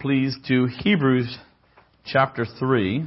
please, 0.00 0.34
to 0.48 0.64
Hebrews 0.64 1.36
chapter 2.06 2.46
3. 2.58 3.06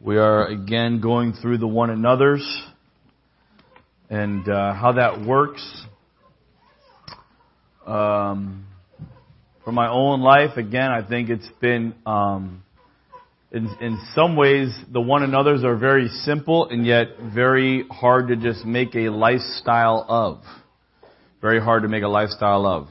We 0.00 0.16
are 0.16 0.48
again 0.48 1.00
going 1.00 1.34
through 1.34 1.58
the 1.58 1.68
one 1.68 1.90
another's 1.90 2.44
and 4.10 4.48
uh, 4.48 4.74
how 4.74 4.94
that 4.96 5.24
works. 5.24 5.62
Um, 7.86 8.66
for 9.64 9.70
my 9.70 9.88
own 9.88 10.22
life, 10.22 10.56
again, 10.56 10.90
I 10.90 11.06
think 11.08 11.30
it's 11.30 11.48
been 11.60 11.94
um, 12.04 12.64
in, 13.56 13.74
in 13.80 13.98
some 14.14 14.36
ways, 14.36 14.68
the 14.92 15.00
one 15.00 15.22
another's 15.22 15.64
are 15.64 15.76
very 15.76 16.08
simple 16.08 16.68
and 16.68 16.84
yet 16.84 17.06
very 17.34 17.86
hard 17.90 18.28
to 18.28 18.36
just 18.36 18.66
make 18.66 18.94
a 18.94 19.08
lifestyle 19.08 20.04
of. 20.06 20.42
Very 21.40 21.58
hard 21.58 21.82
to 21.82 21.88
make 21.88 22.02
a 22.02 22.08
lifestyle 22.08 22.66
of. 22.66 22.88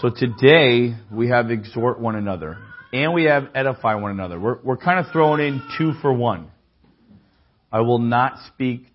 So 0.00 0.10
today, 0.10 0.94
we 1.12 1.28
have 1.30 1.50
exhort 1.50 1.98
one 1.98 2.14
another. 2.14 2.58
And 2.92 3.12
we 3.12 3.24
have 3.24 3.48
edify 3.56 3.96
one 3.96 4.12
another. 4.12 4.38
We're, 4.38 4.58
we're 4.62 4.76
kind 4.76 5.04
of 5.04 5.10
throwing 5.12 5.44
in 5.44 5.60
two 5.76 5.94
for 6.00 6.12
one. 6.12 6.48
I 7.72 7.80
will 7.80 7.98
not 7.98 8.34
speak 8.52 8.86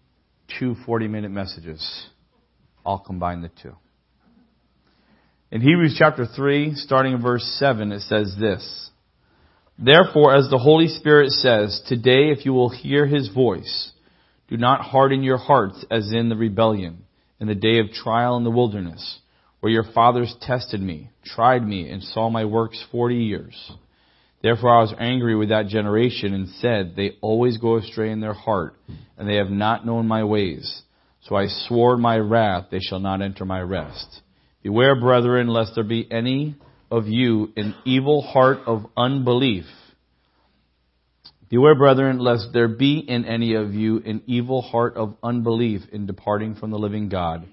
two 0.57 0.75
40 0.85 1.09
minute 1.09 1.31
messages. 1.31 2.07
I'll 2.85 2.99
combine 2.99 3.41
the 3.41 3.51
two. 3.61 3.75
In 5.51 5.59
Hebrews 5.59 5.95
chapter 5.99 6.25
3, 6.25 6.75
starting 6.75 7.13
in 7.13 7.21
verse 7.21 7.43
7, 7.59 7.91
it 7.91 8.01
says 8.01 8.35
this. 8.39 8.89
Therefore, 9.81 10.35
as 10.35 10.49
the 10.49 10.57
Holy 10.57 10.87
Spirit 10.87 11.29
says, 11.31 11.81
today 11.87 12.31
if 12.31 12.45
you 12.45 12.51
will 12.51 12.69
hear 12.69 13.05
his 13.05 13.29
voice, 13.29 13.91
do 14.49 14.57
not 14.57 14.81
harden 14.81 15.23
your 15.23 15.37
hearts 15.37 15.85
as 15.89 16.11
in 16.11 16.27
the 16.27 16.35
rebellion, 16.35 17.05
in 17.39 17.47
the 17.47 17.55
day 17.55 17.79
of 17.79 17.91
trial 17.91 18.35
in 18.35 18.43
the 18.43 18.51
wilderness, 18.51 19.19
where 19.61 19.71
your 19.71 19.85
fathers 19.93 20.35
tested 20.41 20.81
me, 20.81 21.09
tried 21.23 21.65
me, 21.65 21.89
and 21.89 22.03
saw 22.03 22.29
my 22.29 22.43
works 22.43 22.83
forty 22.91 23.23
years. 23.23 23.71
Therefore 24.41 24.77
I 24.77 24.81
was 24.81 24.93
angry 24.99 25.35
with 25.35 25.47
that 25.49 25.67
generation 25.67 26.33
and 26.33 26.49
said, 26.59 26.95
They 26.97 27.17
always 27.21 27.57
go 27.57 27.77
astray 27.77 28.11
in 28.11 28.19
their 28.19 28.33
heart, 28.33 28.75
and 29.17 29.29
they 29.29 29.35
have 29.35 29.49
not 29.49 29.85
known 29.85 30.07
my 30.07 30.25
ways. 30.25 30.81
So 31.21 31.35
I 31.37 31.47
swore 31.47 31.95
my 31.95 32.17
wrath, 32.17 32.65
they 32.69 32.79
shall 32.79 32.99
not 32.99 33.21
enter 33.21 33.45
my 33.45 33.61
rest. 33.61 34.21
Beware, 34.61 34.99
brethren, 34.99 35.47
lest 35.47 35.73
there 35.75 35.85
be 35.85 36.05
any 36.11 36.55
of 36.91 37.07
you 37.07 37.51
an 37.55 37.75
evil 37.85 38.21
heart 38.21 38.59
of 38.65 38.85
unbelief. 38.97 39.65
Beware, 41.49 41.75
brethren, 41.75 42.19
lest 42.19 42.49
there 42.53 42.67
be 42.67 42.99
in 42.99 43.25
any 43.25 43.55
of 43.55 43.73
you 43.73 44.01
an 44.05 44.21
evil 44.27 44.61
heart 44.61 44.95
of 44.95 45.15
unbelief 45.23 45.81
in 45.91 46.05
departing 46.05 46.55
from 46.55 46.69
the 46.69 46.77
living 46.77 47.09
God, 47.09 47.47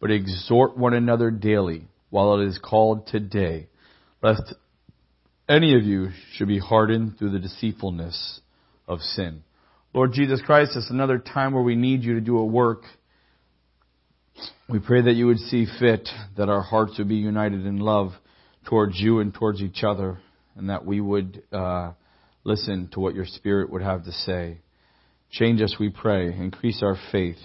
but 0.00 0.10
exhort 0.10 0.76
one 0.76 0.94
another 0.94 1.30
daily 1.30 1.88
while 2.10 2.40
it 2.40 2.46
is 2.46 2.58
called 2.58 3.06
today, 3.06 3.68
lest 4.22 4.54
any 5.48 5.74
of 5.74 5.82
you 5.82 6.10
should 6.34 6.48
be 6.48 6.58
hardened 6.58 7.18
through 7.18 7.30
the 7.30 7.38
deceitfulness 7.38 8.40
of 8.86 9.00
sin. 9.00 9.42
Lord 9.94 10.12
Jesus 10.12 10.42
Christ, 10.44 10.72
it's 10.76 10.90
another 10.90 11.18
time 11.18 11.54
where 11.54 11.62
we 11.62 11.74
need 11.74 12.02
you 12.02 12.14
to 12.14 12.20
do 12.20 12.38
a 12.38 12.44
work. 12.44 12.82
We 14.68 14.78
pray 14.78 15.02
that 15.02 15.14
you 15.14 15.26
would 15.26 15.38
see 15.38 15.66
fit 15.80 16.08
that 16.36 16.50
our 16.50 16.62
hearts 16.62 16.98
would 16.98 17.08
be 17.08 17.16
united 17.16 17.64
in 17.64 17.78
love 17.78 18.12
towards 18.68 19.00
you 19.00 19.20
and 19.20 19.32
towards 19.32 19.62
each 19.62 19.82
other, 19.82 20.18
and 20.54 20.68
that 20.68 20.84
we 20.84 21.00
would 21.00 21.42
uh, 21.52 21.92
listen 22.44 22.88
to 22.92 23.00
what 23.00 23.14
your 23.14 23.24
Spirit 23.24 23.70
would 23.70 23.82
have 23.82 24.04
to 24.04 24.12
say. 24.12 24.58
Change 25.30 25.62
us, 25.62 25.76
we 25.80 25.88
pray. 25.88 26.26
Increase 26.26 26.82
our 26.82 26.96
faith. 27.10 27.38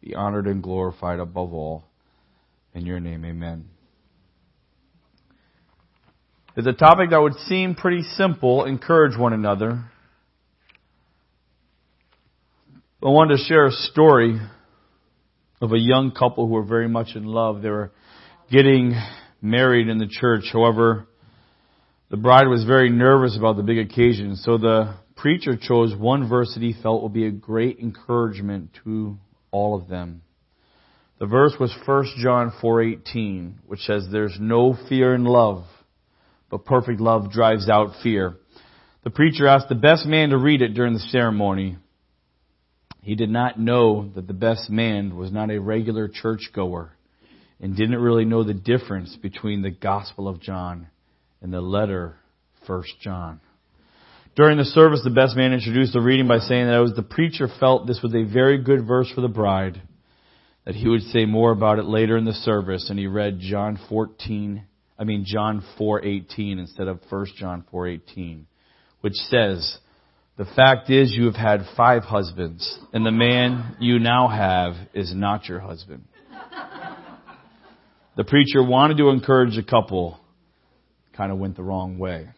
Be 0.00 0.14
honored 0.14 0.46
and 0.46 0.62
glorified 0.62 1.18
above 1.18 1.52
all. 1.52 1.84
In 2.72 2.86
your 2.86 2.98
name, 2.98 3.24
amen. 3.24 3.66
It's 6.56 6.66
a 6.66 6.72
topic 6.72 7.10
that 7.10 7.20
would 7.20 7.34
seem 7.46 7.74
pretty 7.74 8.02
simple. 8.16 8.64
Encourage 8.64 9.18
one 9.18 9.32
another. 9.32 9.84
I 13.02 13.08
wanted 13.08 13.36
to 13.36 13.44
share 13.44 13.66
a 13.66 13.72
story 13.72 14.40
of 15.60 15.72
a 15.72 15.78
young 15.78 16.12
couple 16.12 16.46
who 16.46 16.54
were 16.54 16.64
very 16.64 16.88
much 16.88 17.08
in 17.14 17.24
love. 17.24 17.62
They 17.62 17.70
were 17.70 17.92
getting 18.50 18.94
married 19.42 19.88
in 19.88 19.98
the 19.98 20.08
church. 20.08 20.44
However, 20.52 21.06
the 22.10 22.16
bride 22.16 22.48
was 22.48 22.64
very 22.64 22.90
nervous 22.90 23.36
about 23.36 23.56
the 23.56 23.62
big 23.62 23.78
occasion, 23.78 24.36
so 24.36 24.58
the 24.58 24.94
preacher 25.16 25.56
chose 25.56 25.94
one 25.94 26.28
verse 26.28 26.54
that 26.54 26.62
he 26.62 26.74
felt 26.82 27.02
would 27.02 27.12
be 27.12 27.26
a 27.26 27.30
great 27.30 27.78
encouragement 27.78 28.70
to 28.84 29.16
all 29.50 29.76
of 29.76 29.88
them. 29.88 30.22
The 31.18 31.26
verse 31.26 31.54
was 31.60 31.74
1 31.86 32.04
John 32.22 32.50
4:18, 32.62 33.54
which 33.66 33.80
says 33.80 34.08
there's 34.10 34.38
no 34.40 34.74
fear 34.88 35.14
in 35.14 35.24
love, 35.24 35.64
but 36.50 36.64
perfect 36.64 37.00
love 37.00 37.30
drives 37.30 37.68
out 37.68 37.96
fear. 38.02 38.36
The 39.02 39.10
preacher 39.10 39.46
asked 39.46 39.68
the 39.68 39.74
best 39.74 40.06
man 40.06 40.30
to 40.30 40.38
read 40.38 40.62
it 40.62 40.74
during 40.74 40.94
the 40.94 40.98
ceremony. 40.98 41.76
He 43.02 43.14
did 43.14 43.30
not 43.30 43.58
know 43.58 44.10
that 44.14 44.26
the 44.26 44.34
best 44.34 44.68
man 44.70 45.16
was 45.16 45.32
not 45.32 45.50
a 45.50 45.60
regular 45.60 46.08
churchgoer 46.08 46.92
and 47.60 47.76
didn't 47.76 48.00
really 48.00 48.24
know 48.24 48.42
the 48.42 48.54
difference 48.54 49.16
between 49.16 49.62
the 49.62 49.70
Gospel 49.70 50.28
of 50.28 50.40
John 50.40 50.88
and 51.42 51.52
the 51.52 51.60
letter 51.60 52.16
First 52.66 52.94
John. 53.00 53.40
During 54.36 54.58
the 54.58 54.64
service, 54.64 55.02
the 55.02 55.10
best 55.10 55.36
man 55.36 55.52
introduced 55.52 55.92
the 55.92 56.00
reading 56.00 56.28
by 56.28 56.38
saying 56.38 56.66
that 56.66 56.92
the 56.96 57.02
preacher 57.02 57.48
felt 57.58 57.86
this 57.86 58.00
was 58.02 58.14
a 58.14 58.22
very 58.22 58.62
good 58.62 58.86
verse 58.86 59.10
for 59.14 59.20
the 59.20 59.28
bride, 59.28 59.82
that 60.64 60.74
he 60.74 60.88
would 60.88 61.02
say 61.02 61.24
more 61.24 61.50
about 61.50 61.78
it 61.78 61.84
later 61.84 62.16
in 62.16 62.24
the 62.24 62.32
service, 62.32 62.88
and 62.90 62.98
he 62.98 63.06
read 63.06 63.40
John 63.40 63.78
14, 63.88 64.64
I 64.98 65.04
mean 65.04 65.24
John 65.26 65.62
4:18 65.78 66.58
instead 66.58 66.86
of 66.86 67.00
1 67.08 67.26
John 67.36 67.64
4:18, 67.72 68.44
which 69.00 69.14
says, 69.14 69.78
"The 70.36 70.44
fact 70.44 70.90
is 70.90 71.14
you 71.14 71.24
have 71.24 71.36
had 71.36 71.66
five 71.76 72.04
husbands, 72.04 72.78
and 72.92 73.04
the 73.04 73.10
man 73.10 73.76
you 73.80 73.98
now 73.98 74.28
have 74.28 74.76
is 74.94 75.14
not 75.14 75.48
your 75.48 75.60
husband." 75.60 76.04
The 78.20 78.24
preacher 78.24 78.62
wanted 78.62 78.98
to 78.98 79.08
encourage 79.08 79.56
a 79.56 79.62
couple, 79.62 80.20
kind 81.16 81.32
of 81.32 81.38
went 81.38 81.56
the 81.56 81.62
wrong 81.62 81.98
way. 81.98 82.28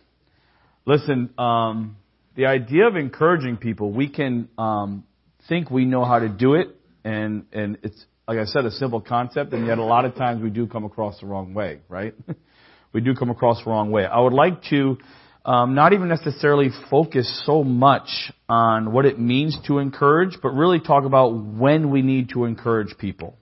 Listen, 0.87 1.31
um, 1.39 1.97
the 2.37 2.47
idea 2.47 2.87
of 2.87 2.95
encouraging 2.95 3.57
people, 3.57 3.91
we 3.91 4.09
can 4.09 4.49
um, 4.57 5.03
think 5.49 5.73
we 5.73 5.85
know 5.85 6.05
how 6.05 6.21
to 6.21 6.29
do 6.29 6.55
it, 6.55 6.69
and 7.03 7.47
and 7.53 7.79
it's 7.83 8.01
like 8.29 8.39
I 8.39 8.45
said, 8.45 8.65
a 8.65 8.71
simple 8.71 9.01
concept, 9.01 9.53
and 9.55 9.67
yet 9.67 9.79
a 9.79 9.83
lot 9.83 10.05
of 10.05 10.15
times 10.15 10.41
we 10.41 10.51
do 10.51 10.69
come 10.69 10.85
across 10.85 11.19
the 11.19 11.27
wrong 11.27 11.53
way, 11.53 11.81
right? 11.89 12.15
we 12.93 13.01
do 13.01 13.17
come 13.17 13.31
across 13.31 13.65
the 13.65 13.69
wrong 13.69 13.91
way. 13.91 14.05
I 14.05 14.21
would 14.21 14.35
like 14.35 14.63
to 14.71 14.99
um, 15.45 15.75
not 15.75 15.95
even 15.95 16.07
necessarily 16.07 16.69
focus 16.91 17.43
so 17.45 17.65
much 17.65 18.07
on 18.49 18.93
what 18.93 19.05
it 19.05 19.19
means 19.19 19.59
to 19.67 19.79
encourage, 19.81 20.39
but 20.41 20.51
really 20.51 20.79
talk 20.79 21.03
about 21.03 21.31
when 21.31 21.91
we 21.91 22.03
need 22.03 22.29
to 22.35 22.45
encourage 22.45 22.97
people, 22.99 23.37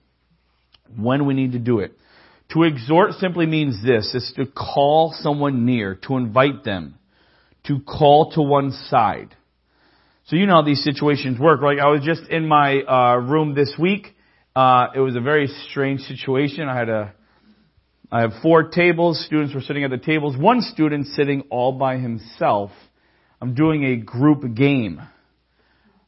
when 0.97 1.27
we 1.27 1.35
need 1.35 1.51
to 1.51 1.59
do 1.59 1.81
it. 1.81 1.95
To 2.53 2.63
exhort 2.63 3.13
simply 3.13 3.45
means 3.45 3.81
this, 3.83 4.13
is 4.13 4.33
to 4.35 4.45
call 4.45 5.13
someone 5.17 5.65
near, 5.65 5.95
to 6.07 6.17
invite 6.17 6.65
them, 6.65 6.95
to 7.67 7.79
call 7.79 8.31
to 8.31 8.41
one 8.41 8.71
side. 8.89 9.33
So 10.25 10.35
you 10.35 10.45
know 10.45 10.55
how 10.55 10.61
these 10.61 10.83
situations 10.83 11.39
work. 11.39 11.61
Like 11.61 11.79
I 11.79 11.87
was 11.87 12.01
just 12.03 12.29
in 12.29 12.47
my 12.47 12.81
uh, 12.81 13.15
room 13.17 13.55
this 13.55 13.73
week. 13.79 14.07
Uh, 14.53 14.87
it 14.93 14.99
was 14.99 15.15
a 15.15 15.21
very 15.21 15.47
strange 15.69 16.01
situation. 16.01 16.67
I 16.67 16.77
had 16.77 16.89
a, 16.89 17.13
I 18.11 18.21
have 18.21 18.31
four 18.41 18.63
tables. 18.63 19.23
Students 19.25 19.55
were 19.55 19.61
sitting 19.61 19.85
at 19.85 19.89
the 19.89 19.97
tables. 19.97 20.35
One 20.35 20.61
student 20.61 21.07
sitting 21.07 21.43
all 21.49 21.71
by 21.71 21.97
himself. 21.97 22.71
I'm 23.39 23.55
doing 23.55 23.85
a 23.85 23.95
group 23.95 24.43
game. 24.55 25.01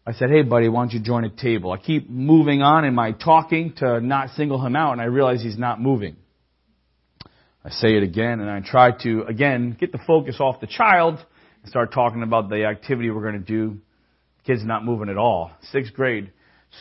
I 0.05 0.11
said, 0.11 0.29
hey 0.29 0.41
buddy, 0.41 0.67
why 0.67 0.81
don't 0.81 0.91
you 0.91 0.99
join 0.99 1.23
a 1.23 1.29
table? 1.29 1.71
I 1.71 1.77
keep 1.77 2.09
moving 2.09 2.61
on 2.61 2.83
in 2.83 2.93
my 2.93 3.13
talking 3.13 3.73
to 3.77 4.01
not 4.01 4.31
single 4.31 4.63
him 4.63 4.75
out 4.75 4.91
and 4.91 4.99
I 5.01 5.05
realize 5.05 5.41
he's 5.41 5.57
not 5.57 5.79
moving. 5.79 6.17
I 7.65 7.69
say 7.69 7.95
it 7.95 8.03
again 8.03 8.41
and 8.41 8.49
I 8.49 8.59
try 8.59 8.91
to, 9.03 9.23
again, 9.23 9.77
get 9.79 9.91
the 9.91 9.99
focus 10.05 10.37
off 10.39 10.59
the 10.59 10.67
child 10.67 11.15
and 11.61 11.69
start 11.69 11.93
talking 11.93 12.21
about 12.21 12.49
the 12.49 12.65
activity 12.65 13.09
we're 13.09 13.21
going 13.21 13.39
to 13.39 13.39
do. 13.39 13.77
kid's 14.45 14.65
not 14.65 14.83
moving 14.83 15.09
at 15.09 15.17
all. 15.17 15.51
Sixth 15.71 15.93
grade. 15.93 16.31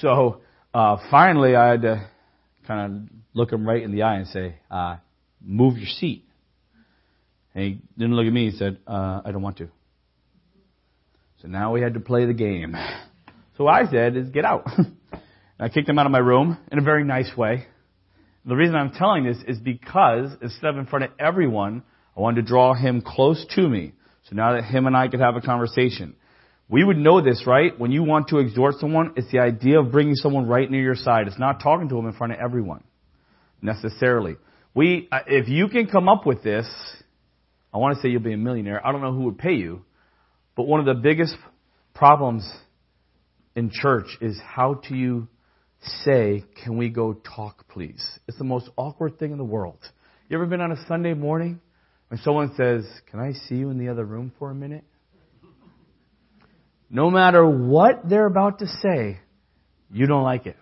So, 0.01 0.41
uh, 0.75 0.97
finally 1.11 1.55
I 1.55 1.71
had 1.71 1.83
to 1.83 2.11
kind 2.67 3.09
of 3.09 3.17
look 3.35 3.53
him 3.53 3.67
right 3.67 3.83
in 3.83 3.93
the 3.93 4.03
eye 4.03 4.17
and 4.17 4.27
say, 4.27 4.57
uh, 4.71 4.97
move 5.41 5.79
your 5.79 5.89
seat. 5.89 6.25
And 7.55 7.65
he 7.65 7.81
didn't 7.97 8.15
look 8.15 8.27
at 8.27 8.33
me. 8.33 8.51
He 8.51 8.57
said, 8.57 8.79
uh, 8.87 9.23
I 9.25 9.31
don't 9.31 9.43
want 9.43 9.59
to. 9.59 9.69
So 11.43 11.49
now 11.49 11.73
we 11.73 11.81
had 11.81 11.95
to 11.95 12.01
play 12.01 12.25
the 12.27 12.35
game. 12.35 12.75
So 13.59 13.65
what 13.65 13.75
I 13.75 13.91
said 13.91 14.17
is, 14.17 14.31
get 14.31 14.45
out. 14.45 14.67
and 14.77 15.21
I 15.59 15.69
kicked 15.69 15.89
him 15.89 15.99
out 15.99 16.07
of 16.07 16.13
my 16.13 16.19
room 16.19 16.57
in 16.71 16.79
a 16.79 16.83
very 16.83 17.05
nice 17.05 17.31
way. 17.37 17.67
The 18.45 18.57
reason 18.57 18.75
I'm 18.75 18.91
telling 18.91 19.25
this 19.25 19.39
is 19.47 19.59
because 19.59 20.31
instead 20.41 20.71
of 20.71 20.79
in 20.79 20.87
front 20.87 21.05
of 21.05 21.11
everyone, 21.19 21.85
I 22.17 22.21
wanted 22.21 22.43
to 22.43 22.49
draw 22.49 22.75
him 22.75 23.01
close 23.01 23.45
to 23.55 23.69
me. 23.69 23.93
So 24.29 24.37
now 24.37 24.55
that 24.55 24.65
him 24.65 24.87
and 24.87 24.97
I 24.97 25.09
could 25.09 25.21
have 25.21 25.37
a 25.37 25.41
conversation. 25.41 26.17
We 26.69 26.83
would 26.83 26.97
know 26.97 27.21
this, 27.21 27.45
right? 27.47 27.79
When 27.79 27.93
you 27.93 28.03
want 28.03 28.29
to 28.29 28.39
exhort 28.39 28.77
someone, 28.81 29.13
it's 29.17 29.31
the 29.31 29.41
idea 29.41 29.79
of 29.79 29.93
bringing 29.93 30.15
someone 30.15 30.47
right 30.47 30.71
near 30.71 30.83
your 30.83 30.97
side. 30.97 31.29
It's 31.29 31.39
not 31.39 31.61
talking 31.63 31.89
to 31.89 31.95
them 31.95 32.07
in 32.07 32.15
front 32.15 32.33
of 32.33 32.39
everyone, 32.41 32.83
necessarily. 33.61 34.37
We, 34.75 35.09
uh, 35.13 35.21
if 35.27 35.49
you 35.49 35.69
can 35.69 35.87
come 35.87 36.09
up 36.09 36.25
with 36.25 36.43
this, 36.43 36.67
I 37.75 37.79
want 37.79 37.97
to 37.97 38.03
say 38.03 38.09
you'll 38.09 38.23
be 38.23 38.33
a 38.33 38.39
millionaire. 38.39 38.85
I 38.85 38.91
don't 38.91 39.03
know 39.03 39.13
who 39.13 39.25
would 39.25 39.39
pay 39.39 39.55
you, 39.55 39.85
but 40.57 40.65
one 40.65 40.81
of 40.81 40.87
the 40.87 41.01
biggest 41.01 41.37
problems 41.95 42.51
in 43.55 43.71
church 43.71 44.07
is 44.21 44.41
how 44.43 44.75
do 44.75 44.97
you 44.97 45.29
say, 46.05 46.45
can 46.63 46.77
we 46.77 46.89
go 46.89 47.15
talk 47.15 47.69
please? 47.69 48.05
It's 48.29 48.39
the 48.39 48.45
most 48.45 48.69
awkward 48.77 49.19
thing 49.19 49.33
in 49.33 49.39
the 49.39 49.45
world. 49.45 49.79
You 50.29 50.37
ever 50.37 50.47
been 50.47 50.61
on 50.61 50.73
a 50.73 50.87
Sunday 50.87 51.15
morning 51.15 51.61
when 52.09 52.21
someone 52.21 52.55
says, 52.57 52.87
can 53.11 53.21
I 53.21 53.33
see 53.33 53.57
you 53.57 53.71
in 53.71 53.79
the 53.79 53.89
other 53.89 54.05
room 54.05 54.33
for 54.39 54.51
a 54.51 54.55
minute? 54.55 54.85
No 56.89 57.11
matter 57.11 57.47
what 57.47 58.09
they're 58.09 58.27
about 58.27 58.59
to 58.59 58.67
say, 58.67 59.19
you 59.91 60.07
don't 60.07 60.23
like 60.23 60.47
it. 60.47 60.57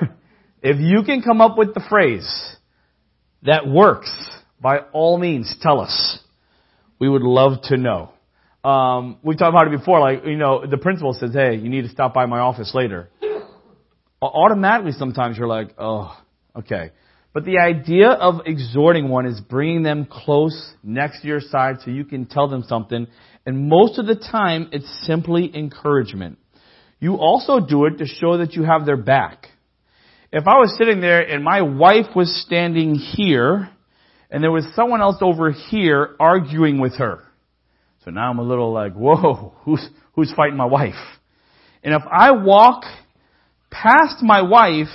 if 0.62 0.78
you 0.78 1.02
can 1.02 1.22
come 1.22 1.40
up 1.40 1.58
with 1.58 1.74
the 1.74 1.82
phrase 1.90 2.56
that 3.42 3.66
works, 3.66 4.12
by 4.60 4.78
all 4.92 5.18
means, 5.18 5.54
tell 5.60 5.80
us. 5.80 6.18
We 7.00 7.08
would 7.08 7.22
love 7.22 7.62
to 7.64 7.76
know. 7.76 8.12
Um, 8.62 9.18
we've 9.24 9.36
talked 9.36 9.54
about 9.54 9.72
it 9.72 9.76
before, 9.76 9.98
like, 9.98 10.24
you 10.24 10.36
know, 10.36 10.64
the 10.64 10.78
principal 10.78 11.14
says, 11.14 11.34
hey, 11.34 11.56
you 11.56 11.68
need 11.68 11.82
to 11.82 11.88
stop 11.88 12.14
by 12.14 12.26
my 12.26 12.38
office 12.38 12.72
later. 12.74 13.10
Automatically 14.22 14.92
sometimes 14.92 15.36
you're 15.36 15.48
like, 15.48 15.74
oh, 15.78 16.16
okay. 16.56 16.92
But 17.32 17.44
the 17.44 17.58
idea 17.58 18.08
of 18.10 18.42
exhorting 18.46 19.08
one 19.08 19.26
is 19.26 19.40
bringing 19.40 19.82
them 19.82 20.06
close 20.08 20.74
next 20.82 21.22
to 21.22 21.28
your 21.28 21.40
side 21.40 21.76
so 21.84 21.90
you 21.90 22.04
can 22.04 22.26
tell 22.26 22.46
them 22.46 22.62
something. 22.62 23.06
And 23.46 23.68
most 23.68 23.98
of 23.98 24.06
the 24.06 24.14
time, 24.14 24.68
it's 24.70 25.06
simply 25.06 25.50
encouragement. 25.54 26.38
You 27.00 27.16
also 27.16 27.58
do 27.58 27.86
it 27.86 27.98
to 27.98 28.06
show 28.06 28.38
that 28.38 28.52
you 28.52 28.62
have 28.62 28.86
their 28.86 28.96
back. 28.96 29.48
If 30.30 30.46
I 30.46 30.58
was 30.58 30.76
sitting 30.78 31.00
there 31.00 31.20
and 31.20 31.42
my 31.42 31.62
wife 31.62 32.14
was 32.14 32.42
standing 32.46 32.94
here 32.94 33.68
and 34.30 34.42
there 34.42 34.52
was 34.52 34.64
someone 34.76 35.00
else 35.00 35.16
over 35.20 35.50
here 35.50 36.14
arguing 36.20 36.80
with 36.80 36.96
her, 36.96 37.24
so 38.04 38.10
now 38.10 38.30
I'm 38.30 38.38
a 38.38 38.42
little 38.42 38.72
like, 38.72 38.94
whoa, 38.94 39.52
who's, 39.64 39.86
who's 40.14 40.32
fighting 40.34 40.56
my 40.56 40.66
wife? 40.66 40.94
And 41.82 41.94
if 41.94 42.02
I 42.10 42.30
walk 42.32 42.84
past 43.72 44.22
my 44.22 44.42
wife 44.42 44.94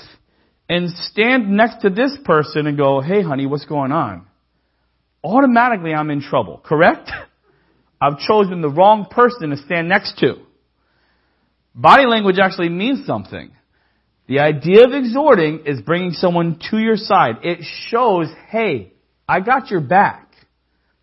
and 0.69 0.89
stand 0.89 1.50
next 1.50 1.81
to 1.81 1.89
this 1.89 2.18
person 2.24 2.68
and 2.68 2.77
go, 2.77 3.01
hey 3.01 3.21
honey, 3.21 3.45
what's 3.45 3.65
going 3.65 3.91
on? 3.91 4.27
Automatically 5.24 5.94
I'm 5.94 6.09
in 6.09 6.21
trouble, 6.21 6.62
correct? 6.63 7.09
I've 8.01 8.19
chosen 8.19 8.62
the 8.62 8.69
wrong 8.69 9.07
person 9.09 9.50
to 9.50 9.57
stand 9.57 9.89
next 9.89 10.19
to. 10.19 10.35
Body 11.74 12.06
language 12.06 12.38
actually 12.39 12.69
means 12.69 13.06
something. 13.06 13.51
The 14.27 14.39
idea 14.39 14.85
of 14.85 14.94
exhorting 14.94 15.63
is 15.65 15.81
bringing 15.81 16.12
someone 16.12 16.59
to 16.69 16.77
your 16.77 16.97
side. 16.97 17.38
It 17.44 17.59
shows, 17.89 18.27
hey, 18.50 18.94
I 19.27 19.39
got 19.39 19.71
your 19.71 19.81
back. 19.81 20.29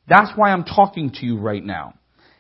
That's 0.07 0.31
why 0.37 0.51
I'm 0.51 0.65
talking 0.65 1.11
to 1.11 1.27
you 1.27 1.39
right 1.39 1.65
now. 1.65 1.95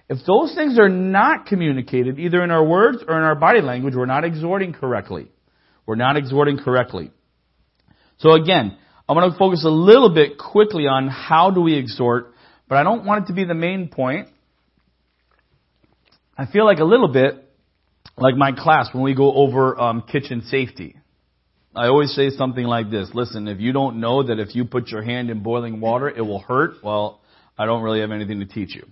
If 0.08 0.18
those 0.26 0.54
things 0.54 0.78
are 0.78 0.88
not 0.88 1.46
communicated, 1.46 2.18
either 2.18 2.42
in 2.42 2.50
our 2.50 2.64
words 2.64 2.98
or 3.06 3.16
in 3.16 3.24
our 3.24 3.34
body 3.34 3.62
language, 3.62 3.94
we're 3.94 4.06
not 4.06 4.24
exhorting 4.24 4.72
correctly. 4.72 5.28
We're 5.86 5.96
not 5.96 6.16
exhorting 6.16 6.58
correctly. 6.58 7.10
So 8.18 8.32
again, 8.32 8.76
I'm 9.08 9.16
going 9.16 9.30
to 9.30 9.38
focus 9.38 9.64
a 9.64 9.70
little 9.70 10.14
bit 10.14 10.38
quickly 10.38 10.86
on 10.86 11.08
how 11.08 11.50
do 11.50 11.60
we 11.60 11.74
exhort, 11.74 12.32
but 12.68 12.76
I 12.76 12.82
don't 12.82 13.04
want 13.04 13.24
it 13.24 13.26
to 13.28 13.32
be 13.34 13.44
the 13.44 13.54
main 13.54 13.88
point. 13.88 14.28
I 16.36 16.46
feel 16.46 16.64
like 16.64 16.78
a 16.78 16.84
little 16.84 17.08
bit 17.08 17.44
like 18.16 18.34
my 18.36 18.52
class 18.52 18.88
when 18.92 19.02
we 19.02 19.14
go 19.14 19.32
over 19.32 19.80
um, 19.80 20.02
kitchen 20.10 20.42
safety. 20.48 20.96
I 21.74 21.86
always 21.86 22.14
say 22.14 22.30
something 22.30 22.64
like 22.64 22.90
this. 22.90 23.10
Listen, 23.14 23.48
if 23.48 23.58
you 23.58 23.72
don't 23.72 24.00
know 24.00 24.22
that 24.22 24.38
if 24.38 24.54
you 24.54 24.64
put 24.64 24.88
your 24.88 25.02
hand 25.02 25.30
in 25.30 25.42
boiling 25.42 25.80
water, 25.80 26.08
it 26.08 26.20
will 26.20 26.38
hurt, 26.38 26.74
well, 26.82 27.20
I 27.58 27.66
don't 27.66 27.82
really 27.82 28.00
have 28.00 28.12
anything 28.12 28.40
to 28.40 28.46
teach 28.46 28.74
you. 28.74 28.86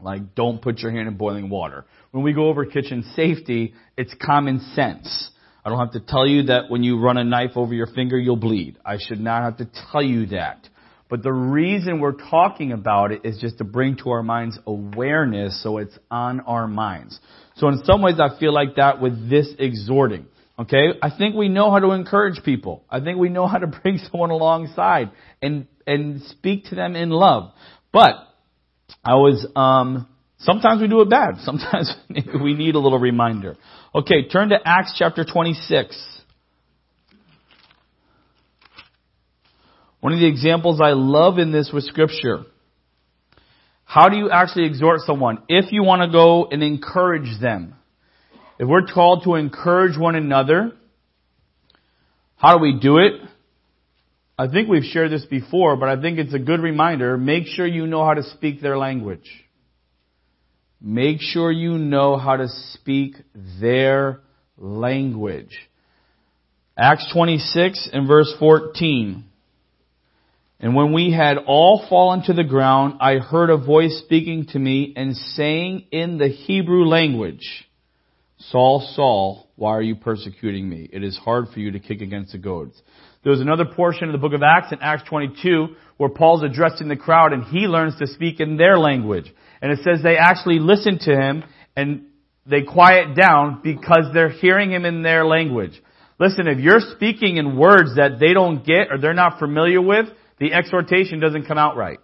Like, 0.00 0.34
don't 0.34 0.62
put 0.62 0.78
your 0.78 0.92
hand 0.92 1.08
in 1.08 1.16
boiling 1.16 1.50
water. 1.50 1.84
When 2.12 2.22
we 2.22 2.32
go 2.32 2.48
over 2.48 2.64
kitchen 2.64 3.04
safety, 3.14 3.74
it's 3.96 4.14
common 4.24 4.60
sense. 4.74 5.30
I 5.64 5.70
don't 5.70 5.78
have 5.78 5.92
to 5.92 6.00
tell 6.00 6.26
you 6.26 6.44
that 6.44 6.70
when 6.70 6.82
you 6.82 7.00
run 7.00 7.18
a 7.18 7.24
knife 7.24 7.52
over 7.56 7.74
your 7.74 7.88
finger, 7.88 8.18
you'll 8.18 8.36
bleed. 8.36 8.78
I 8.84 8.96
should 8.98 9.20
not 9.20 9.42
have 9.42 9.56
to 9.58 9.68
tell 9.90 10.02
you 10.02 10.26
that. 10.26 10.68
But 11.08 11.22
the 11.22 11.32
reason 11.32 12.00
we're 12.00 12.12
talking 12.12 12.72
about 12.72 13.12
it 13.12 13.22
is 13.24 13.38
just 13.38 13.58
to 13.58 13.64
bring 13.64 13.96
to 13.98 14.10
our 14.10 14.22
minds 14.22 14.58
awareness 14.66 15.62
so 15.62 15.78
it's 15.78 15.98
on 16.10 16.40
our 16.40 16.68
minds. 16.68 17.18
So 17.56 17.68
in 17.68 17.82
some 17.84 18.02
ways 18.02 18.16
I 18.20 18.38
feel 18.38 18.52
like 18.52 18.76
that 18.76 19.00
with 19.00 19.28
this 19.28 19.48
exhorting. 19.58 20.26
Okay? 20.58 20.88
I 21.02 21.10
think 21.16 21.34
we 21.34 21.48
know 21.48 21.70
how 21.70 21.78
to 21.78 21.92
encourage 21.92 22.42
people. 22.44 22.84
I 22.90 23.00
think 23.00 23.18
we 23.18 23.30
know 23.30 23.46
how 23.46 23.58
to 23.58 23.66
bring 23.82 23.98
someone 24.10 24.30
alongside 24.30 25.10
and, 25.40 25.66
and 25.86 26.22
speak 26.22 26.66
to 26.66 26.74
them 26.74 26.94
in 26.94 27.10
love. 27.10 27.52
But 27.92 28.27
I 29.04 29.14
was, 29.14 29.46
um, 29.56 30.08
sometimes 30.38 30.80
we 30.80 30.88
do 30.88 31.00
it 31.00 31.10
bad. 31.10 31.36
Sometimes 31.40 31.94
we 32.08 32.54
need 32.54 32.74
a 32.74 32.78
little 32.78 32.98
reminder. 32.98 33.56
Okay, 33.94 34.28
turn 34.28 34.50
to 34.50 34.56
Acts 34.64 34.94
chapter 34.98 35.24
26. 35.24 36.22
One 40.00 40.12
of 40.12 40.20
the 40.20 40.26
examples 40.26 40.80
I 40.80 40.92
love 40.92 41.38
in 41.38 41.50
this 41.50 41.70
with 41.72 41.84
scripture. 41.84 42.44
How 43.84 44.08
do 44.08 44.16
you 44.16 44.30
actually 44.30 44.66
exhort 44.66 45.00
someone? 45.00 45.38
If 45.48 45.72
you 45.72 45.82
want 45.82 46.02
to 46.02 46.12
go 46.12 46.46
and 46.50 46.62
encourage 46.62 47.40
them. 47.40 47.74
If 48.58 48.68
we're 48.68 48.86
called 48.86 49.24
to 49.24 49.36
encourage 49.36 49.96
one 49.96 50.14
another, 50.14 50.72
how 52.36 52.56
do 52.56 52.62
we 52.62 52.78
do 52.78 52.98
it? 52.98 53.14
I 54.40 54.46
think 54.46 54.68
we've 54.68 54.84
shared 54.84 55.10
this 55.10 55.24
before, 55.24 55.76
but 55.76 55.88
I 55.88 56.00
think 56.00 56.18
it's 56.18 56.32
a 56.32 56.38
good 56.38 56.60
reminder. 56.60 57.18
Make 57.18 57.46
sure 57.46 57.66
you 57.66 57.88
know 57.88 58.04
how 58.04 58.14
to 58.14 58.22
speak 58.22 58.60
their 58.62 58.78
language. 58.78 59.28
Make 60.80 61.20
sure 61.20 61.50
you 61.50 61.76
know 61.76 62.16
how 62.16 62.36
to 62.36 62.46
speak 62.72 63.16
their 63.60 64.20
language. 64.56 65.58
Acts 66.76 67.10
26 67.12 67.90
and 67.92 68.06
verse 68.06 68.32
14. 68.38 69.24
And 70.60 70.74
when 70.76 70.92
we 70.92 71.12
had 71.12 71.38
all 71.38 71.84
fallen 71.88 72.22
to 72.24 72.32
the 72.32 72.44
ground, 72.44 72.98
I 73.00 73.18
heard 73.18 73.50
a 73.50 73.56
voice 73.56 74.00
speaking 74.04 74.46
to 74.50 74.58
me 74.58 74.92
and 74.96 75.16
saying 75.16 75.86
in 75.90 76.18
the 76.18 76.28
Hebrew 76.28 76.84
language, 76.84 77.68
Saul, 78.38 78.88
Saul, 78.94 79.48
why 79.56 79.70
are 79.70 79.82
you 79.82 79.96
persecuting 79.96 80.68
me? 80.68 80.88
It 80.92 81.02
is 81.02 81.16
hard 81.16 81.48
for 81.52 81.58
you 81.58 81.72
to 81.72 81.80
kick 81.80 82.00
against 82.00 82.32
the 82.32 82.38
goads. 82.38 82.80
There's 83.24 83.40
another 83.40 83.64
portion 83.64 84.08
of 84.08 84.12
the 84.12 84.18
book 84.18 84.32
of 84.32 84.42
Acts 84.42 84.72
in 84.72 84.78
Acts 84.80 85.08
22 85.08 85.74
where 85.96 86.08
Paul's 86.08 86.42
addressing 86.42 86.88
the 86.88 86.96
crowd 86.96 87.32
and 87.32 87.44
he 87.44 87.66
learns 87.66 87.96
to 87.98 88.06
speak 88.06 88.40
in 88.40 88.56
their 88.56 88.78
language. 88.78 89.32
And 89.60 89.72
it 89.72 89.80
says 89.82 90.02
they 90.02 90.16
actually 90.16 90.60
listen 90.60 90.98
to 91.00 91.14
him 91.14 91.44
and 91.76 92.06
they 92.46 92.62
quiet 92.62 93.16
down 93.16 93.60
because 93.62 94.12
they're 94.14 94.30
hearing 94.30 94.70
him 94.70 94.84
in 94.84 95.02
their 95.02 95.26
language. 95.26 95.72
Listen, 96.18 96.48
if 96.48 96.58
you're 96.58 96.80
speaking 96.96 97.36
in 97.36 97.56
words 97.56 97.96
that 97.96 98.18
they 98.18 98.32
don't 98.32 98.64
get 98.64 98.90
or 98.90 98.98
they're 98.98 99.14
not 99.14 99.38
familiar 99.38 99.82
with, 99.82 100.06
the 100.38 100.52
exhortation 100.52 101.20
doesn't 101.20 101.46
come 101.46 101.58
out 101.58 101.76
right. 101.76 101.98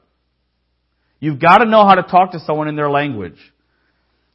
You've 1.20 1.40
got 1.40 1.58
to 1.58 1.64
know 1.64 1.86
how 1.86 1.94
to 1.94 2.02
talk 2.02 2.32
to 2.32 2.40
someone 2.40 2.68
in 2.68 2.76
their 2.76 2.90
language. 2.90 3.38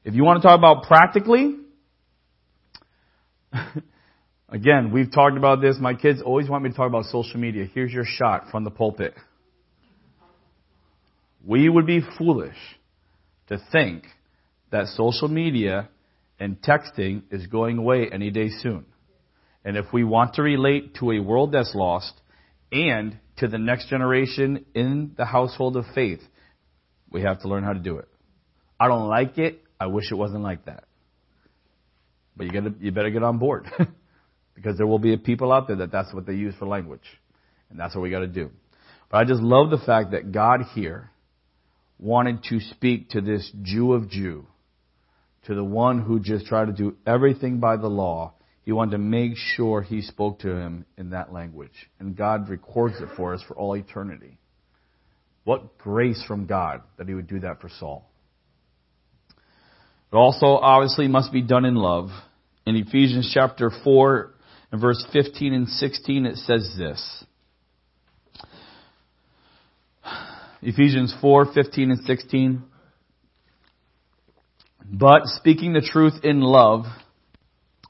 If 0.03 0.15
you 0.15 0.23
want 0.23 0.41
to 0.41 0.47
talk 0.47 0.57
about 0.57 0.83
practically, 0.83 1.57
again, 4.51 4.91
we've 4.91 5.11
talked 5.11 5.37
about 5.37 5.61
this. 5.61 5.77
My 5.79 5.93
kids 5.93 6.21
always 6.21 6.49
want 6.49 6.63
me 6.63 6.69
to 6.69 6.75
talk 6.75 6.87
about 6.87 7.05
social 7.05 7.39
media. 7.39 7.65
Here's 7.73 7.91
your 7.91 8.05
shot 8.05 8.49
from 8.51 8.63
the 8.63 8.71
pulpit. 8.71 9.13
We 11.45 11.69
would 11.69 11.85
be 11.85 12.01
foolish 12.17 12.57
to 13.47 13.59
think 13.71 14.03
that 14.71 14.87
social 14.87 15.27
media 15.27 15.89
and 16.39 16.61
texting 16.61 17.23
is 17.31 17.47
going 17.47 17.77
away 17.77 18.09
any 18.11 18.29
day 18.29 18.49
soon. 18.49 18.85
And 19.65 19.77
if 19.77 19.85
we 19.91 20.03
want 20.03 20.35
to 20.35 20.41
relate 20.41 20.95
to 20.95 21.11
a 21.11 21.19
world 21.19 21.51
that's 21.51 21.73
lost 21.75 22.13
and 22.71 23.17
to 23.37 23.47
the 23.47 23.57
next 23.57 23.89
generation 23.89 24.65
in 24.73 25.13
the 25.17 25.25
household 25.25 25.75
of 25.77 25.85
faith, 25.93 26.21
we 27.09 27.21
have 27.23 27.41
to 27.41 27.47
learn 27.47 27.63
how 27.63 27.73
to 27.73 27.79
do 27.79 27.97
it. 27.97 28.07
I 28.79 28.87
don't 28.87 29.07
like 29.07 29.37
it. 29.37 29.61
I 29.79 29.87
wish 29.87 30.11
it 30.11 30.15
wasn't 30.15 30.43
like 30.43 30.65
that. 30.65 30.85
But 32.35 32.45
you 32.45 32.51
gotta, 32.51 32.73
you 32.79 32.91
better 32.91 33.09
get 33.09 33.23
on 33.23 33.37
board. 33.37 33.67
because 34.61 34.77
there 34.77 34.87
will 34.87 34.99
be 34.99 35.15
people 35.15 35.53
out 35.53 35.67
there 35.67 35.77
that 35.77 35.91
that's 35.91 36.13
what 36.13 36.25
they 36.25 36.33
use 36.33 36.53
for 36.59 36.67
language. 36.67 37.05
And 37.69 37.79
that's 37.79 37.95
what 37.95 38.01
we 38.01 38.09
gotta 38.09 38.27
do. 38.27 38.49
But 39.09 39.19
I 39.19 39.23
just 39.23 39.41
love 39.41 39.69
the 39.69 39.77
fact 39.77 40.11
that 40.11 40.33
God 40.33 40.61
here 40.75 41.11
wanted 41.97 42.43
to 42.49 42.59
speak 42.59 43.11
to 43.11 43.21
this 43.21 43.49
Jew 43.61 43.93
of 43.93 44.09
Jew, 44.09 44.45
to 45.45 45.55
the 45.55 45.63
one 45.63 46.01
who 46.01 46.19
just 46.19 46.45
tried 46.45 46.65
to 46.65 46.73
do 46.73 46.97
everything 47.07 47.59
by 47.59 47.77
the 47.77 47.87
law, 47.87 48.33
he 48.63 48.73
wanted 48.73 48.91
to 48.91 48.97
make 48.97 49.31
sure 49.35 49.81
he 49.81 50.01
spoke 50.01 50.39
to 50.39 50.49
him 50.49 50.85
in 50.97 51.11
that 51.11 51.31
language. 51.31 51.89
And 51.99 52.15
God 52.15 52.49
records 52.49 52.95
it 52.99 53.09
for 53.15 53.33
us 53.33 53.41
for 53.47 53.55
all 53.55 53.75
eternity. 53.75 54.37
What 55.45 55.77
grace 55.77 56.23
from 56.27 56.45
God 56.45 56.81
that 56.97 57.07
he 57.07 57.13
would 57.13 57.27
do 57.27 57.39
that 57.39 57.61
for 57.61 57.69
Saul. 57.79 58.09
It 60.11 60.15
also 60.15 60.47
obviously 60.47 61.07
must 61.07 61.31
be 61.31 61.41
done 61.41 61.65
in 61.65 61.75
love. 61.75 62.09
In 62.65 62.75
Ephesians 62.75 63.31
chapter 63.33 63.71
4 63.83 64.33
and 64.71 64.81
verse 64.81 65.05
15 65.11 65.53
and 65.53 65.67
16 65.67 66.25
it 66.25 66.35
says 66.37 66.75
this. 66.77 67.25
Ephesians 70.61 71.15
4, 71.21 71.53
15 71.53 71.91
and 71.91 71.99
16. 72.05 72.63
But 74.91 75.21
speaking 75.25 75.73
the 75.73 75.81
truth 75.81 76.15
in 76.23 76.41
love 76.41 76.85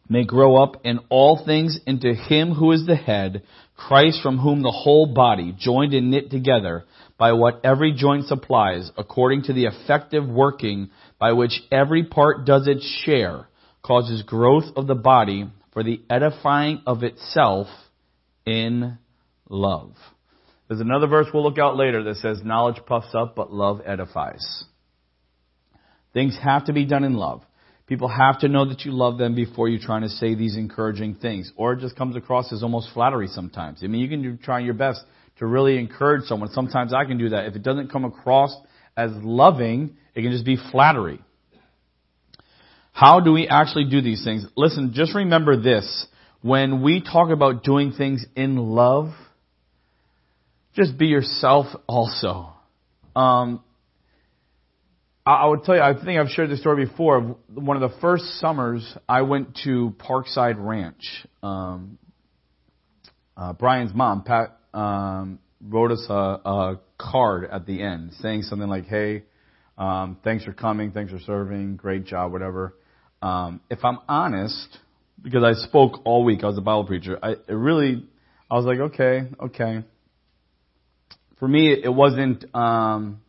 may 0.07 0.23
grow 0.23 0.61
up 0.61 0.81
in 0.83 0.99
all 1.09 1.43
things 1.45 1.79
into 1.85 2.13
Him 2.13 2.53
who 2.53 2.71
is 2.71 2.85
the 2.85 2.95
head, 2.95 3.43
Christ 3.75 4.21
from 4.21 4.37
whom 4.37 4.61
the 4.61 4.71
whole 4.71 5.13
body, 5.13 5.55
joined 5.57 5.93
and 5.93 6.11
knit 6.11 6.29
together 6.29 6.85
by 7.17 7.33
what 7.33 7.61
every 7.63 7.93
joint 7.93 8.25
supplies, 8.25 8.91
according 8.97 9.43
to 9.43 9.53
the 9.53 9.65
effective 9.65 10.27
working 10.27 10.89
by 11.19 11.31
which 11.33 11.61
every 11.71 12.03
part 12.03 12.45
does 12.45 12.67
its 12.67 12.85
share, 13.05 13.47
causes 13.81 14.23
growth 14.23 14.65
of 14.75 14.87
the 14.87 14.95
body 14.95 15.47
for 15.73 15.83
the 15.83 16.01
edifying 16.09 16.81
of 16.85 17.03
itself 17.03 17.67
in 18.45 18.97
love. 19.49 19.93
There's 20.67 20.81
another 20.81 21.07
verse 21.07 21.27
we'll 21.33 21.43
look 21.43 21.57
out 21.57 21.77
later 21.77 22.03
that 22.03 22.17
says, 22.17 22.41
knowledge 22.43 22.81
puffs 22.85 23.13
up, 23.13 23.35
but 23.35 23.51
love 23.51 23.81
edifies. 23.85 24.63
Things 26.13 26.37
have 26.43 26.65
to 26.65 26.73
be 26.73 26.85
done 26.85 27.03
in 27.03 27.15
love. 27.15 27.41
People 27.87 28.07
have 28.07 28.39
to 28.41 28.47
know 28.47 28.65
that 28.69 28.85
you 28.85 28.91
love 28.91 29.17
them 29.17 29.33
before 29.33 29.67
you're 29.67 29.81
trying 29.81 30.03
to 30.03 30.09
say 30.09 30.35
these 30.35 30.55
encouraging 30.55 31.15
things. 31.15 31.51
Or 31.55 31.73
it 31.73 31.79
just 31.79 31.95
comes 31.95 32.15
across 32.15 32.53
as 32.53 32.61
almost 32.61 32.89
flattery 32.93 33.27
sometimes. 33.27 33.79
I 33.83 33.87
mean, 33.87 34.01
you 34.01 34.07
can 34.07 34.37
try 34.37 34.59
your 34.59 34.75
best 34.75 35.03
to 35.39 35.47
really 35.47 35.79
encourage 35.79 36.25
someone. 36.25 36.51
Sometimes 36.51 36.93
I 36.93 37.05
can 37.05 37.17
do 37.17 37.29
that. 37.29 37.45
If 37.45 37.55
it 37.55 37.63
doesn't 37.63 37.91
come 37.91 38.05
across 38.05 38.55
as 38.95 39.09
loving, 39.23 39.97
it 40.13 40.21
can 40.21 40.31
just 40.31 40.45
be 40.45 40.57
flattery. 40.71 41.19
How 42.91 43.19
do 43.19 43.31
we 43.31 43.47
actually 43.47 43.85
do 43.85 44.01
these 44.01 44.23
things? 44.23 44.45
Listen, 44.55 44.91
just 44.93 45.15
remember 45.15 45.59
this. 45.59 46.07
When 46.41 46.81
we 46.81 47.01
talk 47.01 47.29
about 47.29 47.63
doing 47.63 47.91
things 47.91 48.25
in 48.35 48.57
love, 48.57 49.09
just 50.75 50.97
be 50.97 51.07
yourself 51.07 51.67
also. 51.87 52.53
Um, 53.15 53.63
I 55.25 55.45
would 55.45 55.63
tell 55.63 55.75
you, 55.75 55.81
I 55.81 55.93
think 55.93 56.19
I've 56.19 56.29
shared 56.29 56.49
this 56.49 56.59
story 56.59 56.85
before. 56.85 57.37
One 57.53 57.81
of 57.81 57.91
the 57.91 57.95
first 57.99 58.23
summers, 58.39 58.97
I 59.07 59.21
went 59.21 59.59
to 59.65 59.93
Parkside 59.99 60.55
Ranch. 60.57 61.27
Um, 61.43 61.99
uh, 63.37 63.53
Brian's 63.53 63.93
mom, 63.93 64.23
Pat, 64.23 64.57
um, 64.73 65.39
wrote 65.61 65.91
us 65.91 66.05
a, 66.09 66.13
a 66.13 66.79
card 66.97 67.47
at 67.51 67.65
the 67.65 67.81
end 67.81 68.13
saying 68.21 68.43
something 68.43 68.67
like, 68.67 68.85
"Hey, 68.85 69.23
um, 69.77 70.17
thanks 70.23 70.45
for 70.45 70.53
coming, 70.53 70.91
thanks 70.91 71.11
for 71.11 71.19
serving, 71.19 71.75
great 71.75 72.05
job, 72.05 72.31
whatever." 72.31 72.73
Um, 73.21 73.61
if 73.69 73.83
I'm 73.83 73.99
honest, 74.07 74.77
because 75.21 75.43
I 75.43 75.53
spoke 75.67 76.01
all 76.05 76.23
week, 76.23 76.43
I 76.43 76.47
was 76.47 76.57
a 76.57 76.61
Bible 76.61 76.85
preacher. 76.85 77.19
I 77.21 77.31
it 77.31 77.53
really, 77.53 78.05
I 78.49 78.55
was 78.55 78.65
like, 78.65 78.79
okay, 78.79 79.27
okay. 79.39 79.83
For 81.39 81.47
me, 81.47 81.71
it 81.71 81.93
wasn't. 81.93 82.43
Um, 82.53 83.21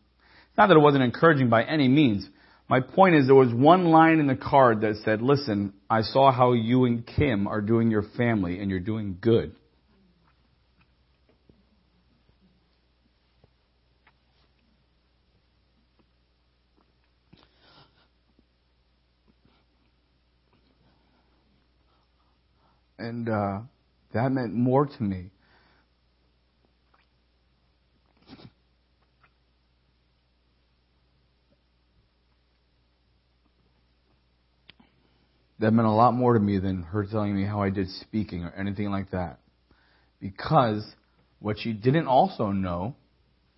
not 0.57 0.67
that 0.67 0.75
it 0.75 0.81
wasn't 0.81 1.03
encouraging 1.03 1.49
by 1.49 1.63
any 1.63 1.87
means. 1.87 2.27
My 2.67 2.79
point 2.81 3.15
is, 3.15 3.25
there 3.25 3.35
was 3.35 3.53
one 3.53 3.85
line 3.85 4.19
in 4.19 4.27
the 4.27 4.35
card 4.35 4.81
that 4.81 4.95
said, 5.03 5.21
"Listen, 5.21 5.73
I 5.89 6.01
saw 6.01 6.31
how 6.31 6.53
you 6.53 6.85
and 6.85 7.05
Kim 7.05 7.47
are 7.47 7.61
doing 7.61 7.91
your 7.91 8.03
family, 8.17 8.59
and 8.59 8.69
you're 8.69 8.79
doing 8.79 9.17
good." 9.19 9.55
And 23.01 23.29
uh, 23.29 23.59
that 24.13 24.31
meant 24.31 24.53
more 24.53 24.85
to 24.85 25.03
me. 25.03 25.31
That 35.59 35.71
meant 35.71 35.87
a 35.87 35.91
lot 35.91 36.13
more 36.13 36.33
to 36.33 36.39
me 36.39 36.57
than 36.57 36.81
her 36.83 37.05
telling 37.05 37.35
me 37.35 37.45
how 37.45 37.61
I 37.61 37.69
did 37.69 37.87
speaking 37.89 38.43
or 38.43 38.51
anything 38.57 38.89
like 38.89 39.11
that. 39.11 39.39
Because 40.19 40.83
what 41.39 41.57
she 41.59 41.73
didn't 41.73 42.07
also 42.07 42.47
know 42.47 42.95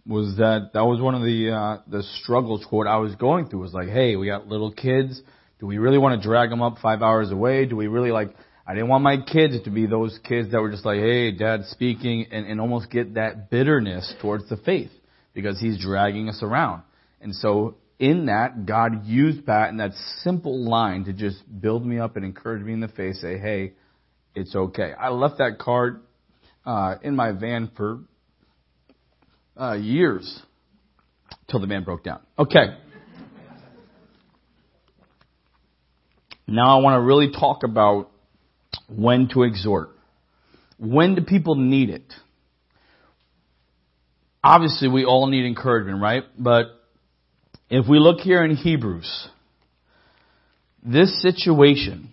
was 0.05 0.35
that 0.35 0.71
that 0.73 0.81
was 0.81 1.00
one 1.00 1.15
of 1.15 1.21
the 1.21 1.51
uh, 1.51 1.77
the 1.89 2.03
struggles 2.21 2.65
quote 2.67 2.88
I 2.88 2.97
was 2.97 3.15
going 3.15 3.47
through 3.47 3.62
was 3.62 3.73
like, 3.73 3.88
hey, 3.88 4.17
we 4.17 4.27
got 4.27 4.47
little 4.47 4.71
kids. 4.71 5.21
Do 5.59 5.65
we 5.65 5.77
really 5.77 5.97
want 5.97 6.21
to 6.21 6.27
drag 6.27 6.50
them 6.50 6.62
up 6.62 6.77
five 6.81 7.01
hours 7.01 7.31
away? 7.31 7.65
Do 7.65 7.77
we 7.77 7.88
really 7.88 8.12
like 8.12 8.35
I 8.65 8.74
didn't 8.74 8.88
want 8.88 9.03
my 9.03 9.17
kids 9.17 9.62
to 9.63 9.70
be 9.70 9.88
those 9.88 10.17
kids 10.24 10.51
that 10.51 10.62
were 10.62 10.72
just 10.72 10.86
like, 10.86 11.00
hey, 11.00 11.32
dad's 11.32 11.67
speaking, 11.70 12.27
and, 12.32 12.48
and 12.48 12.62
almost 12.62 12.89
get 12.89 13.15
that 13.15 13.50
bitterness 13.50 14.13
towards 14.22 14.48
the 14.48 14.58
faith 14.58 14.91
because 15.34 15.60
he's 15.60 15.82
dragging 15.82 16.29
us 16.29 16.41
around. 16.41 16.84
And 17.20 17.36
so 17.36 17.75
in 18.00 18.27
that, 18.27 18.65
God 18.65 19.05
used 19.05 19.46
Pat 19.46 19.70
in 19.70 19.77
that 19.77 19.91
simple 20.20 20.70
line 20.70 21.05
to 21.05 21.13
just 21.13 21.38
build 21.62 21.86
me 21.86 22.00
up 22.00 22.15
and 22.15 22.24
encourage 22.24 22.63
me 22.63 22.74
in 22.74 22.79
the 22.79 22.88
faith, 22.88 23.15
say, 23.15 23.38
hey, 23.38 23.74
it's 24.34 24.55
okay. 24.55 24.93
I 24.98 25.10
left 25.10 25.39
that 25.39 25.58
card 25.60 26.01
uh, 26.65 26.96
in 27.01 27.15
my 27.15 27.34
van 27.34 27.70
for 27.75 28.00
uh, 29.60 29.74
years 29.74 30.41
till 31.50 31.60
the 31.60 31.67
van 31.67 31.84
broke 31.84 32.03
down. 32.03 32.22
Okay. 32.39 32.77
Now 36.48 36.77
I 36.77 36.82
want 36.82 36.96
to 36.96 37.01
really 37.01 37.32
talk 37.32 37.63
about 37.63 38.10
when 38.87 39.29
to 39.33 39.43
exhort. 39.43 39.89
When 40.77 41.15
do 41.15 41.21
people 41.21 41.55
need 41.55 41.89
it? 41.89 42.13
Obviously, 44.43 44.89
we 44.89 45.05
all 45.05 45.27
need 45.27 45.45
encouragement, 45.45 46.01
right? 46.01 46.23
But 46.37 46.65
if 47.69 47.87
we 47.87 47.99
look 47.99 48.19
here 48.19 48.43
in 48.43 48.55
Hebrews, 48.55 49.29
this 50.83 51.21
situation, 51.21 52.11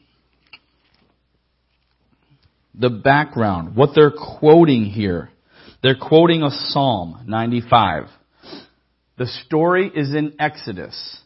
the 2.74 2.90
background, 2.90 3.74
what 3.74 3.90
they're 3.94 4.12
quoting 4.12 4.84
here, 4.84 5.30
they're 5.82 5.98
quoting 6.00 6.42
a 6.42 6.50
Psalm 6.50 7.24
95. 7.26 8.04
The 9.18 9.26
story 9.26 9.90
is 9.92 10.14
in 10.14 10.34
Exodus. 10.38 11.18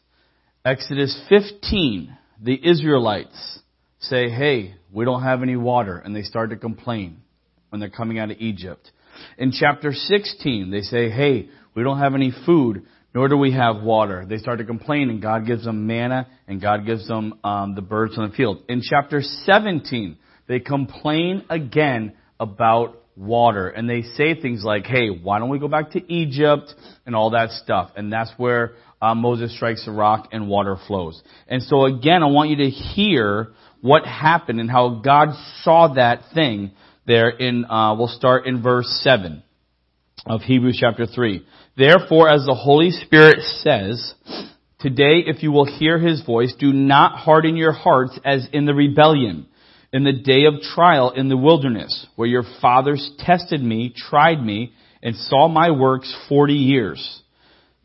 Exodus 0.64 1.20
15, 1.28 2.16
the 2.42 2.58
Israelites 2.68 3.60
say, 4.08 4.28
hey, 4.30 4.74
we 4.92 5.04
don't 5.04 5.22
have 5.22 5.42
any 5.42 5.56
water, 5.56 5.98
and 5.98 6.14
they 6.14 6.22
start 6.22 6.50
to 6.50 6.56
complain 6.56 7.22
when 7.70 7.80
they're 7.80 7.90
coming 7.90 8.18
out 8.18 8.30
of 8.30 8.38
Egypt. 8.38 8.90
In 9.38 9.52
chapter 9.52 9.92
16, 9.92 10.70
they 10.70 10.80
say, 10.80 11.10
hey, 11.10 11.48
we 11.74 11.82
don't 11.82 11.98
have 11.98 12.14
any 12.14 12.32
food, 12.46 12.86
nor 13.14 13.28
do 13.28 13.36
we 13.36 13.52
have 13.52 13.82
water. 13.82 14.26
They 14.28 14.38
start 14.38 14.58
to 14.58 14.64
complain, 14.64 15.10
and 15.10 15.20
God 15.20 15.46
gives 15.46 15.64
them 15.64 15.86
manna, 15.86 16.28
and 16.46 16.60
God 16.60 16.86
gives 16.86 17.06
them 17.08 17.38
um, 17.44 17.74
the 17.74 17.82
birds 17.82 18.18
on 18.18 18.28
the 18.28 18.36
field. 18.36 18.62
In 18.68 18.82
chapter 18.82 19.20
17, 19.22 20.16
they 20.46 20.60
complain 20.60 21.44
again 21.48 22.14
about 22.38 23.02
water, 23.16 23.68
and 23.68 23.88
they 23.88 24.02
say 24.02 24.40
things 24.40 24.64
like, 24.64 24.86
hey, 24.86 25.08
why 25.08 25.38
don't 25.38 25.48
we 25.48 25.58
go 25.58 25.68
back 25.68 25.92
to 25.92 26.12
Egypt, 26.12 26.74
and 27.06 27.14
all 27.14 27.30
that 27.30 27.50
stuff. 27.50 27.90
And 27.96 28.12
that's 28.12 28.32
where 28.36 28.74
uh, 29.00 29.14
Moses 29.14 29.54
strikes 29.54 29.84
the 29.84 29.92
rock 29.92 30.28
and 30.32 30.48
water 30.48 30.76
flows. 30.86 31.22
And 31.46 31.62
so 31.62 31.84
again, 31.84 32.22
I 32.22 32.26
want 32.26 32.50
you 32.50 32.56
to 32.56 32.70
hear 32.70 33.52
what 33.84 34.06
happened 34.06 34.60
and 34.60 34.70
how 34.70 35.02
God 35.04 35.34
saw 35.60 35.92
that 35.92 36.32
thing 36.32 36.70
there 37.06 37.28
in, 37.28 37.66
uh, 37.66 37.94
we'll 37.94 38.08
start 38.08 38.46
in 38.46 38.62
verse 38.62 38.86
7 39.04 39.42
of 40.24 40.40
Hebrews 40.40 40.78
chapter 40.80 41.04
3. 41.04 41.44
Therefore, 41.76 42.30
as 42.30 42.46
the 42.46 42.54
Holy 42.54 42.92
Spirit 42.92 43.40
says, 43.58 44.14
Today, 44.80 45.24
if 45.26 45.42
you 45.42 45.52
will 45.52 45.66
hear 45.66 45.98
his 45.98 46.22
voice, 46.24 46.54
do 46.58 46.72
not 46.72 47.18
harden 47.18 47.58
your 47.58 47.72
hearts 47.72 48.18
as 48.24 48.48
in 48.54 48.64
the 48.64 48.72
rebellion, 48.72 49.48
in 49.92 50.02
the 50.02 50.14
day 50.14 50.46
of 50.46 50.62
trial 50.62 51.10
in 51.10 51.28
the 51.28 51.36
wilderness, 51.36 52.06
where 52.16 52.26
your 52.26 52.44
fathers 52.62 53.10
tested 53.18 53.62
me, 53.62 53.92
tried 53.94 54.42
me, 54.42 54.72
and 55.02 55.14
saw 55.14 55.46
my 55.46 55.72
works 55.72 56.10
forty 56.26 56.54
years. 56.54 57.20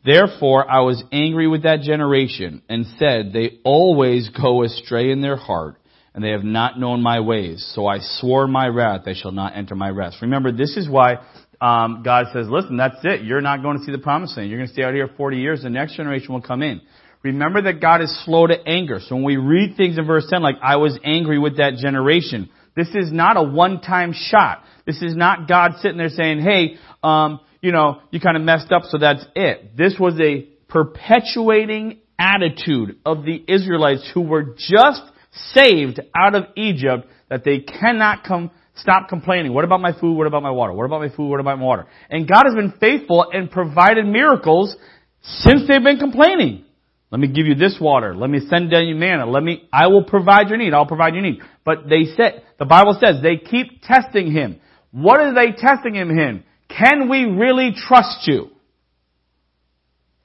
Therefore 0.02 0.66
I 0.66 0.80
was 0.80 1.04
angry 1.12 1.46
with 1.46 1.64
that 1.64 1.82
generation, 1.82 2.62
and 2.70 2.86
said, 2.98 3.34
They 3.34 3.58
always 3.64 4.30
go 4.30 4.62
astray 4.62 5.10
in 5.10 5.20
their 5.20 5.36
heart, 5.36 5.76
and 6.14 6.24
they 6.24 6.30
have 6.30 6.44
not 6.44 6.78
known 6.78 7.02
my 7.02 7.20
ways. 7.20 7.70
So 7.74 7.86
I 7.86 7.98
swore 8.00 8.46
my 8.46 8.66
wrath, 8.66 9.02
they 9.04 9.14
shall 9.14 9.32
not 9.32 9.56
enter 9.56 9.74
my 9.74 9.90
rest. 9.90 10.18
Remember, 10.22 10.52
this 10.52 10.76
is 10.76 10.88
why 10.88 11.18
um, 11.60 12.02
God 12.04 12.26
says, 12.32 12.46
listen, 12.48 12.76
that's 12.76 12.96
it. 13.04 13.22
You're 13.22 13.40
not 13.40 13.62
going 13.62 13.78
to 13.78 13.84
see 13.84 13.92
the 13.92 13.98
promised 13.98 14.36
land. 14.36 14.50
You're 14.50 14.58
going 14.58 14.68
to 14.68 14.72
stay 14.72 14.82
out 14.82 14.94
here 14.94 15.08
40 15.16 15.36
years. 15.36 15.62
The 15.62 15.70
next 15.70 15.96
generation 15.96 16.32
will 16.32 16.42
come 16.42 16.62
in. 16.62 16.80
Remember 17.22 17.62
that 17.62 17.80
God 17.80 18.00
is 18.00 18.24
slow 18.24 18.46
to 18.46 18.56
anger. 18.66 18.98
So 19.00 19.14
when 19.14 19.24
we 19.24 19.36
read 19.36 19.76
things 19.76 19.98
in 19.98 20.06
verse 20.06 20.26
10, 20.30 20.42
like, 20.42 20.56
I 20.62 20.76
was 20.76 20.98
angry 21.04 21.38
with 21.38 21.58
that 21.58 21.74
generation, 21.74 22.48
this 22.74 22.88
is 22.88 23.12
not 23.12 23.36
a 23.36 23.42
one-time 23.42 24.14
shot. 24.14 24.64
This 24.86 25.02
is 25.02 25.14
not 25.14 25.46
God 25.46 25.72
sitting 25.80 25.98
there 25.98 26.08
saying, 26.08 26.40
hey, 26.40 26.76
um, 27.02 27.40
you 27.60 27.72
know, 27.72 28.00
you 28.10 28.20
kind 28.20 28.38
of 28.38 28.42
messed 28.42 28.72
up, 28.72 28.84
so 28.84 28.96
that's 28.98 29.24
it. 29.36 29.76
This 29.76 29.96
was 30.00 30.18
a 30.18 30.48
perpetuating 30.68 31.98
attitude 32.18 32.98
of 33.04 33.24
the 33.24 33.42
Israelites 33.46 34.10
who 34.14 34.22
were 34.22 34.54
just 34.56 35.02
saved 35.32 36.00
out 36.14 36.34
of 36.34 36.44
Egypt 36.56 37.06
that 37.28 37.44
they 37.44 37.60
cannot 37.60 38.24
come, 38.24 38.50
stop 38.74 39.08
complaining. 39.08 39.52
What 39.52 39.64
about 39.64 39.80
my 39.80 39.98
food? 39.98 40.14
What 40.14 40.26
about 40.26 40.42
my 40.42 40.50
water? 40.50 40.72
What 40.72 40.84
about 40.84 41.00
my 41.00 41.14
food? 41.14 41.28
What 41.28 41.40
about 41.40 41.58
my 41.58 41.64
water? 41.64 41.86
And 42.08 42.28
God 42.28 42.44
has 42.46 42.54
been 42.54 42.74
faithful 42.80 43.26
and 43.32 43.50
provided 43.50 44.06
miracles 44.06 44.74
since 45.22 45.68
they've 45.68 45.82
been 45.82 45.98
complaining. 45.98 46.64
Let 47.10 47.20
me 47.20 47.28
give 47.28 47.46
you 47.46 47.56
this 47.56 47.76
water. 47.80 48.14
Let 48.14 48.30
me 48.30 48.40
send 48.48 48.70
down 48.70 48.86
you 48.86 48.94
manna. 48.94 49.26
Let 49.26 49.42
me, 49.42 49.68
I 49.72 49.88
will 49.88 50.04
provide 50.04 50.48
your 50.48 50.58
need. 50.58 50.72
I'll 50.72 50.86
provide 50.86 51.14
your 51.14 51.22
need. 51.22 51.40
But 51.64 51.88
they 51.88 52.04
said, 52.16 52.44
the 52.58 52.66
Bible 52.66 52.96
says 53.00 53.16
they 53.22 53.36
keep 53.36 53.82
testing 53.82 54.30
him. 54.30 54.60
What 54.92 55.20
are 55.20 55.34
they 55.34 55.52
testing 55.52 55.94
him 55.94 56.10
in? 56.10 56.44
Can 56.68 57.08
we 57.08 57.24
really 57.24 57.72
trust 57.74 58.28
you? 58.28 58.50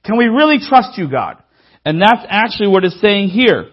Can 0.04 0.16
we 0.16 0.26
really 0.26 0.58
trust 0.60 0.96
you, 0.96 1.10
God? 1.10 1.42
And 1.84 2.00
that's 2.00 2.24
actually 2.28 2.68
what 2.68 2.84
it's 2.84 3.00
saying 3.00 3.28
here 3.28 3.70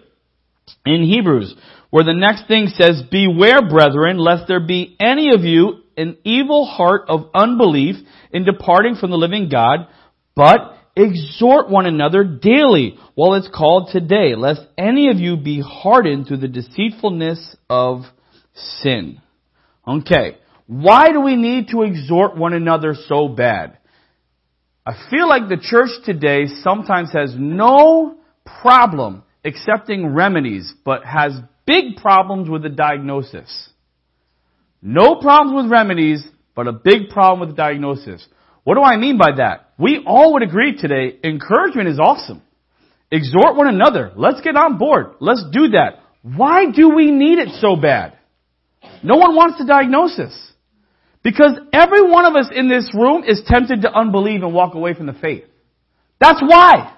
in 0.86 1.02
Hebrews, 1.02 1.54
where 1.90 2.04
the 2.04 2.14
next 2.14 2.48
thing 2.48 2.68
says, 2.68 3.02
Beware, 3.10 3.68
brethren, 3.68 4.18
lest 4.18 4.48
there 4.48 4.64
be 4.64 4.96
any 5.00 5.34
of 5.34 5.42
you 5.42 5.82
an 5.96 6.16
evil 6.24 6.66
heart 6.66 7.02
of 7.08 7.30
unbelief 7.34 7.96
in 8.32 8.44
departing 8.44 8.96
from 8.96 9.10
the 9.10 9.16
living 9.16 9.48
God, 9.48 9.86
but 10.34 10.76
exhort 10.96 11.70
one 11.70 11.86
another 11.86 12.24
daily 12.24 12.98
while 13.14 13.34
it's 13.34 13.48
called 13.48 13.90
today, 13.92 14.34
lest 14.36 14.62
any 14.76 15.10
of 15.10 15.18
you 15.18 15.36
be 15.36 15.60
hardened 15.60 16.26
through 16.26 16.38
the 16.38 16.48
deceitfulness 16.48 17.56
of 17.68 18.02
sin. 18.82 19.20
Okay. 19.86 20.38
Why 20.66 21.12
do 21.12 21.20
we 21.20 21.36
need 21.36 21.68
to 21.68 21.82
exhort 21.82 22.36
one 22.36 22.54
another 22.54 22.94
so 23.06 23.28
bad? 23.28 23.78
I 24.86 24.94
feel 25.10 25.28
like 25.28 25.48
the 25.48 25.60
church 25.60 25.90
today 26.04 26.46
sometimes 26.62 27.12
has 27.12 27.34
no 27.38 28.18
problem 28.60 29.23
accepting 29.44 30.14
remedies, 30.14 30.72
but 30.84 31.04
has 31.04 31.32
big 31.66 31.96
problems 31.96 32.48
with 32.48 32.62
the 32.62 32.68
diagnosis. 32.68 33.70
No 34.82 35.16
problems 35.16 35.62
with 35.62 35.72
remedies, 35.72 36.22
but 36.54 36.66
a 36.68 36.72
big 36.72 37.08
problem 37.10 37.40
with 37.40 37.56
the 37.56 37.62
diagnosis. 37.62 38.26
What 38.64 38.76
do 38.76 38.82
I 38.82 38.96
mean 38.96 39.18
by 39.18 39.32
that? 39.36 39.72
We 39.78 40.02
all 40.06 40.34
would 40.34 40.42
agree 40.42 40.76
today, 40.76 41.18
encouragement 41.22 41.88
is 41.88 41.98
awesome. 41.98 42.42
Exhort 43.10 43.56
one 43.56 43.68
another. 43.68 44.12
Let's 44.16 44.40
get 44.40 44.56
on 44.56 44.78
board. 44.78 45.14
Let's 45.20 45.44
do 45.52 45.68
that. 45.68 46.00
Why 46.22 46.70
do 46.70 46.94
we 46.94 47.10
need 47.10 47.38
it 47.38 47.48
so 47.60 47.76
bad? 47.76 48.18
No 49.02 49.16
one 49.16 49.36
wants 49.36 49.58
the 49.58 49.66
diagnosis. 49.66 50.34
Because 51.22 51.58
every 51.72 52.02
one 52.10 52.26
of 52.26 52.34
us 52.36 52.50
in 52.54 52.68
this 52.68 52.90
room 52.94 53.24
is 53.24 53.42
tempted 53.46 53.82
to 53.82 53.92
unbelieve 53.92 54.42
and 54.42 54.52
walk 54.52 54.74
away 54.74 54.94
from 54.94 55.06
the 55.06 55.14
faith. 55.14 55.44
That's 56.20 56.40
why. 56.40 56.94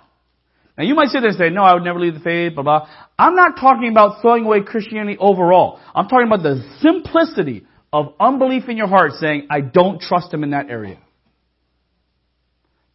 Now 0.77 0.85
you 0.85 0.95
might 0.95 1.09
sit 1.09 1.21
there 1.21 1.31
and 1.31 1.39
say, 1.39 1.51
no, 1.51 1.63
I 1.63 1.75
would 1.75 1.85
never 1.85 1.99
leave 1.99 2.15
the 2.15 2.21
faith, 2.21 2.55
blah, 2.55 2.63
blah. 2.63 2.89
I'm 3.19 3.35
not 3.35 3.57
talking 3.59 3.89
about 3.91 4.21
throwing 4.21 4.45
away 4.45 4.61
Christianity 4.61 5.17
overall. 5.19 5.81
I'm 5.95 6.09
talking 6.09 6.27
about 6.27 6.43
the 6.43 6.63
simplicity 6.81 7.67
of 7.93 8.13
unbelief 8.21 8.69
in 8.69 8.77
your 8.77 8.89
heart 8.89 9.13
saying, 9.19 9.47
I 9.49 9.61
don't 9.61 10.01
trust 10.01 10.33
him 10.33 10.45
in 10.45 10.51
that 10.51 10.69
area. 10.69 10.99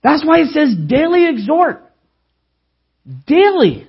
That's 0.03 0.23
why 0.25 0.41
it 0.41 0.49
says 0.49 0.75
daily 0.87 1.27
exhort. 1.27 1.83
Daily. 3.25 3.87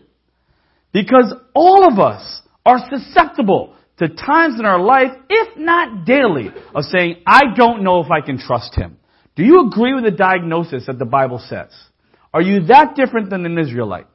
Because 0.92 1.34
all 1.54 1.86
of 1.90 1.98
us 1.98 2.42
are 2.64 2.78
susceptible 2.90 3.74
to 3.98 4.08
times 4.08 4.58
in 4.58 4.64
our 4.64 4.80
life, 4.80 5.10
if 5.28 5.58
not 5.58 6.06
daily, 6.06 6.50
of 6.74 6.84
saying, 6.84 7.16
I 7.26 7.54
don't 7.54 7.82
know 7.82 8.00
if 8.00 8.10
I 8.10 8.24
can 8.24 8.38
trust 8.38 8.74
him. 8.74 8.98
Do 9.36 9.44
you 9.44 9.66
agree 9.66 9.94
with 9.94 10.04
the 10.04 10.10
diagnosis 10.10 10.86
that 10.86 10.98
the 10.98 11.04
Bible 11.04 11.42
says? 11.46 11.70
Are 12.32 12.42
you 12.42 12.66
that 12.66 12.94
different 12.96 13.30
than 13.30 13.44
an 13.44 13.58
Israelite? 13.58 14.06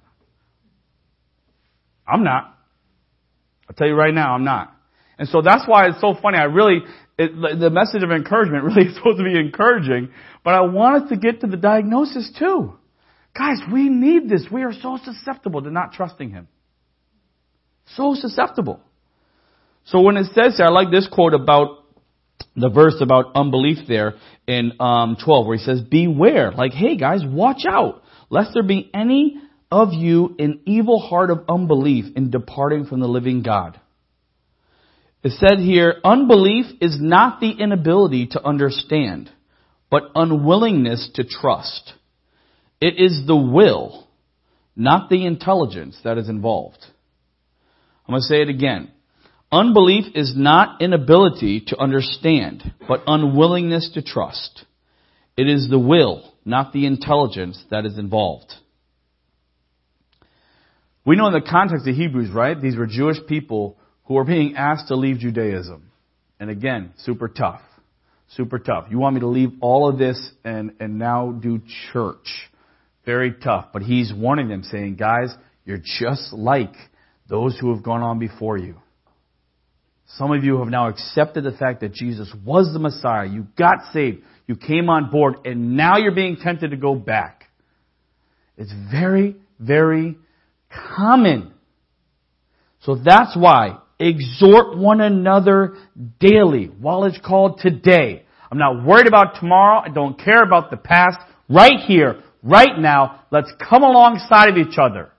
I'm 2.07 2.23
not. 2.23 2.55
I'll 3.69 3.75
tell 3.75 3.87
you 3.87 3.95
right 3.95 4.13
now, 4.13 4.33
I'm 4.33 4.43
not. 4.43 4.73
And 5.19 5.27
so 5.27 5.41
that's 5.41 5.67
why 5.67 5.87
it's 5.87 5.99
so 5.99 6.15
funny. 6.21 6.37
I 6.37 6.43
really, 6.43 6.79
it, 7.17 7.59
the 7.59 7.69
message 7.69 8.03
of 8.03 8.11
encouragement 8.11 8.63
really 8.63 8.89
is 8.89 8.95
supposed 8.95 9.17
to 9.17 9.23
be 9.23 9.37
encouraging, 9.37 10.09
but 10.43 10.53
I 10.53 10.61
wanted 10.61 11.09
to 11.09 11.17
get 11.17 11.41
to 11.41 11.47
the 11.47 11.57
diagnosis 11.57 12.31
too. 12.37 12.73
Guys, 13.37 13.59
we 13.71 13.89
need 13.89 14.29
this. 14.29 14.45
We 14.51 14.63
are 14.63 14.73
so 14.73 14.97
susceptible 15.03 15.61
to 15.61 15.69
not 15.69 15.93
trusting 15.93 16.31
Him. 16.31 16.47
So 17.95 18.15
susceptible. 18.15 18.81
So 19.85 20.01
when 20.01 20.17
it 20.17 20.25
says 20.33 20.55
there, 20.57 20.67
I 20.67 20.71
like 20.71 20.91
this 20.91 21.07
quote 21.11 21.33
about 21.33 21.85
the 22.55 22.69
verse 22.69 22.95
about 23.01 23.35
unbelief 23.35 23.87
there 23.87 24.15
in 24.47 24.73
um, 24.79 25.17
12 25.23 25.47
where 25.47 25.57
he 25.57 25.63
says, 25.63 25.81
beware. 25.81 26.51
Like, 26.51 26.73
hey 26.73 26.97
guys, 26.97 27.21
watch 27.25 27.63
out 27.67 28.01
lest 28.29 28.53
there 28.53 28.63
be 28.63 28.89
any 28.93 29.41
of 29.71 29.93
you 29.93 30.35
an 30.39 30.61
evil 30.65 30.99
heart 30.99 31.29
of 31.29 31.45
unbelief 31.49 32.05
in 32.15 32.31
departing 32.31 32.85
from 32.85 32.99
the 32.99 33.07
living 33.07 33.43
God. 33.43 33.79
It 35.23 35.33
said 35.33 35.59
here, 35.59 35.95
unbelief 36.03 36.65
is 36.79 36.97
not 37.01 37.39
the 37.39 37.51
inability 37.51 38.27
to 38.27 38.45
understand, 38.45 39.29
but 39.89 40.03
unwillingness 40.15 41.09
to 41.15 41.23
trust. 41.23 41.93
It 42.79 42.95
is 42.97 43.25
the 43.25 43.35
will, 43.35 44.07
not 44.75 45.09
the 45.09 45.25
intelligence 45.25 45.99
that 46.03 46.17
is 46.17 46.29
involved. 46.29 46.77
I'm 48.07 48.13
going 48.13 48.21
to 48.21 48.27
say 48.27 48.41
it 48.41 48.49
again. 48.49 48.91
Unbelief 49.51 50.05
is 50.13 50.33
not 50.35 50.81
inability 50.81 51.61
to 51.67 51.79
understand, 51.79 52.73
but 52.87 53.03
unwillingness 53.07 53.91
to 53.95 54.01
trust. 54.01 54.65
It 55.35 55.47
is 55.47 55.67
the 55.69 55.79
will, 55.79 56.26
not 56.47 56.73
the 56.73 56.85
intelligence 56.85 57.61
that 57.69 57.85
is 57.85 57.97
involved. 57.97 58.53
We 61.05 61.15
know 61.15 61.27
in 61.27 61.33
the 61.33 61.41
context 61.41 61.87
of 61.87 61.95
Hebrews, 61.95 62.31
right? 62.31 62.59
These 62.59 62.75
were 62.75 62.87
Jewish 62.87 63.17
people 63.27 63.77
who 64.05 64.15
were 64.15 64.23
being 64.23 64.55
asked 64.55 64.87
to 64.87 64.95
leave 64.95 65.19
Judaism. 65.19 65.91
And 66.39 66.49
again, 66.49 66.93
super 66.99 67.27
tough. 67.27 67.61
Super 68.29 68.59
tough. 68.59 68.87
You 68.89 68.97
want 68.97 69.15
me 69.15 69.21
to 69.21 69.27
leave 69.27 69.51
all 69.61 69.89
of 69.89 69.97
this 69.97 70.19
and, 70.43 70.75
and 70.79 70.99
now 70.99 71.31
do 71.31 71.61
church. 71.93 72.27
Very 73.05 73.33
tough. 73.33 73.67
But 73.71 73.83
he's 73.83 74.13
warning 74.13 74.49
them 74.49 74.63
saying, 74.63 74.95
guys, 74.95 75.33
you're 75.65 75.81
just 75.99 76.33
like 76.33 76.73
those 77.29 77.57
who 77.59 77.73
have 77.73 77.83
gone 77.83 78.01
on 78.01 78.19
before 78.19 78.57
you. 78.57 78.75
Some 80.15 80.31
of 80.31 80.43
you 80.43 80.59
have 80.59 80.69
now 80.69 80.87
accepted 80.87 81.43
the 81.43 81.51
fact 81.51 81.81
that 81.81 81.93
Jesus 81.93 82.33
was 82.45 82.71
the 82.71 82.79
Messiah. 82.79 83.27
You 83.27 83.47
got 83.57 83.91
saved. 83.91 84.23
You 84.47 84.55
came 84.55 84.89
on 84.89 85.09
board 85.09 85.45
and 85.45 85.75
now 85.75 85.97
you're 85.97 86.15
being 86.15 86.37
tempted 86.37 86.71
to 86.71 86.77
go 86.77 86.95
back. 86.95 87.43
It's 88.57 88.73
very, 88.89 89.35
very 89.59 90.17
common. 90.95 91.53
So 92.81 92.95
that's 92.95 93.35
why 93.35 93.79
exhort 93.99 94.77
one 94.77 95.01
another 95.01 95.75
daily 96.19 96.65
while 96.65 97.03
it's 97.03 97.19
called 97.19 97.59
today. 97.61 98.23
I'm 98.49 98.57
not 98.57 98.85
worried 98.85 99.07
about 99.07 99.39
tomorrow. 99.39 99.81
I 99.83 99.89
don't 99.89 100.17
care 100.17 100.41
about 100.41 100.71
the 100.71 100.77
past. 100.77 101.17
Right 101.49 101.79
here, 101.85 102.23
right 102.41 102.77
now, 102.77 103.23
let's 103.29 103.51
come 103.69 103.83
alongside 103.83 104.49
of 104.49 104.57
each 104.57 104.77
other 104.77 105.11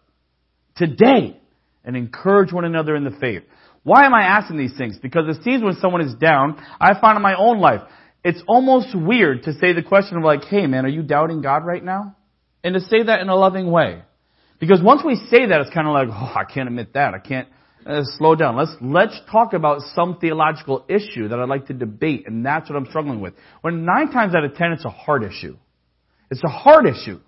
today 0.76 1.38
and 1.84 1.96
encourage 1.96 2.52
one 2.52 2.64
another 2.64 2.96
in 2.96 3.04
the 3.04 3.16
faith. 3.20 3.42
Why 3.88 4.04
am 4.04 4.12
I 4.12 4.22
asking 4.22 4.58
these 4.58 4.76
things? 4.76 4.98
Because 5.00 5.34
it 5.34 5.42
seems 5.42 5.62
when 5.62 5.76
someone 5.80 6.02
is 6.02 6.14
down, 6.14 6.62
I 6.78 7.00
find 7.00 7.16
in 7.16 7.22
my 7.22 7.34
own 7.34 7.58
life, 7.58 7.80
it's 8.22 8.42
almost 8.46 8.88
weird 8.94 9.44
to 9.44 9.54
say 9.54 9.72
the 9.72 9.82
question 9.82 10.18
of 10.18 10.24
like, 10.24 10.44
hey 10.44 10.66
man, 10.66 10.84
are 10.84 10.90
you 10.90 11.02
doubting 11.02 11.40
God 11.40 11.64
right 11.64 11.82
now? 11.82 12.14
And 12.62 12.74
to 12.74 12.80
say 12.80 13.02
that 13.04 13.20
in 13.20 13.30
a 13.30 13.34
loving 13.34 13.70
way. 13.70 14.02
Because 14.60 14.82
once 14.82 15.00
we 15.02 15.14
say 15.30 15.46
that, 15.46 15.60
it's 15.62 15.70
kind 15.70 15.88
of 15.88 15.94
like, 15.94 16.08
oh, 16.10 16.34
I 16.38 16.44
can't 16.44 16.68
admit 16.68 16.92
that. 16.94 17.14
I 17.14 17.18
can't, 17.18 17.48
uh, 17.86 18.02
slow 18.18 18.34
down. 18.34 18.56
Let's, 18.56 18.76
let's 18.82 19.18
talk 19.32 19.54
about 19.54 19.80
some 19.94 20.18
theological 20.18 20.84
issue 20.88 21.28
that 21.28 21.38
I'd 21.38 21.48
like 21.48 21.68
to 21.68 21.72
debate, 21.72 22.24
and 22.26 22.44
that's 22.44 22.68
what 22.68 22.76
I'm 22.76 22.86
struggling 22.86 23.20
with. 23.20 23.32
When 23.62 23.86
nine 23.86 24.12
times 24.12 24.34
out 24.34 24.44
of 24.44 24.54
ten, 24.54 24.72
it's 24.72 24.84
a 24.84 24.90
hard 24.90 25.22
issue. 25.22 25.56
It's 26.30 26.44
a 26.44 26.48
hard 26.50 26.84
issue. 26.84 27.20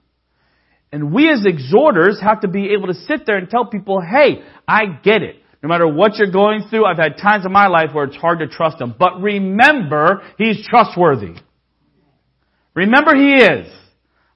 And 0.92 1.12
we 1.14 1.30
as 1.30 1.46
exhorters 1.46 2.20
have 2.20 2.42
to 2.42 2.48
be 2.48 2.74
able 2.74 2.88
to 2.88 2.94
sit 2.94 3.24
there 3.24 3.38
and 3.38 3.48
tell 3.48 3.64
people, 3.64 4.02
hey, 4.02 4.42
I 4.68 4.86
get 5.02 5.22
it. 5.22 5.36
No 5.62 5.68
matter 5.68 5.86
what 5.86 6.16
you're 6.16 6.30
going 6.30 6.68
through, 6.70 6.86
I've 6.86 6.96
had 6.96 7.18
times 7.18 7.44
in 7.44 7.52
my 7.52 7.66
life 7.66 7.90
where 7.92 8.04
it's 8.04 8.16
hard 8.16 8.38
to 8.38 8.46
trust 8.46 8.80
Him. 8.80 8.94
But 8.98 9.20
remember, 9.20 10.22
He's 10.38 10.66
trustworthy. 10.66 11.34
Remember 12.74 13.14
He 13.14 13.34
is. 13.34 13.66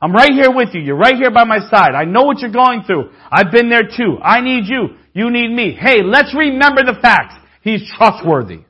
I'm 0.02 0.12
right 0.12 0.32
here 0.32 0.54
with 0.54 0.70
you. 0.74 0.82
You're 0.82 0.98
right 0.98 1.16
here 1.16 1.30
by 1.30 1.44
my 1.44 1.60
side. 1.70 1.94
I 1.94 2.04
know 2.04 2.24
what 2.24 2.40
you're 2.40 2.52
going 2.52 2.82
through. 2.82 3.10
I've 3.32 3.50
been 3.50 3.70
there 3.70 3.84
too. 3.84 4.18
I 4.22 4.42
need 4.42 4.64
you. 4.66 4.96
You 5.14 5.30
need 5.30 5.48
me. 5.48 5.74
Hey, 5.80 6.02
let's 6.02 6.34
remember 6.34 6.82
the 6.82 6.98
facts. 7.00 7.34
He's 7.62 7.90
trustworthy. 7.96 8.64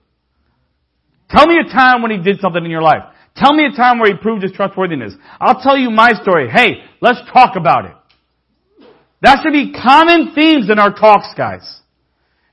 Tell 1.30 1.48
me 1.48 1.56
a 1.58 1.68
time 1.68 2.02
when 2.02 2.12
He 2.12 2.18
did 2.18 2.38
something 2.38 2.64
in 2.64 2.70
your 2.70 2.82
life. 2.82 3.02
Tell 3.34 3.52
me 3.52 3.64
a 3.66 3.76
time 3.76 3.98
where 3.98 4.14
He 4.14 4.16
proved 4.16 4.44
His 4.44 4.52
trustworthiness. 4.52 5.14
I'll 5.40 5.60
tell 5.60 5.76
you 5.76 5.90
my 5.90 6.12
story. 6.22 6.48
Hey, 6.48 6.84
let's 7.00 7.18
talk 7.32 7.56
about 7.56 7.86
it. 7.86 7.96
That 9.22 9.40
should 9.42 9.52
be 9.52 9.72
common 9.72 10.34
themes 10.36 10.70
in 10.70 10.78
our 10.78 10.94
talks, 10.94 11.34
guys. 11.36 11.80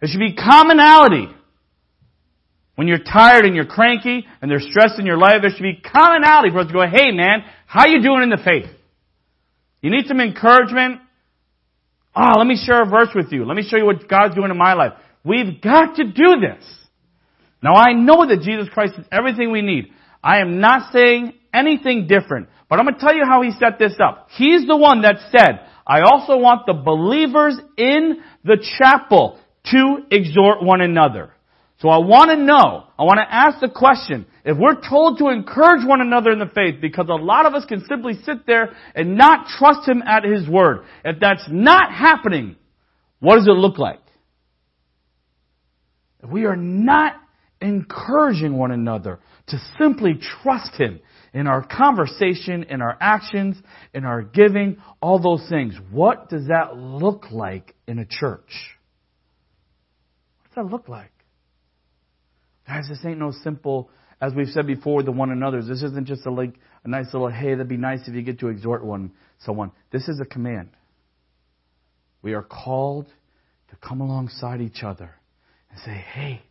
There 0.02 0.10
should 0.10 0.20
be 0.20 0.36
commonality. 0.36 1.28
When 2.76 2.88
you're 2.88 3.04
tired 3.04 3.46
and 3.46 3.56
you're 3.56 3.68
cranky 3.68 4.26
and 4.42 4.50
there's 4.50 4.68
stress 4.70 4.98
in 4.98 5.06
your 5.06 5.18
life, 5.18 5.42
there 5.42 5.52
should 5.52 5.62
be 5.62 5.80
commonality 5.82 6.50
for 6.50 6.60
us 6.60 6.68
to 6.68 6.74
go, 6.74 6.82
hey 6.82 7.12
man, 7.12 7.44
how 7.68 7.86
you 7.86 8.02
doing 8.02 8.24
in 8.24 8.30
the 8.30 8.42
faith? 8.44 8.70
You 9.82 9.92
need 9.92 10.08
some 10.08 10.20
encouragement? 10.20 11.02
Ah, 12.16 12.34
oh, 12.36 12.40
let 12.40 12.48
me 12.48 12.62
share 12.62 12.82
a 12.82 12.90
verse 12.90 13.10
with 13.16 13.32
you. 13.32 13.46
Let 13.46 13.56
me 13.56 13.64
show 13.64 13.78
you 13.78 13.86
what 13.86 14.08
God's 14.08 14.36
doing 14.36 14.52
in 14.52 14.58
my 14.58 14.74
life. 14.74 14.94
We've 15.24 15.62
got 15.62 15.96
to 15.98 16.06
do 16.06 16.40
this. 16.42 16.64
Now 17.62 17.76
I 17.76 17.94
know 17.94 18.26
that 18.28 18.42
Jesus 18.42 18.68
Christ 18.74 18.96
is 18.98 19.06
everything 19.12 19.52
we 19.52 19.62
need. 19.62 19.92
I 20.24 20.40
am 20.40 20.60
not 20.60 20.92
saying 20.92 21.34
anything 21.54 22.08
different, 22.08 22.50
but 22.70 22.80
I'm 22.80 22.86
going 22.86 22.96
to 22.96 23.02
tell 23.02 23.16
you 23.16 23.24
how 23.28 23.42
he 23.44 23.52
set 23.52 23.78
this 23.78 23.96
up. 24.04 24.28
He's 24.32 24.66
the 24.66 24.78
one 24.78 25.04
that 25.04 25.18
said, 25.32 25.68
I 25.86 26.02
also 26.02 26.38
want 26.38 26.66
the 26.66 26.74
believers 26.74 27.60
in 27.78 28.22
the 28.44 28.58
chapel 28.80 29.40
to 29.66 29.98
exhort 30.10 30.64
one 30.64 30.82
another. 30.82 31.32
So 31.82 31.90
I 31.90 31.98
want 31.98 32.30
to 32.30 32.38
know, 32.38 32.86
I 33.00 33.04
want 33.04 33.18
to 33.18 33.34
ask 33.34 33.60
the 33.60 33.70
question, 33.70 34.28
if 34.46 34.56
we're 34.56 34.88
told 34.88 35.18
to 35.18 35.30
encourage 35.30 35.86
one 35.86 36.00
another 36.00 36.32
in 36.32 36.38
the 36.38 36.52
faith, 36.54 36.76
because 36.80 37.08
a 37.10 37.14
lot 37.14 37.48
of 37.48 37.54
us 37.54 37.66
can 37.66 37.84
simply 37.88 38.14
sit 38.24 38.46
there 38.46 38.76
and 38.94 39.18
not 39.18 39.48
trust 39.48 39.88
Him 39.88 40.04
at 40.06 40.24
His 40.24 40.48
word. 40.48 40.84
If 41.04 41.20
that's 41.20 41.44
not 41.50 41.92
happening, 41.92 42.56
what 43.20 43.38
does 43.38 43.48
it 43.48 43.52
look 43.52 43.80
like? 43.80 44.00
If 46.24 46.30
we 46.30 46.46
are 46.46 46.56
not 46.56 47.16
encouraging 47.60 48.56
one 48.56 48.72
another 48.72 49.20
to 49.48 49.58
simply 49.80 50.20
trust 50.44 50.76
Him 50.76 51.00
in 51.34 51.48
our 51.48 51.66
conversation, 51.66 52.64
in 52.64 52.82
our 52.82 52.98
actions, 53.00 53.58
in 53.94 54.06
our 54.06 54.22
giving, 54.22 54.78
all 55.02 55.20
those 55.20 55.48
things. 55.50 55.76
What 55.90 56.30
does 56.30 56.48
that 56.48 56.76
look 56.76 57.32
like 57.32 57.74
in 57.88 58.00
a 58.00 58.06
church? 58.06 58.78
What 60.54 60.64
does 60.64 60.70
that 60.70 60.76
look 60.76 60.90
like? 60.90 61.12
Guys, 62.68 62.88
this 62.90 63.00
ain't 63.06 63.20
no 63.20 63.32
simple, 63.44 63.90
as 64.20 64.34
we've 64.34 64.50
said 64.50 64.68
before, 64.68 65.04
the 65.04 65.12
one 65.12 65.32
another's. 65.32 65.68
This 65.68 65.82
isn't 65.82 66.08
just 66.08 66.26
a 66.26 66.32
like 66.32 66.56
a 66.84 66.90
nice 66.90 67.08
little, 67.14 67.30
hey, 67.30 67.52
that'd 67.52 67.68
be 67.68 67.78
nice 67.78 68.02
if 68.08 68.14
you 68.14 68.22
get 68.22 68.40
to 68.40 68.50
exhort 68.50 68.84
one 68.84 69.12
someone. 69.40 69.72
This 69.92 70.08
is 70.08 70.20
a 70.22 70.26
command. 70.26 70.70
We 72.22 72.34
are 72.34 72.44
called 72.44 73.08
to 73.70 73.76
come 73.78 74.02
alongside 74.02 74.62
each 74.62 74.84
other 74.84 75.16
and 75.70 75.80
say, 75.80 76.04
hey, 76.14 76.42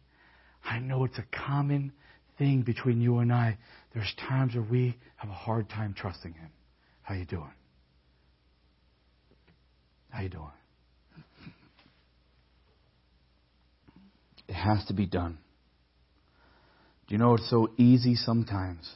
I 0.64 0.78
know 0.78 1.04
it's 1.04 1.18
a 1.18 1.24
common 1.46 1.92
thing 2.38 2.62
between 2.62 3.00
you 3.00 3.18
and 3.18 3.32
I. 3.32 3.58
There's 3.94 4.12
times 4.28 4.54
where 4.54 4.64
we 4.64 4.96
have 5.16 5.30
a 5.30 5.34
hard 5.34 5.68
time 5.68 5.94
trusting 5.96 6.32
Him. 6.32 6.50
How 7.02 7.14
you 7.14 7.24
doing? 7.24 7.52
How 10.10 10.22
you 10.22 10.28
doing? 10.28 10.50
It 14.50 14.54
has 14.54 14.84
to 14.86 14.94
be 14.94 15.06
done. 15.06 15.38
Do 17.06 17.14
you 17.14 17.18
know 17.18 17.34
it's 17.34 17.48
so 17.48 17.70
easy 17.78 18.16
sometimes 18.16 18.90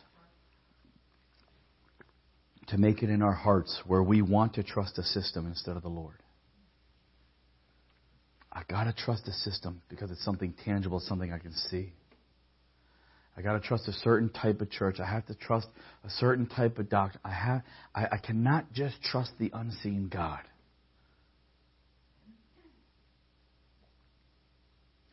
to 2.66 2.76
make 2.76 3.04
it 3.04 3.08
in 3.08 3.22
our 3.22 3.32
hearts 3.32 3.80
where 3.86 4.02
we 4.02 4.20
want 4.20 4.54
to 4.54 4.64
trust 4.64 4.98
a 4.98 5.04
system 5.04 5.46
instead 5.46 5.76
of 5.76 5.84
the 5.84 5.88
Lord? 5.88 6.16
I 8.52 8.62
gotta 8.68 8.92
trust 8.92 9.26
the 9.26 9.32
system 9.32 9.80
because 9.88 10.10
it's 10.10 10.24
something 10.24 10.54
tangible, 10.64 10.98
something 10.98 11.32
I 11.32 11.38
can 11.38 11.52
see. 11.52 11.92
I 13.36 13.42
got 13.42 13.54
to 13.54 13.60
trust 13.60 13.88
a 13.88 13.92
certain 13.92 14.28
type 14.28 14.60
of 14.60 14.70
church. 14.70 15.00
I 15.00 15.06
have 15.06 15.26
to 15.26 15.34
trust 15.34 15.66
a 16.04 16.10
certain 16.10 16.46
type 16.46 16.78
of 16.78 16.88
doctor. 16.88 17.18
I 17.24 17.32
have 17.32 17.62
I, 17.94 18.06
I 18.12 18.18
cannot 18.18 18.72
just 18.72 19.02
trust 19.02 19.32
the 19.38 19.50
unseen 19.52 20.08
God. 20.08 20.40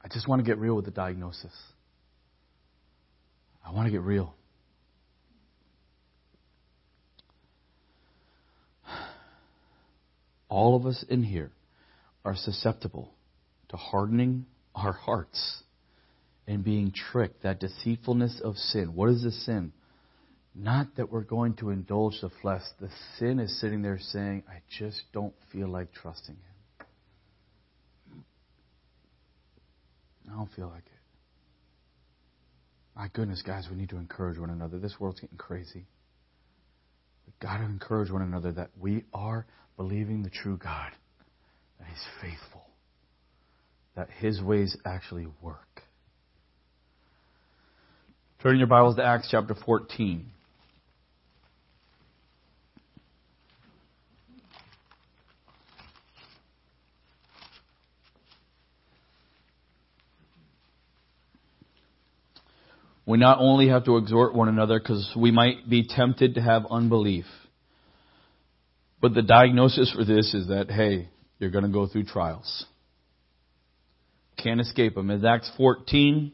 I 0.04 0.08
just 0.08 0.28
want 0.28 0.40
to 0.40 0.46
get 0.46 0.58
real 0.58 0.76
with 0.76 0.86
the 0.86 0.92
diagnosis. 0.92 1.54
I 3.66 3.72
want 3.72 3.86
to 3.88 3.92
get 3.92 4.02
real. 4.02 4.34
All 10.50 10.76
of 10.76 10.86
us 10.86 11.06
in 11.08 11.24
here 11.24 11.52
are 12.26 12.36
susceptible 12.36 13.14
to 13.70 13.78
hardening 13.78 14.46
our 14.76 14.92
hearts 14.92 15.64
and 16.48 16.64
being 16.64 16.92
tricked, 16.92 17.44
that 17.44 17.60
deceitfulness 17.60 18.42
of 18.44 18.58
sin. 18.58 18.96
What 18.96 19.10
is 19.10 19.24
the 19.24 19.32
sin? 19.32 19.72
Not 20.54 20.96
that 20.98 21.12
we're 21.12 21.24
going 21.24 21.54
to 21.56 21.70
indulge 21.70 22.20
the 22.22 22.30
flesh. 22.42 22.64
The 22.80 22.90
sin 23.18 23.40
is 23.40 23.62
sitting 23.62 23.82
there 23.82 24.00
saying, 24.00 24.44
I 24.50 24.62
just 24.78 25.02
don't 25.14 25.34
feel 25.54 25.70
like 25.70 25.94
trusting 25.94 26.36
Him. 26.36 26.51
I 30.32 30.36
don't 30.38 30.50
feel 30.56 30.68
like 30.68 30.86
it. 30.86 30.92
My 32.96 33.08
goodness, 33.14 33.42
guys, 33.42 33.68
we 33.70 33.78
need 33.78 33.90
to 33.90 33.98
encourage 33.98 34.38
one 34.38 34.50
another. 34.50 34.80
This 34.80 34.96
world's 35.00 35.20
getting 35.20 35.38
crazy. 35.38 35.86
We've 37.26 37.40
got 37.40 37.58
to 37.58 37.64
encourage 37.64 38.12
one 38.12 38.22
another 38.22 38.52
that 38.54 38.70
we 38.80 39.04
are 39.14 39.46
believing 39.78 40.24
the 40.24 40.30
true 40.30 40.58
God, 40.58 40.92
that 41.80 41.88
He's 41.88 42.06
faithful, 42.22 42.66
that 43.96 44.10
His 44.20 44.42
ways 44.42 44.76
actually 44.86 45.28
work. 45.42 45.84
Turn 48.42 48.58
your 48.58 48.68
Bibles 48.68 48.96
to 48.98 49.04
Acts 49.04 49.30
chapter 49.32 49.56
14. 49.66 50.26
We 63.06 63.18
not 63.18 63.40
only 63.40 63.70
have 63.70 63.86
to 63.86 63.98
exhort 63.98 64.36
one 64.36 64.48
another 64.48 64.80
because 64.80 65.12
we 65.16 65.32
might 65.32 65.70
be 65.70 65.88
tempted 65.88 66.36
to 66.36 66.42
have 66.42 66.66
unbelief, 66.70 67.26
but 69.02 69.14
the 69.14 69.24
diagnosis 69.24 69.92
for 69.92 70.06
this 70.06 70.34
is 70.34 70.48
that, 70.50 70.70
hey, 70.70 71.10
you're 71.40 71.50
going 71.50 71.66
to 71.66 71.72
go 71.72 71.88
through 71.88 72.04
trials. 72.04 72.66
Can't 74.38 74.62
escape 74.62 74.96
them. 74.96 75.10
As 75.10 75.26
Acts 75.26 75.52
14, 75.58 76.32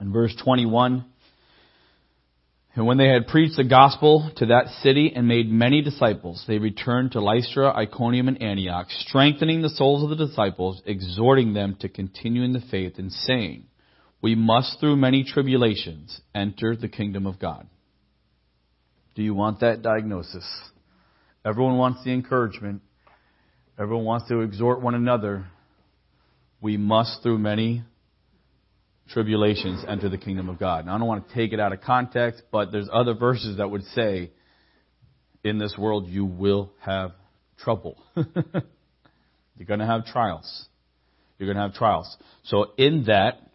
in 0.00 0.12
verse 0.12 0.34
21, 0.44 1.06
and 2.76 2.86
when 2.86 2.98
they 2.98 3.08
had 3.08 3.28
preached 3.28 3.56
the 3.56 3.64
gospel 3.64 4.32
to 4.36 4.46
that 4.46 4.66
city 4.82 5.12
and 5.14 5.28
made 5.28 5.50
many 5.50 5.80
disciples, 5.80 6.44
they 6.48 6.58
returned 6.58 7.12
to 7.12 7.20
Lystra, 7.20 7.72
Iconium, 7.72 8.26
and 8.26 8.42
Antioch, 8.42 8.88
strengthening 8.90 9.62
the 9.62 9.68
souls 9.68 10.02
of 10.02 10.10
the 10.10 10.26
disciples, 10.26 10.82
exhorting 10.84 11.54
them 11.54 11.76
to 11.80 11.88
continue 11.88 12.42
in 12.42 12.52
the 12.52 12.62
faith, 12.70 12.98
and 12.98 13.12
saying, 13.12 13.66
We 14.24 14.34
must 14.34 14.80
through 14.80 14.96
many 14.96 15.22
tribulations 15.22 16.18
enter 16.34 16.74
the 16.74 16.88
kingdom 16.88 17.26
of 17.26 17.38
God. 17.38 17.66
Do 19.14 19.22
you 19.22 19.34
want 19.34 19.60
that 19.60 19.82
diagnosis? 19.82 20.46
Everyone 21.44 21.76
wants 21.76 22.02
the 22.04 22.12
encouragement. 22.14 22.80
Everyone 23.78 24.06
wants 24.06 24.26
to 24.28 24.40
exhort 24.40 24.80
one 24.80 24.94
another. 24.94 25.44
We 26.62 26.78
must 26.78 27.22
through 27.22 27.36
many 27.36 27.84
tribulations 29.10 29.84
enter 29.86 30.08
the 30.08 30.16
kingdom 30.16 30.48
of 30.48 30.58
God. 30.58 30.86
Now, 30.86 30.94
I 30.94 30.98
don't 30.98 31.06
want 31.06 31.28
to 31.28 31.34
take 31.34 31.52
it 31.52 31.60
out 31.60 31.74
of 31.74 31.82
context, 31.82 32.44
but 32.50 32.72
there's 32.72 32.88
other 32.90 33.12
verses 33.12 33.58
that 33.58 33.70
would 33.70 33.84
say, 33.88 34.30
in 35.44 35.58
this 35.58 35.76
world 35.76 36.08
you 36.08 36.24
will 36.24 36.72
have 36.80 37.12
trouble. 37.58 38.02
You're 38.16 39.66
going 39.66 39.80
to 39.80 39.86
have 39.86 40.06
trials. 40.06 40.66
You're 41.38 41.46
going 41.46 41.58
to 41.58 41.62
have 41.64 41.74
trials. 41.74 42.16
So 42.44 42.72
in 42.78 43.04
that, 43.08 43.50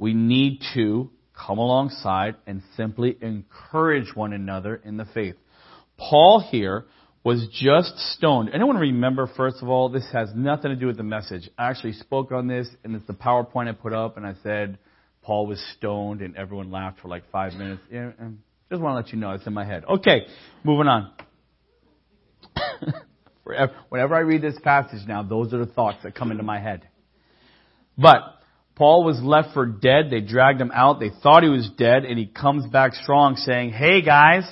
we 0.00 0.14
need 0.14 0.62
to 0.74 1.10
come 1.34 1.58
alongside 1.58 2.34
and 2.46 2.62
simply 2.74 3.16
encourage 3.20 4.16
one 4.16 4.32
another 4.32 4.74
in 4.82 4.96
the 4.96 5.04
faith. 5.04 5.36
Paul 5.98 6.40
here 6.40 6.86
was 7.22 7.46
just 7.52 7.98
stoned. 8.14 8.48
Anyone 8.54 8.76
remember, 8.76 9.30
first 9.36 9.58
of 9.60 9.68
all, 9.68 9.90
this 9.90 10.08
has 10.12 10.30
nothing 10.34 10.70
to 10.70 10.76
do 10.76 10.86
with 10.86 10.96
the 10.96 11.02
message. 11.02 11.50
I 11.58 11.68
actually 11.68 11.92
spoke 11.92 12.32
on 12.32 12.48
this, 12.48 12.66
and 12.82 12.96
it's 12.96 13.06
the 13.06 13.12
PowerPoint 13.12 13.68
I 13.68 13.72
put 13.72 13.92
up, 13.92 14.16
and 14.16 14.26
I 14.26 14.32
said 14.42 14.78
Paul 15.20 15.46
was 15.46 15.62
stoned, 15.76 16.22
and 16.22 16.34
everyone 16.34 16.70
laughed 16.70 17.00
for 17.00 17.08
like 17.08 17.24
five 17.30 17.52
minutes. 17.52 17.82
Yeah, 17.92 18.12
um, 18.18 18.38
just 18.70 18.80
want 18.80 18.94
to 18.94 18.96
let 19.04 19.12
you 19.12 19.18
know 19.18 19.32
it's 19.32 19.46
in 19.46 19.52
my 19.52 19.66
head. 19.66 19.84
Okay, 19.84 20.26
moving 20.64 20.86
on. 20.86 21.12
Whenever 23.90 24.14
I 24.14 24.20
read 24.20 24.40
this 24.40 24.58
passage 24.64 25.06
now, 25.06 25.22
those 25.22 25.52
are 25.52 25.58
the 25.58 25.70
thoughts 25.70 25.98
that 26.04 26.14
come 26.14 26.30
into 26.30 26.42
my 26.42 26.58
head. 26.58 26.88
But 27.98 28.39
Paul 28.80 29.04
was 29.04 29.20
left 29.20 29.52
for 29.52 29.66
dead. 29.66 30.08
They 30.10 30.20
dragged 30.20 30.58
him 30.58 30.70
out. 30.72 31.00
They 31.00 31.10
thought 31.22 31.42
he 31.42 31.50
was 31.50 31.68
dead, 31.76 32.06
and 32.06 32.18
he 32.18 32.24
comes 32.24 32.66
back 32.66 32.94
strong, 32.94 33.36
saying, 33.36 33.72
"Hey 33.72 34.00
guys." 34.00 34.50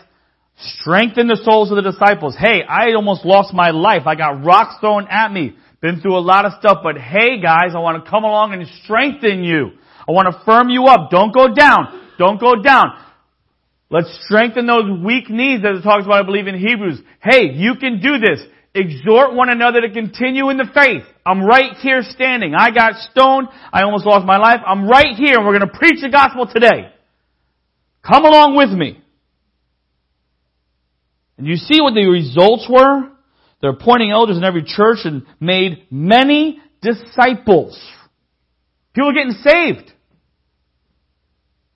Strengthen 0.81 1.29
the 1.29 1.37
souls 1.37 1.71
of 1.71 1.77
the 1.77 1.91
disciples. 1.91 2.37
Hey, 2.37 2.63
I 2.63 2.93
almost 2.93 3.25
lost 3.25 3.55
my 3.55 3.71
life. 3.71 4.07
I 4.07 4.17
got 4.17 4.45
rocks 4.45 4.75
thrown 4.81 5.07
at 5.09 5.33
me. 5.33 5.57
Been 5.81 6.01
through 6.01 6.19
a 6.19 6.21
lot 6.21 6.45
of 6.45 6.53
stuff, 6.59 6.81
but 6.83 6.99
hey 6.99 7.41
guys, 7.41 7.75
I 7.75 7.79
want 7.79 8.05
to 8.05 8.11
come 8.11 8.25
along 8.25 8.53
and 8.53 8.67
strengthen 8.83 9.45
you. 9.45 9.71
I 10.07 10.13
want 10.13 10.27
to 10.31 10.45
firm 10.45 10.69
you 10.69 10.85
up. 10.87 11.11
Don't 11.11 11.33
go 11.33 11.55
down. 11.55 12.11
Don't 12.19 12.39
go 12.39 12.61
down. 12.61 12.99
Let's 13.89 14.13
strengthen 14.27 14.67
those 14.67 14.91
weak 15.03 15.31
knees 15.31 15.63
that 15.63 15.75
it 15.75 15.83
talks 15.83 16.05
about, 16.05 16.23
I 16.23 16.27
believe, 16.27 16.49
in 16.49 16.59
Hebrews. 16.59 17.01
Hey, 17.23 17.53
you 17.55 17.77
can 17.77 18.01
do 18.01 18.19
this. 18.19 18.45
Exhort 18.79 19.35
one 19.35 19.49
another 19.49 19.81
to 19.81 19.91
continue 19.91 20.51
in 20.51 20.57
the 20.57 20.67
faith. 20.73 21.03
I'm 21.27 21.43
right 21.43 21.75
here 21.79 22.03
standing. 22.03 22.55
I 22.55 22.71
got 22.71 22.95
stoned. 23.11 23.49
I 23.73 23.83
almost 23.83 24.07
lost 24.07 24.25
my 24.25 24.39
life. 24.39 24.61
I'm 24.65 24.89
right 24.89 25.17
here 25.17 25.37
and 25.37 25.47
we're 25.47 25.59
going 25.59 25.71
to 25.71 25.79
preach 25.79 26.01
the 26.01 26.11
gospel 26.11 26.47
today. 26.47 26.93
Come 28.07 28.25
along 28.25 28.57
with 28.57 28.71
me. 28.71 29.03
And 31.37 31.47
you 31.47 31.57
see 31.57 31.81
what 31.81 31.95
the 31.95 32.07
results 32.07 32.69
were? 32.71 33.11
They're 33.61 33.71
appointing 33.71 34.13
elders 34.13 34.37
in 34.37 34.45
every 34.45 34.65
church 34.65 34.99
and 35.05 35.27
made 35.41 35.87
many 35.91 36.61
disciples. 36.81 37.79
People 38.95 39.11
are 39.11 39.15
getting 39.15 39.33
saved. 39.33 39.93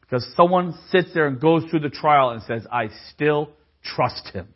Because 0.02 0.26
someone 0.36 0.74
sits 0.90 1.08
there 1.14 1.26
and 1.26 1.40
goes 1.40 1.64
through 1.70 1.80
the 1.80 1.90
trial 1.90 2.30
and 2.30 2.42
says, 2.42 2.66
I 2.70 2.90
still 3.12 3.50
trust 3.82 4.28
him. 4.32 4.48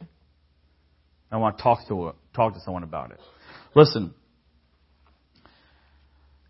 I 1.30 1.38
want 1.38 1.58
to 1.58 1.62
talk 1.62 1.86
to, 1.88 2.12
talk 2.36 2.54
to 2.54 2.60
someone 2.60 2.82
about 2.82 3.10
it. 3.10 3.20
Listen, 3.74 4.14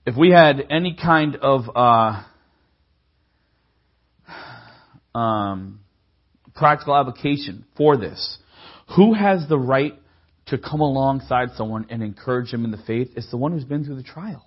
if 0.04 0.16
we 0.16 0.30
had 0.30 0.66
any 0.70 0.94
kind 0.94 1.36
of 1.36 1.62
uh, 1.74 2.22
um, 5.18 5.80
practical 6.54 6.96
application 6.96 7.64
for 7.76 7.96
this, 7.96 8.38
who 8.96 9.14
has 9.14 9.48
the 9.48 9.58
right 9.58 9.94
to 10.46 10.58
come 10.58 10.80
alongside 10.80 11.48
someone 11.56 11.86
and 11.90 12.02
encourage 12.02 12.52
them 12.52 12.64
in 12.64 12.70
the 12.70 12.82
faith? 12.86 13.10
It's 13.16 13.30
the 13.30 13.36
one 13.36 13.52
who's 13.52 13.64
been 13.64 13.84
through 13.84 13.96
the 13.96 14.02
trial. 14.02 14.46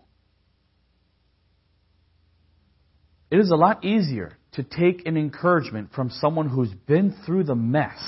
It 3.32 3.38
is 3.38 3.52
a 3.52 3.56
lot 3.56 3.84
easier 3.84 4.38
to 4.54 4.64
take 4.64 5.06
an 5.06 5.18
encouragement 5.18 5.92
from 5.94 6.10
someone 6.10 6.50
who's 6.50 6.74
been 6.88 7.16
through 7.26 7.44
the 7.44 7.56
mess 7.56 8.00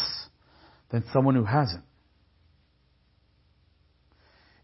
than 0.89 1.03
someone 1.13 1.35
who 1.35 1.43
hasn't. 1.43 1.83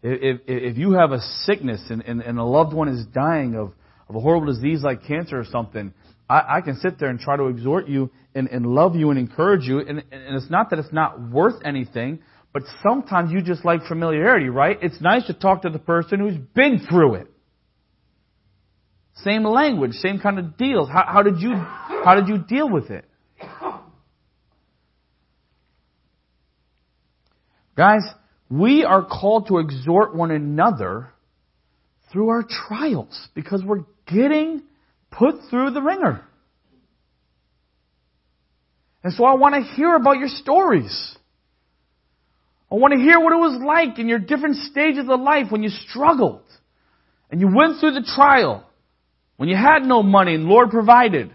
If, 0.02 0.40
if, 0.46 0.78
you 0.78 0.92
have 0.92 1.10
a 1.10 1.20
sickness 1.44 1.82
and, 1.90 2.02
and, 2.02 2.20
and, 2.20 2.38
a 2.38 2.44
loved 2.44 2.72
one 2.72 2.88
is 2.88 3.04
dying 3.06 3.56
of, 3.56 3.72
of 4.08 4.14
a 4.14 4.20
horrible 4.20 4.46
disease 4.46 4.82
like 4.82 5.04
cancer 5.04 5.38
or 5.38 5.44
something, 5.44 5.92
I, 6.30 6.58
I 6.58 6.60
can 6.60 6.76
sit 6.76 7.00
there 7.00 7.08
and 7.08 7.18
try 7.18 7.36
to 7.36 7.46
exhort 7.46 7.88
you 7.88 8.10
and, 8.34 8.48
and 8.48 8.64
love 8.64 8.94
you 8.94 9.10
and 9.10 9.18
encourage 9.18 9.64
you. 9.64 9.80
And, 9.80 9.98
and 9.98 10.36
it's 10.36 10.50
not 10.50 10.70
that 10.70 10.78
it's 10.78 10.92
not 10.92 11.20
worth 11.20 11.60
anything, 11.64 12.20
but 12.52 12.62
sometimes 12.82 13.32
you 13.32 13.42
just 13.42 13.64
like 13.64 13.82
familiarity, 13.88 14.48
right? 14.48 14.78
It's 14.80 15.00
nice 15.00 15.26
to 15.26 15.34
talk 15.34 15.62
to 15.62 15.70
the 15.70 15.80
person 15.80 16.20
who's 16.20 16.38
been 16.54 16.86
through 16.88 17.16
it. 17.16 17.26
Same 19.24 19.42
language, 19.42 19.94
same 19.94 20.20
kind 20.20 20.38
of 20.38 20.56
deals. 20.56 20.88
How, 20.88 21.04
how 21.08 21.22
did 21.22 21.40
you, 21.40 21.54
how 21.54 22.14
did 22.14 22.28
you 22.28 22.38
deal 22.38 22.70
with 22.70 22.90
it? 22.90 23.04
Guys, 27.76 28.02
we 28.50 28.84
are 28.84 29.04
called 29.04 29.48
to 29.48 29.58
exhort 29.58 30.14
one 30.14 30.30
another 30.30 31.12
through 32.10 32.30
our 32.30 32.42
trials 32.42 33.28
because 33.34 33.62
we're 33.64 33.84
getting 34.06 34.62
put 35.10 35.34
through 35.50 35.70
the 35.70 35.82
ringer. 35.82 36.24
And 39.04 39.12
so 39.12 39.24
I 39.24 39.34
want 39.34 39.54
to 39.54 39.60
hear 39.74 39.94
about 39.94 40.18
your 40.18 40.28
stories. 40.28 41.16
I 42.70 42.74
want 42.74 42.92
to 42.94 43.00
hear 43.00 43.18
what 43.20 43.32
it 43.32 43.36
was 43.36 43.62
like 43.64 43.98
in 43.98 44.08
your 44.08 44.18
different 44.18 44.56
stages 44.56 45.06
of 45.08 45.20
life 45.20 45.46
when 45.50 45.62
you 45.62 45.70
struggled 45.70 46.42
and 47.30 47.40
you 47.40 47.48
went 47.54 47.80
through 47.80 47.92
the 47.92 48.10
trial 48.14 48.64
when 49.36 49.48
you 49.48 49.56
had 49.56 49.82
no 49.82 50.02
money 50.02 50.34
and 50.34 50.44
Lord 50.44 50.70
provided. 50.70 51.30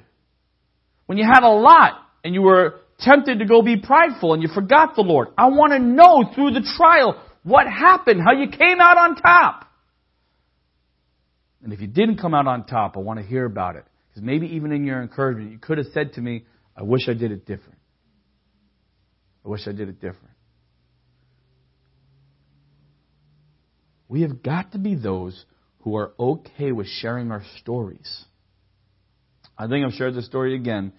When 1.06 1.18
you 1.18 1.26
had 1.26 1.44
a 1.44 1.50
lot 1.50 1.94
and 2.24 2.34
you 2.34 2.42
were 2.42 2.82
tempted 3.00 3.40
to 3.40 3.46
go 3.46 3.62
be 3.62 3.78
prideful 3.78 4.34
and 4.34 4.42
you 4.42 4.50
forgot 4.54 4.96
the 4.96 5.02
Lord. 5.02 5.30
I 5.38 5.48
want 5.48 5.74
to 5.74 5.80
know 5.80 6.32
through 6.34 6.52
the 6.52 6.68
trial 6.78 7.22
what 7.44 7.68
happened, 7.68 8.22
how 8.24 8.34
you 8.34 8.50
came 8.50 8.80
out 8.80 8.98
on 8.98 9.16
top. 9.16 9.70
And 11.64 11.72
if 11.72 11.80
you 11.80 11.88
didn't 11.88 12.18
come 12.18 12.34
out 12.34 12.48
on 12.48 12.66
top, 12.66 12.98
I 12.98 13.00
want 13.00 13.20
to 13.20 13.26
hear 13.26 13.46
about 13.46 13.76
it. 13.76 13.86
Because 14.10 14.24
maybe 14.24 14.48
even 14.56 14.72
in 14.72 14.86
your 14.86 15.02
encouragement, 15.02 15.52
you 15.52 15.58
could 15.58 15.78
have 15.78 15.88
said 15.94 16.14
to 16.14 16.22
me, 16.22 16.46
I 16.76 16.84
wish 16.84 17.08
I 17.08 17.14
did 17.14 17.32
it 17.32 17.46
different. 17.46 17.80
I 19.46 19.50
wish 19.50 19.68
I 19.68 19.72
did 19.72 19.90
it 19.90 20.00
different. 20.00 20.30
We 24.08 24.22
have 24.22 24.44
got 24.44 24.74
to 24.74 24.78
be 24.78 24.96
those 24.96 25.46
who 25.80 25.96
are 25.98 26.14
okay 26.20 26.72
with 26.72 26.88
sharing 26.88 27.32
our 27.32 27.44
stories. 27.60 28.26
I 29.58 29.68
think 29.68 29.86
I've 29.86 29.94
shared 29.94 30.16
this 30.16 30.26
story 30.26 30.56
again, 30.56 30.94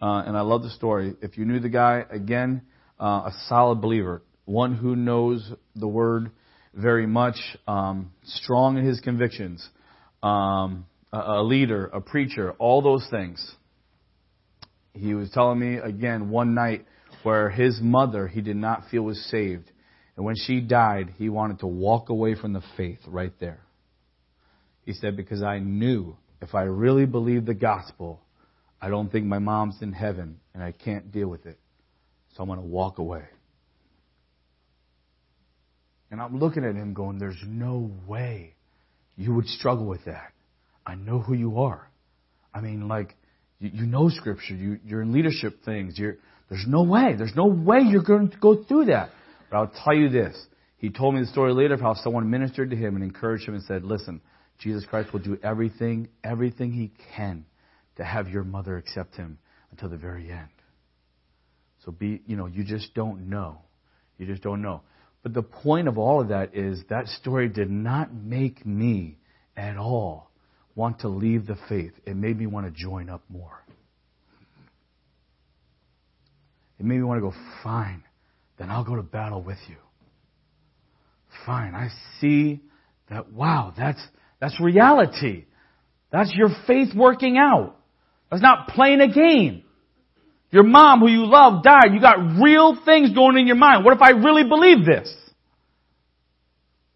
uh, 0.00 0.22
and 0.26 0.36
I 0.36 0.42
love 0.42 0.62
the 0.62 0.70
story. 0.70 1.14
If 1.22 1.38
you 1.38 1.44
knew 1.44 1.60
the 1.60 1.68
guy, 1.68 2.04
again, 2.10 2.62
uh, 3.00 3.26
a 3.26 3.32
solid 3.48 3.80
believer, 3.80 4.22
one 4.44 4.74
who 4.74 4.96
knows 4.96 5.52
the 5.74 5.88
word 5.88 6.30
very 6.74 7.06
much, 7.06 7.36
um, 7.66 8.12
strong 8.24 8.78
in 8.78 8.84
his 8.84 9.00
convictions, 9.00 9.66
um, 10.22 10.86
a, 11.12 11.18
a 11.18 11.42
leader, 11.42 11.86
a 11.86 12.00
preacher, 12.00 12.52
all 12.52 12.82
those 12.82 13.06
things. 13.10 13.54
He 14.92 15.14
was 15.14 15.30
telling 15.30 15.58
me 15.58 15.76
again 15.76 16.30
one 16.30 16.54
night 16.54 16.84
where 17.22 17.50
his 17.50 17.80
mother 17.80 18.26
he 18.26 18.40
did 18.40 18.56
not 18.56 18.84
feel 18.90 19.02
was 19.02 19.20
saved. 19.30 19.70
And 20.16 20.24
when 20.24 20.34
she 20.36 20.60
died, 20.60 21.14
he 21.16 21.28
wanted 21.28 21.60
to 21.60 21.66
walk 21.66 22.08
away 22.08 22.34
from 22.34 22.52
the 22.52 22.62
faith 22.76 22.98
right 23.06 23.32
there. 23.38 23.60
He 24.84 24.92
said, 24.92 25.16
Because 25.16 25.42
I 25.42 25.58
knew 25.58 26.16
if 26.40 26.54
I 26.54 26.62
really 26.62 27.06
believed 27.06 27.46
the 27.46 27.54
gospel, 27.54 28.20
I 28.80 28.88
don't 28.88 29.10
think 29.10 29.26
my 29.26 29.38
mom's 29.38 29.76
in 29.82 29.92
heaven 29.92 30.38
and 30.54 30.62
I 30.62 30.72
can't 30.72 31.10
deal 31.10 31.28
with 31.28 31.46
it. 31.46 31.58
So 32.36 32.42
I'm 32.42 32.48
going 32.48 32.60
to 32.60 32.66
walk 32.66 32.98
away. 32.98 33.24
And 36.10 36.20
I'm 36.20 36.38
looking 36.38 36.64
at 36.64 36.74
him 36.74 36.94
going, 36.94 37.18
There's 37.18 37.42
no 37.46 37.90
way 38.06 38.54
you 39.16 39.34
would 39.34 39.46
struggle 39.46 39.86
with 39.86 40.04
that. 40.04 40.32
I 40.86 40.94
know 40.94 41.18
who 41.18 41.34
you 41.34 41.60
are. 41.60 41.90
I 42.54 42.60
mean, 42.60 42.88
like, 42.88 43.14
you, 43.58 43.70
you 43.74 43.86
know 43.86 44.08
Scripture. 44.08 44.54
You, 44.54 44.78
you're 44.84 45.02
in 45.02 45.12
leadership 45.12 45.64
things. 45.64 45.98
You're, 45.98 46.16
there's 46.48 46.64
no 46.66 46.82
way. 46.84 47.14
There's 47.18 47.34
no 47.36 47.46
way 47.46 47.80
you're 47.80 48.02
going 48.02 48.30
to 48.30 48.38
go 48.38 48.62
through 48.64 48.86
that. 48.86 49.10
But 49.50 49.56
I'll 49.58 49.72
tell 49.84 49.94
you 49.94 50.08
this. 50.08 50.36
He 50.78 50.90
told 50.90 51.14
me 51.14 51.20
the 51.20 51.26
story 51.26 51.52
later 51.52 51.74
of 51.74 51.80
how 51.80 51.94
someone 51.94 52.30
ministered 52.30 52.70
to 52.70 52.76
him 52.76 52.94
and 52.94 53.04
encouraged 53.04 53.46
him 53.46 53.54
and 53.54 53.64
said, 53.64 53.84
Listen, 53.84 54.20
Jesus 54.60 54.86
Christ 54.86 55.12
will 55.12 55.20
do 55.20 55.36
everything, 55.42 56.08
everything 56.24 56.72
he 56.72 56.92
can 57.14 57.44
to 57.98 58.04
have 58.04 58.28
your 58.28 58.44
mother 58.44 58.76
accept 58.78 59.16
him 59.16 59.38
until 59.70 59.88
the 59.88 59.96
very 59.96 60.30
end. 60.30 60.48
So 61.84 61.92
be, 61.92 62.22
you 62.26 62.36
know, 62.36 62.46
you 62.46 62.64
just 62.64 62.94
don't 62.94 63.28
know. 63.28 63.58
You 64.16 64.26
just 64.26 64.42
don't 64.42 64.62
know. 64.62 64.82
But 65.22 65.34
the 65.34 65.42
point 65.42 65.88
of 65.88 65.98
all 65.98 66.20
of 66.20 66.28
that 66.28 66.54
is 66.56 66.80
that 66.90 67.06
story 67.08 67.48
did 67.48 67.70
not 67.70 68.14
make 68.14 68.64
me 68.64 69.18
at 69.56 69.76
all 69.76 70.30
want 70.74 71.00
to 71.00 71.08
leave 71.08 71.46
the 71.46 71.56
faith. 71.68 71.92
It 72.06 72.16
made 72.16 72.38
me 72.38 72.46
want 72.46 72.66
to 72.66 72.72
join 72.72 73.08
up 73.08 73.22
more. 73.28 73.64
It 76.78 76.86
made 76.86 76.98
me 76.98 77.02
want 77.02 77.18
to 77.18 77.22
go, 77.22 77.34
fine, 77.64 78.04
then 78.58 78.70
I'll 78.70 78.84
go 78.84 78.94
to 78.94 79.02
battle 79.02 79.42
with 79.42 79.58
you. 79.68 79.76
Fine, 81.44 81.74
I 81.74 81.88
see 82.20 82.60
that, 83.10 83.32
wow, 83.32 83.74
that's, 83.76 84.00
that's 84.40 84.60
reality. 84.60 85.46
That's 86.12 86.32
your 86.34 86.50
faith 86.68 86.94
working 86.94 87.36
out. 87.36 87.77
That's 88.30 88.42
not 88.42 88.68
playing 88.68 89.00
a 89.00 89.08
game. 89.08 89.62
Your 90.50 90.62
mom 90.62 91.00
who 91.00 91.08
you 91.08 91.26
love 91.26 91.62
died. 91.62 91.92
You 91.92 92.00
got 92.00 92.40
real 92.42 92.78
things 92.84 93.14
going 93.14 93.36
in 93.36 93.46
your 93.46 93.56
mind. 93.56 93.84
What 93.84 93.94
if 93.94 94.02
I 94.02 94.10
really 94.10 94.44
believe 94.44 94.84
this? 94.84 95.14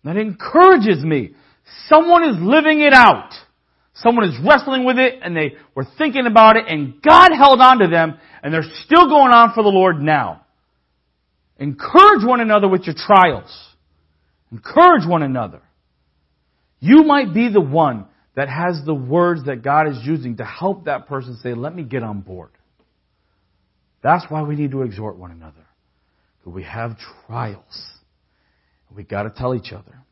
That 0.04 0.16
encourages 0.16 1.04
me. 1.04 1.34
Someone 1.86 2.24
is 2.24 2.36
living 2.40 2.80
it 2.80 2.92
out. 2.92 3.30
Someone 3.94 4.24
is 4.24 4.38
wrestling 4.44 4.84
with 4.84 4.98
it 4.98 5.20
and 5.22 5.36
they 5.36 5.54
were 5.74 5.86
thinking 5.98 6.26
about 6.26 6.56
it 6.56 6.64
and 6.66 7.00
God 7.02 7.30
held 7.36 7.60
on 7.60 7.78
to 7.80 7.88
them 7.88 8.18
and 8.42 8.52
they're 8.52 8.64
still 8.84 9.06
going 9.08 9.32
on 9.32 9.52
for 9.54 9.62
the 9.62 9.68
Lord 9.68 10.00
now. 10.00 10.46
Encourage 11.58 12.24
one 12.24 12.40
another 12.40 12.68
with 12.68 12.82
your 12.84 12.96
trials. 12.96 13.52
Encourage 14.50 15.06
one 15.06 15.22
another. 15.22 15.60
You 16.80 17.04
might 17.04 17.32
be 17.32 17.52
the 17.52 17.60
one 17.60 18.06
that 18.34 18.48
has 18.48 18.82
the 18.84 18.94
words 18.94 19.44
that 19.44 19.62
God 19.62 19.88
is 19.88 19.98
using 20.04 20.38
to 20.38 20.44
help 20.44 20.86
that 20.86 21.06
person 21.06 21.38
say, 21.42 21.54
let 21.54 21.74
me 21.74 21.82
get 21.82 22.02
on 22.02 22.20
board. 22.20 22.50
That's 24.02 24.24
why 24.28 24.42
we 24.42 24.56
need 24.56 24.70
to 24.72 24.82
exhort 24.82 25.18
one 25.18 25.30
another. 25.30 25.66
Because 26.38 26.54
we 26.54 26.64
have 26.64 26.96
trials. 27.26 27.86
We 28.94 29.04
gotta 29.04 29.30
tell 29.30 29.54
each 29.54 29.72
other. 29.72 30.02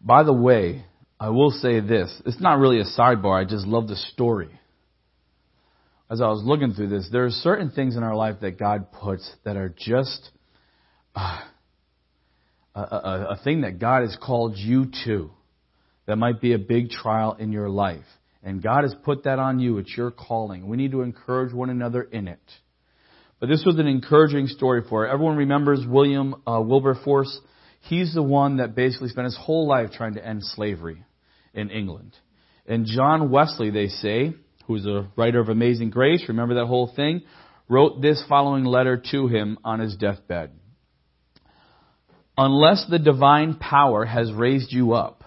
By 0.00 0.22
the 0.22 0.32
way, 0.32 0.84
I 1.20 1.30
will 1.30 1.50
say 1.50 1.80
this. 1.80 2.22
It's 2.24 2.40
not 2.40 2.58
really 2.58 2.80
a 2.80 2.84
sidebar. 2.84 3.40
I 3.40 3.44
just 3.44 3.66
love 3.66 3.88
the 3.88 3.96
story. 3.96 4.50
As 6.10 6.20
I 6.20 6.28
was 6.28 6.42
looking 6.44 6.72
through 6.72 6.88
this, 6.88 7.08
there 7.12 7.24
are 7.24 7.30
certain 7.30 7.70
things 7.70 7.96
in 7.96 8.02
our 8.02 8.14
life 8.14 8.36
that 8.40 8.58
God 8.58 8.92
puts 8.92 9.30
that 9.44 9.56
are 9.56 9.74
just, 9.76 10.30
uh, 11.14 11.40
a, 12.78 13.26
a, 13.30 13.40
thing 13.42 13.62
that 13.62 13.78
God 13.78 14.02
has 14.02 14.16
called 14.20 14.56
you 14.56 14.86
to 15.04 15.30
that 16.06 16.16
might 16.16 16.40
be 16.40 16.52
a 16.52 16.58
big 16.58 16.90
trial 16.90 17.36
in 17.38 17.52
your 17.52 17.68
life. 17.68 18.04
And 18.42 18.62
God 18.62 18.82
has 18.82 18.94
put 19.04 19.24
that 19.24 19.38
on 19.38 19.58
you. 19.58 19.78
It's 19.78 19.94
your 19.96 20.10
calling. 20.10 20.68
We 20.68 20.76
need 20.76 20.92
to 20.92 21.02
encourage 21.02 21.52
one 21.52 21.70
another 21.70 22.02
in 22.02 22.28
it. 22.28 22.40
But 23.40 23.48
this 23.48 23.64
was 23.64 23.78
an 23.78 23.86
encouraging 23.86 24.46
story 24.48 24.82
for 24.88 25.02
her. 25.02 25.08
Everyone 25.08 25.36
remembers 25.36 25.84
William 25.86 26.34
uh, 26.46 26.60
Wilberforce. 26.60 27.38
He's 27.82 28.14
the 28.14 28.22
one 28.22 28.56
that 28.56 28.74
basically 28.74 29.08
spent 29.08 29.26
his 29.26 29.38
whole 29.40 29.66
life 29.66 29.90
trying 29.92 30.14
to 30.14 30.26
end 30.26 30.42
slavery 30.42 31.04
in 31.54 31.70
England. 31.70 32.16
And 32.66 32.86
John 32.86 33.30
Wesley, 33.30 33.70
they 33.70 33.88
say, 33.88 34.34
who's 34.66 34.86
a 34.86 35.08
writer 35.16 35.40
of 35.40 35.48
Amazing 35.48 35.90
Grace, 35.90 36.24
remember 36.28 36.54
that 36.56 36.66
whole 36.66 36.92
thing, 36.94 37.22
wrote 37.68 38.02
this 38.02 38.22
following 38.28 38.64
letter 38.64 39.02
to 39.12 39.28
him 39.28 39.58
on 39.64 39.80
his 39.80 39.96
deathbed. 39.96 40.50
Unless 42.40 42.86
the 42.88 43.00
divine 43.00 43.54
power 43.56 44.04
has 44.04 44.32
raised 44.32 44.72
you 44.72 44.92
up, 44.92 45.24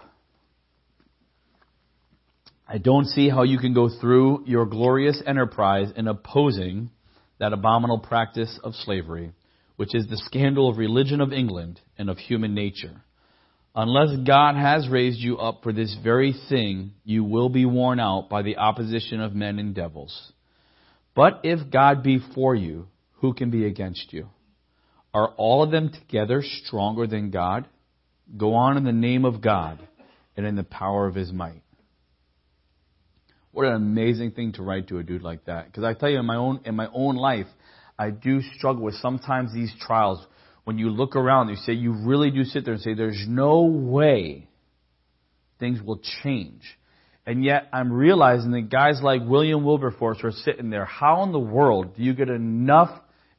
I 2.65 2.77
don't 2.77 3.03
see 3.03 3.27
how 3.27 3.43
you 3.43 3.59
can 3.59 3.73
go 3.73 3.89
through 3.99 4.45
your 4.45 4.65
glorious 4.65 5.21
enterprise 5.27 5.91
in 5.97 6.07
opposing 6.07 6.89
that 7.37 7.51
abominable 7.51 7.99
practice 7.99 8.57
of 8.63 8.75
slavery, 8.75 9.33
which 9.75 9.93
is 9.93 10.07
the 10.07 10.15
scandal 10.25 10.69
of 10.69 10.77
religion 10.77 11.19
of 11.19 11.33
England 11.33 11.81
and 11.97 12.09
of 12.09 12.17
human 12.17 12.55
nature. 12.55 13.01
Unless 13.75 14.25
God 14.25 14.55
has 14.55 14.87
raised 14.87 15.19
you 15.19 15.37
up 15.37 15.63
for 15.63 15.73
this 15.73 15.93
very 16.01 16.33
thing, 16.47 16.93
you 17.03 17.25
will 17.25 17.49
be 17.49 17.65
worn 17.65 17.99
out 17.99 18.29
by 18.29 18.41
the 18.41 18.55
opposition 18.55 19.19
of 19.19 19.35
men 19.35 19.59
and 19.59 19.75
devils. 19.75 20.31
But 21.13 21.41
if 21.43 21.69
God 21.69 22.03
be 22.03 22.19
for 22.33 22.55
you, 22.55 22.87
who 23.15 23.33
can 23.33 23.49
be 23.49 23.65
against 23.65 24.13
you? 24.13 24.29
Are 25.13 25.29
all 25.37 25.63
of 25.63 25.71
them 25.71 25.91
together 25.91 26.41
stronger 26.41 27.05
than 27.07 27.31
God? 27.31 27.67
Go 28.37 28.53
on 28.53 28.77
in 28.77 28.83
the 28.83 28.93
name 28.93 29.25
of 29.25 29.41
God 29.41 29.79
and 30.37 30.45
in 30.45 30.55
the 30.55 30.63
power 30.63 31.07
of 31.07 31.15
his 31.15 31.33
might. 31.33 31.61
What 33.51 33.65
an 33.65 33.73
amazing 33.73 34.31
thing 34.31 34.53
to 34.53 34.63
write 34.63 34.87
to 34.87 34.99
a 34.99 35.03
dude 35.03 35.23
like 35.23 35.45
that. 35.45 35.65
Because 35.65 35.83
I 35.83 35.93
tell 35.93 36.09
you, 36.09 36.19
in 36.19 36.25
my 36.25 36.37
own 36.37 36.61
in 36.65 36.75
my 36.75 36.87
own 36.93 37.15
life, 37.15 37.47
I 37.99 38.11
do 38.11 38.41
struggle 38.57 38.83
with 38.83 38.95
sometimes 38.95 39.53
these 39.53 39.73
trials. 39.81 40.25
When 40.63 40.77
you 40.77 40.89
look 40.89 41.17
around, 41.17 41.49
you 41.49 41.57
say 41.57 41.73
you 41.73 41.91
really 42.05 42.31
do 42.31 42.45
sit 42.45 42.63
there 42.63 42.75
and 42.75 42.81
say, 42.81 42.93
"There's 42.93 43.25
no 43.27 43.63
way 43.63 44.47
things 45.59 45.81
will 45.81 45.99
change." 46.23 46.77
And 47.25 47.43
yet, 47.43 47.67
I'm 47.73 47.91
realizing 47.91 48.51
that 48.51 48.69
guys 48.69 49.01
like 49.03 49.21
William 49.25 49.65
Wilberforce 49.65 50.23
are 50.23 50.31
sitting 50.31 50.69
there. 50.69 50.85
How 50.85 51.23
in 51.23 51.33
the 51.33 51.39
world 51.39 51.95
do 51.95 52.03
you 52.03 52.13
get 52.13 52.29
enough 52.29 52.89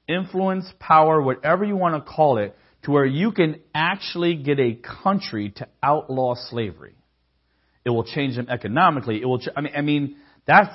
influence, 0.09 0.67
power, 0.79 1.21
whatever 1.21 1.65
you 1.65 1.77
want 1.77 1.95
to 1.95 2.11
call 2.11 2.38
it, 2.38 2.57
to 2.85 2.91
where 2.91 3.07
you 3.07 3.33
can 3.33 3.61
actually 3.75 4.37
get 4.37 4.59
a 4.59 4.79
country 5.03 5.51
to 5.57 5.69
outlaw 5.83 6.35
slavery? 6.35 6.95
It 7.85 7.91
will 7.91 8.05
change 8.05 8.37
them 8.37 8.49
economically. 8.49 9.21
It 9.21 9.27
will. 9.27 9.41
Ch- 9.41 9.49
I 9.57 9.61
mean, 9.61 9.73
I 9.77 9.81
mean, 9.81 10.17
that's 10.47 10.71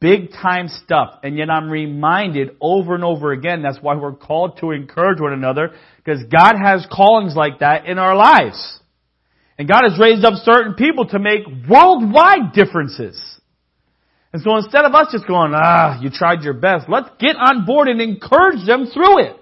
big 0.00 0.30
time 0.32 0.68
stuff. 0.68 1.20
And 1.22 1.36
yet 1.36 1.50
I'm 1.50 1.70
reminded 1.70 2.56
over 2.60 2.94
and 2.94 3.04
over 3.04 3.32
again. 3.32 3.62
That's 3.62 3.78
why 3.80 3.96
we're 3.96 4.12
called 4.12 4.58
to 4.60 4.72
encourage 4.72 5.20
one 5.20 5.32
another 5.32 5.70
because 5.96 6.22
God 6.30 6.54
has 6.62 6.86
callings 6.90 7.34
like 7.34 7.60
that 7.60 7.86
in 7.86 7.98
our 7.98 8.14
lives. 8.14 8.78
And 9.58 9.68
God 9.68 9.82
has 9.88 9.98
raised 9.98 10.24
up 10.24 10.34
certain 10.42 10.74
people 10.74 11.06
to 11.08 11.18
make 11.18 11.42
worldwide 11.68 12.52
differences. 12.54 13.20
And 14.32 14.42
so 14.42 14.56
instead 14.56 14.84
of 14.84 14.94
us 14.94 15.08
just 15.10 15.26
going, 15.26 15.52
ah, 15.54 16.00
you 16.00 16.10
tried 16.10 16.42
your 16.42 16.54
best, 16.54 16.88
let's 16.88 17.08
get 17.18 17.36
on 17.36 17.64
board 17.66 17.88
and 17.88 18.00
encourage 18.00 18.64
them 18.64 18.86
through 18.86 19.24
it. 19.24 19.36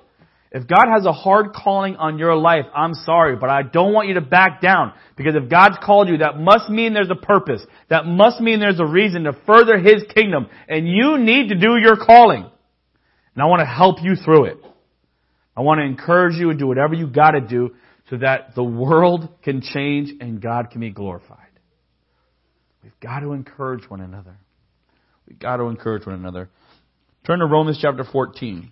If 0.50 0.66
God 0.66 0.86
has 0.90 1.04
a 1.04 1.12
hard 1.12 1.52
calling 1.52 1.96
on 1.96 2.18
your 2.18 2.34
life, 2.34 2.64
I'm 2.74 2.94
sorry, 2.94 3.36
but 3.36 3.50
I 3.50 3.62
don't 3.62 3.92
want 3.92 4.08
you 4.08 4.14
to 4.14 4.22
back 4.22 4.62
down. 4.62 4.94
Because 5.14 5.34
if 5.34 5.50
God's 5.50 5.76
called 5.84 6.08
you, 6.08 6.18
that 6.18 6.38
must 6.38 6.70
mean 6.70 6.94
there's 6.94 7.10
a 7.10 7.14
purpose. 7.14 7.60
That 7.90 8.06
must 8.06 8.40
mean 8.40 8.58
there's 8.58 8.80
a 8.80 8.86
reason 8.86 9.24
to 9.24 9.34
further 9.46 9.78
His 9.78 10.04
kingdom. 10.14 10.48
And 10.66 10.88
you 10.88 11.18
need 11.18 11.50
to 11.50 11.54
do 11.54 11.76
your 11.76 11.96
calling. 11.96 12.48
And 13.34 13.42
I 13.42 13.44
want 13.44 13.60
to 13.60 13.66
help 13.66 13.98
you 14.02 14.14
through 14.14 14.46
it. 14.46 14.56
I 15.54 15.60
want 15.60 15.80
to 15.80 15.84
encourage 15.84 16.36
you 16.36 16.48
and 16.48 16.58
do 16.58 16.66
whatever 16.66 16.94
you 16.94 17.08
gotta 17.08 17.40
do 17.40 17.74
so 18.08 18.16
that 18.16 18.54
the 18.54 18.64
world 18.64 19.28
can 19.42 19.60
change 19.60 20.12
and 20.20 20.40
God 20.40 20.70
can 20.70 20.80
be 20.80 20.90
glorified. 20.90 21.38
We've 22.82 22.98
got 23.00 23.20
to 23.20 23.32
encourage 23.32 23.90
one 23.90 24.00
another. 24.00 24.38
We've 25.28 25.38
got 25.38 25.56
to 25.58 25.64
encourage 25.64 26.06
one 26.06 26.14
another. 26.14 26.48
Turn 27.26 27.40
to 27.40 27.46
Romans 27.46 27.78
chapter 27.80 28.02
14. 28.02 28.70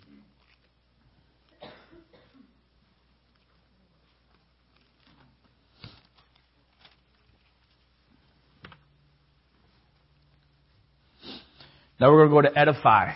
Now 11.99 12.11
we're 12.11 12.27
going 12.27 12.45
to 12.45 12.49
go 12.49 12.55
to 12.55 12.59
edify. 12.59 13.13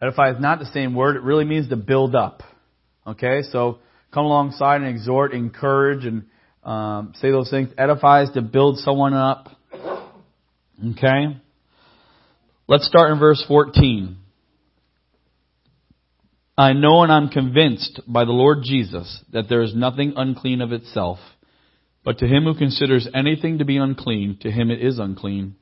Edify 0.00 0.30
is 0.30 0.40
not 0.40 0.58
the 0.58 0.66
same 0.66 0.94
word. 0.94 1.16
It 1.16 1.22
really 1.22 1.44
means 1.44 1.68
to 1.68 1.76
build 1.76 2.14
up. 2.14 2.42
Okay, 3.06 3.42
so 3.50 3.78
come 4.12 4.24
alongside 4.24 4.80
and 4.80 4.88
exhort, 4.88 5.32
encourage, 5.32 6.04
and 6.04 6.24
um, 6.64 7.12
say 7.20 7.30
those 7.30 7.50
things. 7.50 7.70
Edify 7.76 8.22
is 8.22 8.30
to 8.32 8.42
build 8.42 8.78
someone 8.78 9.14
up. 9.14 9.48
Okay? 10.92 11.40
Let's 12.68 12.88
start 12.88 13.12
in 13.12 13.20
verse 13.20 13.44
14. 13.46 14.16
I 16.58 16.72
know 16.72 17.04
and 17.04 17.12
I'm 17.12 17.28
convinced 17.28 18.00
by 18.08 18.24
the 18.24 18.32
Lord 18.32 18.64
Jesus 18.64 19.22
that 19.32 19.48
there 19.48 19.62
is 19.62 19.72
nothing 19.72 20.14
unclean 20.16 20.60
of 20.60 20.72
itself, 20.72 21.20
but 22.02 22.18
to 22.18 22.26
him 22.26 22.42
who 22.42 22.58
considers 22.58 23.06
anything 23.14 23.58
to 23.58 23.64
be 23.64 23.76
unclean, 23.76 24.38
to 24.40 24.50
him 24.50 24.72
it 24.72 24.84
is 24.84 24.98
unclean. 24.98 25.54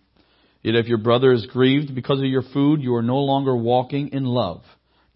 Yet 0.62 0.76
if 0.76 0.86
your 0.86 0.96
brother 0.96 1.34
is 1.34 1.44
grieved 1.44 1.94
because 1.94 2.20
of 2.20 2.24
your 2.24 2.44
food, 2.54 2.80
you 2.80 2.94
are 2.94 3.02
no 3.02 3.18
longer 3.18 3.54
walking 3.54 4.08
in 4.14 4.24
love. 4.24 4.62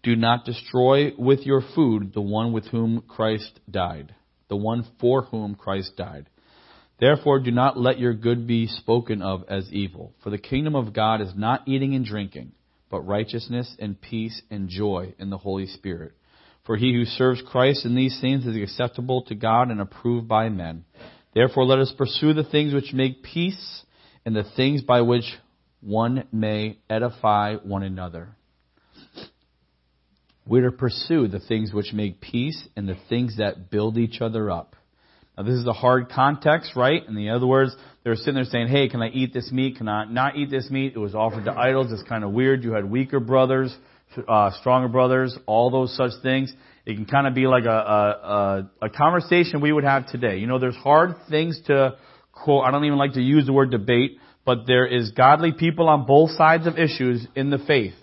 Do 0.03 0.15
not 0.15 0.45
destroy 0.45 1.13
with 1.17 1.39
your 1.39 1.63
food 1.73 2.13
the 2.13 2.21
one 2.21 2.53
with 2.53 2.65
whom 2.65 3.01
Christ 3.07 3.59
died, 3.67 4.13
the 4.47 4.57
one 4.57 4.85
for 5.01 5.23
whom 5.23 5.55
Christ 5.55 5.93
died. 5.97 6.29
Therefore, 6.99 7.39
do 7.39 7.51
not 7.51 7.79
let 7.79 7.99
your 7.99 8.13
good 8.13 8.45
be 8.45 8.67
spoken 8.67 9.21
of 9.21 9.45
as 9.47 9.71
evil. 9.71 10.13
For 10.23 10.29
the 10.29 10.37
kingdom 10.37 10.75
of 10.75 10.93
God 10.93 11.21
is 11.21 11.33
not 11.35 11.67
eating 11.67 11.95
and 11.95 12.05
drinking, 12.05 12.51
but 12.89 13.07
righteousness 13.07 13.73
and 13.79 13.99
peace 13.99 14.41
and 14.51 14.67
joy 14.67 15.13
in 15.17 15.29
the 15.29 15.37
Holy 15.37 15.67
Spirit. 15.67 16.13
For 16.65 16.75
he 16.75 16.93
who 16.93 17.05
serves 17.05 17.41
Christ 17.41 17.85
in 17.85 17.95
these 17.95 18.19
things 18.19 18.45
is 18.45 18.55
acceptable 18.55 19.23
to 19.23 19.35
God 19.35 19.71
and 19.71 19.79
approved 19.79 20.27
by 20.27 20.49
men. 20.49 20.83
Therefore, 21.33 21.65
let 21.65 21.79
us 21.79 21.93
pursue 21.97 22.33
the 22.33 22.43
things 22.43 22.73
which 22.73 22.93
make 22.93 23.23
peace 23.23 23.83
and 24.25 24.35
the 24.35 24.43
things 24.55 24.81
by 24.81 25.01
which 25.01 25.25
one 25.81 26.27
may 26.31 26.79
edify 26.89 27.55
one 27.55 27.83
another. 27.83 28.35
We're 30.45 30.69
to 30.69 30.75
pursue 30.75 31.27
the 31.27 31.39
things 31.39 31.71
which 31.71 31.93
make 31.93 32.19
peace 32.19 32.67
and 32.75 32.89
the 32.89 32.97
things 33.07 33.37
that 33.37 33.69
build 33.69 33.97
each 33.97 34.19
other 34.19 34.51
up. 34.51 34.75
Now, 35.39 35.45
this 35.45 35.55
is 35.55 35.65
a 35.67 35.73
hard 35.73 36.09
context, 36.09 36.75
right? 36.75 37.01
In 37.07 37.15
the 37.15 37.29
other 37.29 37.47
words, 37.47 37.73
they're 38.03 38.17
sitting 38.17 38.33
there 38.33 38.43
saying, 38.43 38.67
hey, 38.67 38.89
can 38.89 39.01
I 39.01 39.07
eat 39.07 39.33
this 39.33 39.53
meat? 39.53 39.77
Can 39.77 39.87
I 39.87 40.03
not 40.03 40.35
eat 40.35 40.51
this 40.51 40.69
meat? 40.69 40.91
It 40.97 40.99
was 40.99 41.15
offered 41.15 41.45
to 41.45 41.53
idols. 41.53 41.93
It's 41.93 42.03
kind 42.09 42.25
of 42.25 42.33
weird. 42.33 42.61
You 42.61 42.73
had 42.73 42.83
weaker 42.83 43.21
brothers, 43.21 43.73
uh, 44.27 44.51
stronger 44.59 44.89
brothers, 44.89 45.37
all 45.45 45.71
those 45.71 45.95
such 45.95 46.11
things. 46.21 46.51
It 46.85 46.95
can 46.95 47.05
kind 47.05 47.25
of 47.25 47.35
be 47.35 47.47
like 47.47 47.63
a, 47.63 47.69
a, 47.69 48.27
a, 48.83 48.87
a 48.87 48.89
conversation 48.89 49.61
we 49.61 49.71
would 49.71 49.85
have 49.85 50.07
today. 50.07 50.39
You 50.39 50.47
know, 50.47 50.59
there's 50.59 50.75
hard 50.75 51.15
things 51.29 51.57
to 51.67 51.95
quote. 52.33 52.65
I 52.65 52.71
don't 52.71 52.83
even 52.83 52.97
like 52.97 53.13
to 53.13 53.21
use 53.21 53.45
the 53.45 53.53
word 53.53 53.71
debate, 53.71 54.17
but 54.43 54.67
there 54.67 54.87
is 54.87 55.11
godly 55.11 55.53
people 55.53 55.87
on 55.87 56.05
both 56.05 56.31
sides 56.31 56.67
of 56.67 56.77
issues 56.77 57.25
in 57.33 57.49
the 57.49 57.59
faith. 57.59 57.93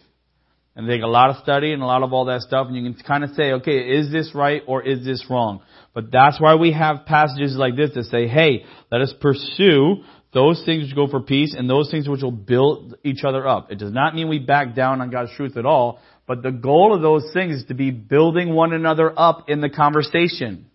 And 0.77 0.87
take 0.87 1.01
a 1.01 1.07
lot 1.07 1.31
of 1.31 1.37
study 1.43 1.73
and 1.73 1.83
a 1.83 1.87
lot 1.87 2.03
of 2.03 2.13
all 2.13 2.27
that 2.27 2.43
stuff, 2.43 2.67
and 2.67 2.77
you 2.77 2.83
can 2.83 3.03
kind 3.03 3.25
of 3.25 3.31
say, 3.31 3.53
okay, 3.53 3.79
is 3.79 4.13
this 4.13 4.33
right 4.35 4.63
or 4.67 4.83
is 4.83 5.05
this 5.07 5.25
wrong? 5.31 5.63
But 5.95 6.13
that's 6.13 6.39
why 6.39 6.57
we 6.57 6.73
have 6.73 7.07
passages 7.07 7.57
like 7.57 7.77
this 7.77 7.95
that 7.95 8.05
say, 8.05 8.29
hey, 8.29 8.67
let 8.93 9.01
us 9.01 9.15
pursue 9.19 10.03
those 10.35 10.63
things 10.67 10.85
which 10.85 10.95
go 10.95 11.07
for 11.07 11.21
peace 11.21 11.55
and 11.57 11.69
those 11.69 11.91
things 11.91 12.07
which 12.07 12.21
will 12.21 12.31
build 12.31 12.95
each 13.03 13.25
other 13.25 13.49
up. 13.49 13.73
It 13.73 13.79
does 13.79 13.93
not 13.93 14.15
mean 14.15 14.29
we 14.29 14.39
back 14.39 14.75
down 14.75 15.01
on 15.01 15.11
God's 15.11 15.33
truth 15.35 15.57
at 15.57 15.65
all, 15.65 15.99
but 16.27 16.43
the 16.43 16.51
goal 16.51 16.95
of 16.95 17.01
those 17.01 17.31
things 17.33 17.63
is 17.63 17.65
to 17.69 17.75
be 17.75 17.91
building 17.91 18.53
one 18.53 18.75
another 18.75 19.11
up 19.19 19.49
in 19.49 19.63
the 19.63 19.71
conversation. 19.71 20.67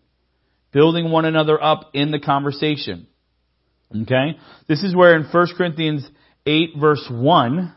Building 0.72 1.12
one 1.12 1.26
another 1.26 1.62
up 1.62 1.92
in 1.94 2.10
the 2.10 2.20
conversation. 2.20 3.06
Okay? 3.96 4.40
This 4.68 4.82
is 4.82 4.96
where 4.96 5.16
in 5.16 5.26
1 5.26 5.48
Corinthians 5.56 6.10
8 6.48 6.70
verse 6.80 7.06
1, 7.12 7.76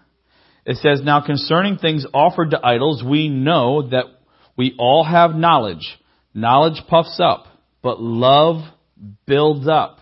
it 0.64 0.76
says, 0.76 1.02
Now 1.02 1.20
concerning 1.20 1.76
things 1.76 2.06
offered 2.12 2.50
to 2.50 2.60
idols, 2.64 3.02
we 3.02 3.28
know 3.28 3.88
that 3.90 4.04
we 4.56 4.74
all 4.78 5.04
have 5.04 5.34
knowledge. 5.34 5.98
Knowledge 6.32 6.82
puffs 6.88 7.20
up, 7.22 7.46
but 7.82 8.00
love 8.00 8.62
builds 9.26 9.68
up 9.68 10.00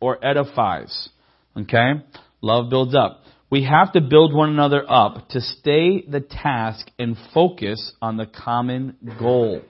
or 0.00 0.24
edifies. 0.24 1.08
Okay? 1.56 1.92
Love 2.40 2.70
builds 2.70 2.94
up. 2.94 3.22
We 3.50 3.64
have 3.64 3.92
to 3.92 4.00
build 4.00 4.34
one 4.34 4.50
another 4.50 4.84
up 4.88 5.28
to 5.30 5.40
stay 5.40 6.02
the 6.02 6.20
task 6.20 6.90
and 6.98 7.16
focus 7.32 7.92
on 8.02 8.16
the 8.16 8.26
common 8.26 8.96
goal. 9.18 9.62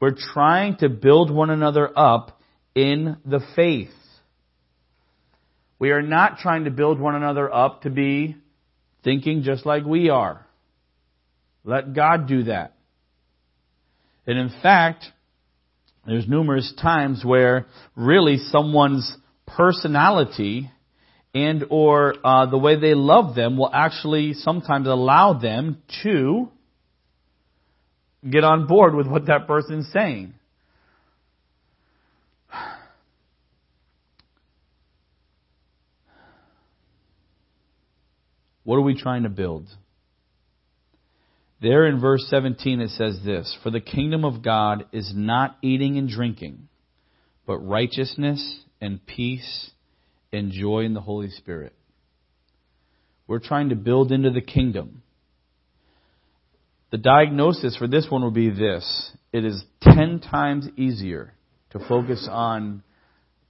We're 0.00 0.16
trying 0.34 0.78
to 0.78 0.88
build 0.88 1.30
one 1.30 1.50
another 1.50 1.96
up 1.96 2.40
in 2.74 3.18
the 3.24 3.40
faith. 3.54 3.92
We 5.78 5.90
are 5.90 6.02
not 6.02 6.38
trying 6.38 6.64
to 6.64 6.70
build 6.70 6.98
one 6.98 7.14
another 7.14 7.52
up 7.52 7.82
to 7.82 7.90
be 7.90 8.36
thinking 9.04 9.42
just 9.42 9.66
like 9.66 9.84
we 9.84 10.10
are. 10.10 10.46
Let 11.64 11.94
God 11.94 12.26
do 12.26 12.44
that. 12.44 12.74
And 14.26 14.38
in 14.38 14.50
fact, 14.62 15.04
there's 16.06 16.28
numerous 16.28 16.72
times 16.80 17.24
where 17.24 17.66
really 17.96 18.38
someone's 18.38 19.16
personality 19.46 20.70
and 21.34 21.64
or 21.70 22.14
uh, 22.24 22.46
the 22.46 22.58
way 22.58 22.78
they 22.78 22.94
love 22.94 23.34
them 23.34 23.56
will 23.56 23.70
actually 23.72 24.34
sometimes 24.34 24.86
allow 24.86 25.34
them 25.34 25.82
to 26.02 26.48
get 28.28 28.44
on 28.44 28.66
board 28.66 28.94
with 28.94 29.06
what 29.06 29.26
that 29.26 29.46
person's 29.46 29.90
saying. 29.92 30.34
What 38.64 38.76
are 38.76 38.82
we 38.82 39.00
trying 39.00 39.24
to 39.24 39.28
build? 39.28 39.68
There 41.60 41.86
in 41.86 42.00
verse 42.00 42.26
17 42.28 42.80
it 42.80 42.90
says 42.90 43.20
this 43.24 43.56
For 43.62 43.70
the 43.70 43.80
kingdom 43.80 44.24
of 44.24 44.42
God 44.42 44.86
is 44.92 45.12
not 45.14 45.56
eating 45.62 45.96
and 45.96 46.08
drinking, 46.08 46.68
but 47.46 47.58
righteousness 47.58 48.60
and 48.80 49.04
peace 49.06 49.70
and 50.32 50.50
joy 50.50 50.80
in 50.80 50.94
the 50.94 51.00
Holy 51.00 51.30
Spirit. 51.30 51.72
We're 53.26 53.38
trying 53.38 53.68
to 53.68 53.76
build 53.76 54.10
into 54.10 54.30
the 54.30 54.40
kingdom. 54.40 55.02
The 56.90 56.98
diagnosis 56.98 57.76
for 57.76 57.86
this 57.86 58.06
one 58.10 58.22
will 58.22 58.30
be 58.30 58.50
this 58.50 59.12
it 59.32 59.44
is 59.44 59.64
10 59.82 60.20
times 60.20 60.68
easier 60.76 61.32
to 61.70 61.78
focus 61.88 62.28
on 62.30 62.82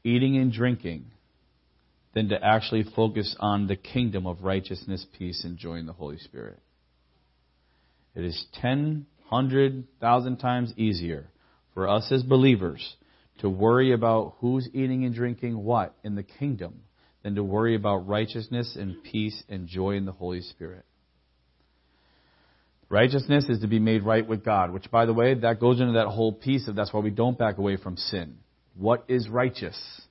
eating 0.05 0.37
and 0.37 0.53
drinking 0.53 1.07
than 2.15 2.29
to 2.29 2.45
actually 2.45 2.85
focus 2.95 3.35
on 3.41 3.67
the 3.67 3.77
kingdom 3.77 4.27
of 4.27 4.43
righteousness, 4.43 5.07
peace, 5.19 5.45
and 5.45 5.57
joy 5.57 5.77
in 5.77 5.87
the 5.87 5.93
Holy 5.93 6.19
Spirit. 6.19 6.59
It 8.15 8.25
is 8.25 8.45
ten, 8.61 9.07
hundred, 9.29 9.85
thousand 10.01 10.39
times 10.39 10.75
easier 10.77 11.29
for 11.73 11.89
us 11.89 12.13
as 12.13 12.23
believers 12.23 12.97
to 13.39 13.49
worry 13.49 13.93
about 13.93 14.35
who's 14.41 14.69
eating 14.75 15.05
and 15.05 15.15
drinking 15.15 15.57
what 15.57 15.95
in 16.05 16.15
the 16.15 16.23
kingdom 16.23 16.83
than 17.23 17.35
to 17.35 17.43
worry 17.43 17.75
about 17.75 18.07
righteousness 18.09 18.77
and 18.79 19.03
peace 19.05 19.43
and 19.49 19.67
joy 19.67 19.93
in 19.93 20.05
the 20.05 20.13
Holy 20.13 20.43
Spirit. 20.43 20.85
Righteousness 22.89 23.49
is 23.49 23.61
to 23.61 23.69
be 23.69 23.79
made 23.79 24.03
right 24.03 24.27
with 24.27 24.45
God, 24.45 24.71
which, 24.71 24.91
by 24.91 25.07
the 25.07 25.15
way, 25.15 25.33
that 25.33 25.61
goes 25.61 25.81
into 25.81 25.95
that 25.95 26.09
whole 26.09 26.33
piece 26.33 26.69
of 26.69 26.75
that's 26.75 26.93
why 26.93 27.01
we 27.01 27.11
don't 27.11 27.39
back 27.39 27.57
away 27.57 27.79
from 27.79 27.97
sin. 27.97 28.37
What 28.77 29.05
is 29.09 29.31
righteous? 29.31 30.03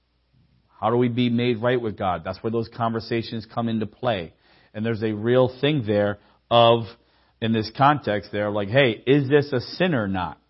How 0.81 0.89
do 0.89 0.97
we 0.97 1.09
be 1.09 1.29
made 1.29 1.61
right 1.61 1.79
with 1.79 1.95
God? 1.95 2.23
That's 2.25 2.41
where 2.41 2.49
those 2.49 2.67
conversations 2.75 3.45
come 3.53 3.69
into 3.69 3.85
play. 3.85 4.33
And 4.73 4.83
there's 4.83 5.03
a 5.03 5.13
real 5.13 5.55
thing 5.61 5.83
there 5.85 6.17
of, 6.49 6.85
in 7.39 7.53
this 7.53 7.71
context 7.77 8.31
there, 8.31 8.49
like, 8.49 8.69
hey, 8.69 9.03
is 9.05 9.29
this 9.29 9.53
a 9.53 9.61
sin 9.61 9.93
or 9.93 10.07
not? 10.07 10.41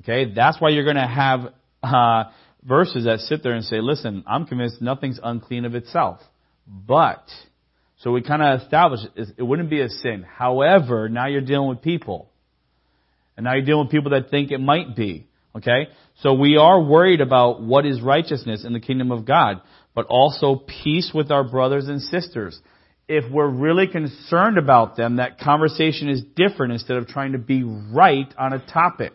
Okay, 0.00 0.32
that's 0.32 0.58
why 0.58 0.70
you're 0.70 0.84
going 0.84 0.96
to 0.96 1.06
have 1.06 1.52
uh, 1.82 2.30
verses 2.62 3.04
that 3.04 3.20
sit 3.20 3.42
there 3.42 3.52
and 3.52 3.64
say, 3.64 3.80
listen, 3.80 4.24
I'm 4.26 4.46
convinced 4.46 4.80
nothing's 4.80 5.20
unclean 5.22 5.66
of 5.66 5.74
itself. 5.74 6.20
But, 6.66 7.28
so 7.98 8.10
we 8.10 8.22
kind 8.22 8.42
of 8.42 8.62
establish 8.62 9.00
it, 9.14 9.28
it 9.36 9.42
wouldn't 9.42 9.68
be 9.68 9.82
a 9.82 9.90
sin. 9.90 10.24
However, 10.26 11.10
now 11.10 11.26
you're 11.26 11.42
dealing 11.42 11.68
with 11.68 11.82
people. 11.82 12.30
And 13.36 13.44
now 13.44 13.52
you're 13.52 13.66
dealing 13.66 13.84
with 13.84 13.92
people 13.92 14.12
that 14.12 14.30
think 14.30 14.50
it 14.50 14.60
might 14.60 14.96
be. 14.96 15.26
Okay? 15.56 15.88
So 16.20 16.34
we 16.34 16.56
are 16.56 16.82
worried 16.82 17.20
about 17.20 17.62
what 17.62 17.86
is 17.86 18.00
righteousness 18.00 18.64
in 18.64 18.72
the 18.72 18.80
kingdom 18.80 19.10
of 19.10 19.24
God, 19.24 19.60
but 19.94 20.06
also 20.06 20.56
peace 20.56 21.10
with 21.14 21.30
our 21.30 21.44
brothers 21.44 21.88
and 21.88 22.00
sisters. 22.00 22.58
If 23.08 23.30
we're 23.30 23.48
really 23.48 23.88
concerned 23.88 24.58
about 24.58 24.96
them, 24.96 25.16
that 25.16 25.38
conversation 25.38 26.08
is 26.08 26.22
different 26.36 26.72
instead 26.72 26.96
of 26.96 27.08
trying 27.08 27.32
to 27.32 27.38
be 27.38 27.62
right 27.62 28.32
on 28.38 28.52
a 28.52 28.64
topic. 28.64 29.12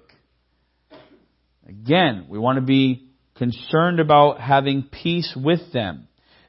Again, 1.68 2.28
we 2.30 2.38
want 2.38 2.58
to 2.58 2.66
be 2.66 3.08
concerned 3.36 4.00
about 4.00 4.40
having 4.40 4.84
peace 4.84 5.36
with 5.36 5.72
them 5.74 6.08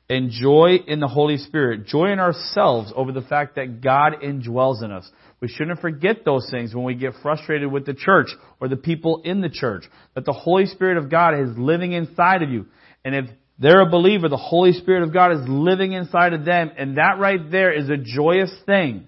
and 0.09 0.31
joy 0.31 0.79
in 0.87 1.01
the 1.01 1.09
Holy 1.09 1.37
Spirit, 1.37 1.87
joy 1.87 2.13
in 2.13 2.19
ourselves 2.19 2.93
over 2.95 3.13
the 3.13 3.23
fact 3.23 3.57
that 3.57 3.81
God 3.81 4.15
indwells 4.23 4.83
in 4.83 4.91
us. 4.91 5.09
We 5.41 5.49
shouldn't 5.49 5.81
forget 5.81 6.25
those 6.25 6.49
things 6.51 6.75
when 6.75 6.85
we 6.85 6.95
get 6.95 7.13
frustrated 7.23 7.71
with 7.71 7.87
the 7.87 7.95
church 7.95 8.29
or 8.61 8.69
the 8.69 8.77
people 8.77 9.23
in 9.25 9.41
the 9.41 9.49
church. 9.49 9.85
That 10.15 10.25
the 10.25 10.33
Holy 10.33 10.67
Spirit 10.67 10.97
of 10.97 11.11
God 11.11 11.35
is 11.39 11.57
living 11.57 11.93
inside 11.93 12.43
of 12.43 12.51
you. 12.51 12.67
And 13.05 13.15
if 13.15 13.27
they're 13.59 13.83
a 13.83 13.91
believer, 13.91 14.29
the 14.29 14.37
Holy 14.37 14.73
Spirit 14.73 15.05
of 15.05 15.13
God 15.13 15.33
is 15.33 15.41
living 15.47 15.93
inside 15.93 16.33
of 16.33 16.45
them. 16.45 16.73
And 16.77 16.97
that 16.97 17.19
right 17.21 17.51
there 17.51 17.73
is 17.73 17.89
a 17.89 17.97
joyous 17.97 18.53
thing. 18.67 19.07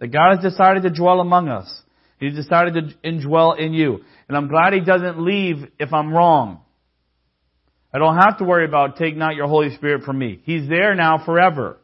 That 0.00 0.08
God 0.08 0.36
has 0.36 0.52
decided 0.52 0.82
to 0.82 0.90
dwell 0.90 1.20
among 1.20 1.48
us. 1.48 1.80
He's 2.18 2.34
decided 2.34 2.74
to 2.74 3.08
indwell 3.08 3.58
in 3.58 3.72
you. 3.72 4.00
And 4.28 4.36
I'm 4.36 4.48
glad 4.48 4.74
He 4.74 4.80
doesn't 4.80 5.24
leave 5.24 5.66
if 5.78 5.92
I'm 5.92 6.12
wrong. 6.12 6.60
I 7.92 7.98
don't 7.98 8.16
have 8.16 8.38
to 8.38 8.44
worry 8.44 8.64
about 8.64 8.96
take 8.96 9.16
not 9.16 9.34
your 9.34 9.48
Holy 9.48 9.74
Spirit 9.76 10.04
from 10.04 10.18
me. 10.18 10.40
He's 10.44 10.68
there 10.68 10.94
now 10.94 11.24
forever. 11.24 11.78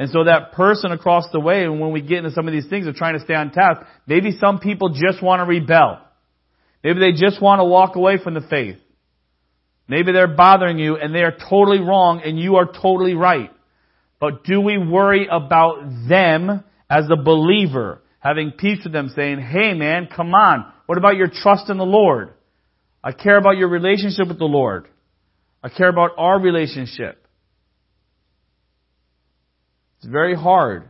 And 0.00 0.08
so 0.08 0.24
that 0.24 0.52
person 0.52 0.92
across 0.92 1.26
the 1.30 1.40
way, 1.40 1.62
and 1.62 1.78
when 1.78 1.92
we 1.92 2.00
get 2.00 2.18
into 2.24 2.30
some 2.30 2.48
of 2.48 2.54
these 2.54 2.66
things 2.70 2.86
of 2.86 2.94
trying 2.94 3.18
to 3.18 3.20
stay 3.22 3.34
on 3.34 3.50
task, 3.50 3.82
maybe 4.06 4.32
some 4.40 4.58
people 4.58 4.88
just 4.88 5.22
want 5.22 5.40
to 5.40 5.44
rebel. 5.44 6.00
Maybe 6.82 7.00
they 7.00 7.12
just 7.12 7.42
want 7.42 7.60
to 7.60 7.66
walk 7.66 7.96
away 7.96 8.16
from 8.16 8.32
the 8.32 8.40
faith. 8.40 8.78
Maybe 9.86 10.12
they're 10.12 10.34
bothering 10.34 10.78
you 10.78 10.96
and 10.96 11.14
they 11.14 11.20
are 11.20 11.36
totally 11.50 11.80
wrong 11.80 12.22
and 12.24 12.38
you 12.38 12.56
are 12.56 12.64
totally 12.64 13.12
right. 13.12 13.50
But 14.18 14.44
do 14.44 14.62
we 14.62 14.78
worry 14.78 15.28
about 15.30 15.82
them 16.08 16.64
as 16.88 17.04
a 17.12 17.22
believer, 17.22 18.00
having 18.20 18.52
peace 18.52 18.78
with 18.82 18.94
them, 18.94 19.12
saying, 19.14 19.40
hey 19.40 19.74
man, 19.74 20.08
come 20.16 20.32
on, 20.32 20.72
what 20.86 20.96
about 20.96 21.16
your 21.16 21.28
trust 21.30 21.68
in 21.68 21.76
the 21.76 21.84
Lord? 21.84 22.32
I 23.04 23.12
care 23.12 23.36
about 23.36 23.58
your 23.58 23.68
relationship 23.68 24.28
with 24.28 24.38
the 24.38 24.46
Lord. 24.46 24.88
I 25.62 25.68
care 25.68 25.90
about 25.90 26.12
our 26.16 26.40
relationship. 26.40 27.19
It's 30.00 30.10
very 30.10 30.34
hard 30.34 30.88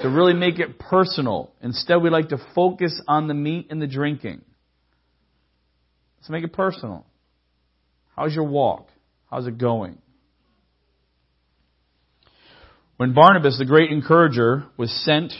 to 0.00 0.08
really 0.08 0.32
make 0.32 0.58
it 0.58 0.76
personal. 0.76 1.52
Instead, 1.62 2.02
we 2.02 2.10
like 2.10 2.30
to 2.30 2.38
focus 2.52 3.00
on 3.06 3.28
the 3.28 3.34
meat 3.34 3.68
and 3.70 3.80
the 3.80 3.86
drinking. 3.86 4.42
Let's 6.18 6.28
make 6.28 6.42
it 6.42 6.52
personal. 6.52 7.06
How's 8.16 8.34
your 8.34 8.44
walk? 8.44 8.88
How's 9.30 9.46
it 9.46 9.56
going? 9.56 9.98
When 12.96 13.14
Barnabas, 13.14 13.56
the 13.56 13.64
great 13.64 13.92
encourager, 13.92 14.64
was 14.76 14.90
sent 15.04 15.32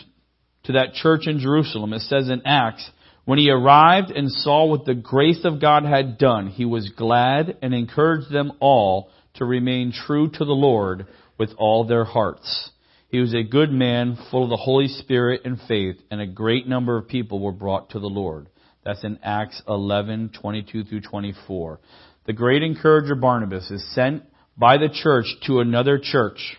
to 0.65 0.73
that 0.75 0.93
church 0.95 1.27
in 1.27 1.41
Jerusalem, 1.41 1.93
it 1.93 2.03
says 2.03 2.29
in 2.29 2.43
Acts, 2.47 2.89
when 3.25 3.41
he 3.41 3.51
arrived 3.51 4.13
and 4.13 4.31
saw 4.31 4.67
what 4.67 4.85
the 4.85 4.95
grace 4.95 5.45
of 5.45 5.61
God 5.61 5.85
had 5.85 6.17
done, 6.17 6.47
he 6.47 6.65
was 6.65 6.91
glad 6.91 7.59
and 7.61 7.75
encouraged 7.75 8.33
them 8.33 8.53
all 8.61 9.11
to 9.35 9.45
remain 9.45 9.93
true 9.93 10.31
to 10.31 10.45
the 10.45 10.53
Lord 10.53 11.09
with 11.39 11.51
all 11.57 11.85
their 11.85 12.05
hearts. 12.05 12.71
He 13.09 13.21
was 13.21 13.33
a 13.33 13.43
good 13.43 13.71
man, 13.71 14.19
full 14.31 14.45
of 14.45 14.51
the 14.51 14.57
Holy 14.57 14.89
Spirit 14.89 15.43
and 15.45 15.59
faith, 15.67 15.97
and 16.11 16.21
a 16.21 16.27
great 16.27 16.67
number 16.67 16.99
of 16.99 17.09
people 17.09 17.41
were 17.41 17.53
brought 17.53 17.91
to 17.91 18.01
the 18.01 18.07
Lord. 18.07 18.49
That's 18.85 19.03
in 19.05 19.19
Acts 19.23 19.63
11, 19.67 20.33
22 20.41 20.85
through 20.85 21.01
24. 21.01 21.81
The 22.27 22.33
great 22.35 22.63
encourager 22.63 23.15
Barnabas 23.15 23.71
is 23.71 23.95
sent 23.95 24.25
by 24.57 24.77
the 24.77 24.91
church 24.91 25.27
to 25.47 25.61
another 25.61 25.99
church. 26.03 26.57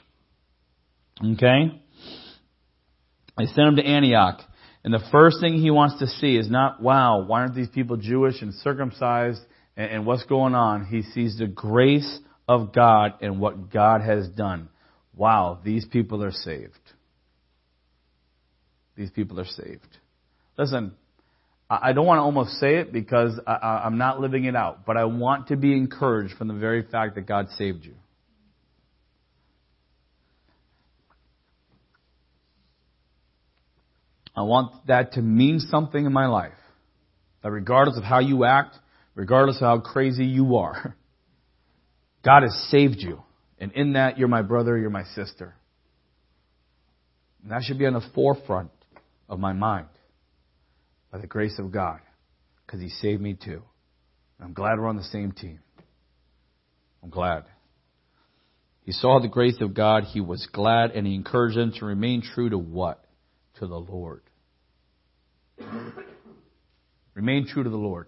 Okay? 1.24 1.82
They 3.38 3.46
sent 3.46 3.68
him 3.68 3.76
to 3.76 3.86
Antioch. 3.86 4.42
And 4.84 4.94
the 4.94 5.04
first 5.12 5.42
thing 5.42 5.56
he 5.56 5.72
wants 5.72 6.00
to 6.00 6.08
see 6.08 6.38
is 6.38 6.50
not, 6.50 6.82
wow, 6.82 7.26
why 7.26 7.42
aren't 7.42 7.56
these 7.56 7.70
people 7.70 7.98
Jewish 7.98 8.42
and 8.42 8.54
circumcised 8.54 9.42
and, 9.76 9.92
and 9.92 10.06
what's 10.06 10.24
going 10.24 10.56
on? 10.56 10.86
He 10.86 11.04
sees 11.04 11.38
the 11.38 11.48
grace 11.48 12.20
of 12.50 12.74
God 12.74 13.14
and 13.22 13.40
what 13.40 13.72
God 13.72 14.02
has 14.02 14.28
done. 14.28 14.70
Wow, 15.16 15.60
these 15.64 15.86
people 15.86 16.24
are 16.24 16.32
saved. 16.32 16.74
These 18.98 19.12
people 19.12 19.40
are 19.40 19.46
saved. 19.46 19.98
Listen, 20.58 20.94
I 21.70 21.94
don't 21.94 22.08
want 22.08 22.18
to 22.18 22.24
almost 22.24 22.54
say 22.54 22.78
it 22.78 22.92
because 22.92 23.40
I, 23.46 23.84
am 23.86 24.00
not 24.00 24.20
living 24.20 24.46
it 24.46 24.56
out, 24.56 24.86
but 24.88 24.98
I 24.98 25.06
want 25.06 25.50
to 25.50 25.58
be 25.58 25.74
encouraged 25.74 26.36
from 26.38 26.48
the 26.48 26.56
very 26.56 26.82
fact 26.82 27.16
that 27.16 27.28
God 27.28 27.50
saved 27.52 27.86
you. 27.86 27.94
I 34.36 34.42
want 34.42 34.88
that 34.88 35.14
to 35.14 35.22
mean 35.22 35.60
something 35.60 36.04
in 36.04 36.12
my 36.12 36.26
life. 36.26 36.54
That 37.44 37.52
regardless 37.52 37.98
of 37.98 38.04
how 38.04 38.20
you 38.20 38.44
act, 38.44 38.76
regardless 39.14 39.58
of 39.58 39.62
how 39.62 39.80
crazy 39.80 40.26
you 40.26 40.56
are, 40.56 40.96
God 42.24 42.44
has 42.44 42.68
saved 42.70 42.98
you. 43.00 43.24
And 43.60 43.72
in 43.74 43.94
that, 43.94 44.18
you're 44.18 44.28
my 44.28 44.42
brother, 44.42 44.78
you're 44.78 44.90
my 44.90 45.04
sister. 45.16 45.56
And 47.44 47.52
that 47.52 47.64
should 47.64 47.80
be 47.80 47.86
on 47.86 47.94
the 47.94 48.06
forefront 48.14 48.72
of 49.28 49.40
my 49.40 49.54
mind 49.54 49.88
by 51.12 51.20
the 51.20 51.28
grace 51.28 51.58
of 51.60 51.72
God 51.72 52.00
because 52.66 52.82
He 52.82 52.90
saved 52.90 53.22
me 53.22 53.34
too. 53.34 53.64
And 54.38 54.48
I'm 54.48 54.54
glad 54.54 54.80
we're 54.80 54.88
on 54.88 54.98
the 54.98 55.04
same 55.04 55.32
team. 55.32 55.60
I'm 57.04 57.10
glad. 57.10 57.46
He 58.84 58.92
saw 58.92 59.20
the 59.20 59.28
grace 59.28 59.58
of 59.62 59.74
God. 59.74 60.04
He 60.06 60.20
was 60.20 60.48
glad 60.52 60.92
and 60.92 61.06
he 61.06 61.14
encouraged 61.14 61.58
them 61.58 61.74
to 61.80 61.86
remain 61.86 62.22
true 62.22 62.50
to 62.50 62.58
what? 62.58 63.06
To 63.60 63.68
the 63.68 63.78
Lord. 63.78 64.24
Remain 67.14 67.48
true 67.48 67.64
to 67.64 67.70
the 67.70 67.78
Lord. 67.78 68.08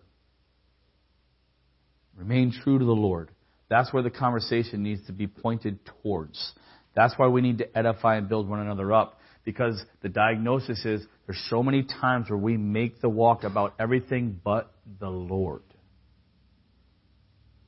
Remain 2.15 2.51
true 2.63 2.79
to 2.79 2.85
the 2.85 2.91
Lord. 2.91 3.29
That's 3.71 3.93
where 3.93 4.03
the 4.03 4.09
conversation 4.09 4.83
needs 4.83 5.05
to 5.07 5.13
be 5.13 5.27
pointed 5.27 5.79
towards. 6.03 6.51
That's 6.93 7.13
why 7.15 7.29
we 7.29 7.39
need 7.39 7.59
to 7.59 7.77
edify 7.77 8.17
and 8.17 8.27
build 8.27 8.49
one 8.49 8.59
another 8.59 8.91
up. 8.91 9.17
Because 9.45 9.81
the 10.01 10.09
diagnosis 10.09 10.83
is 10.83 11.07
There's 11.25 11.41
so 11.49 11.63
many 11.63 11.83
times 11.83 12.29
where 12.29 12.37
we 12.37 12.57
make 12.57 12.99
the 12.99 13.07
walk 13.07 13.45
about 13.45 13.75
everything 13.79 14.41
but 14.43 14.73
the 14.99 15.07
Lord. 15.09 15.63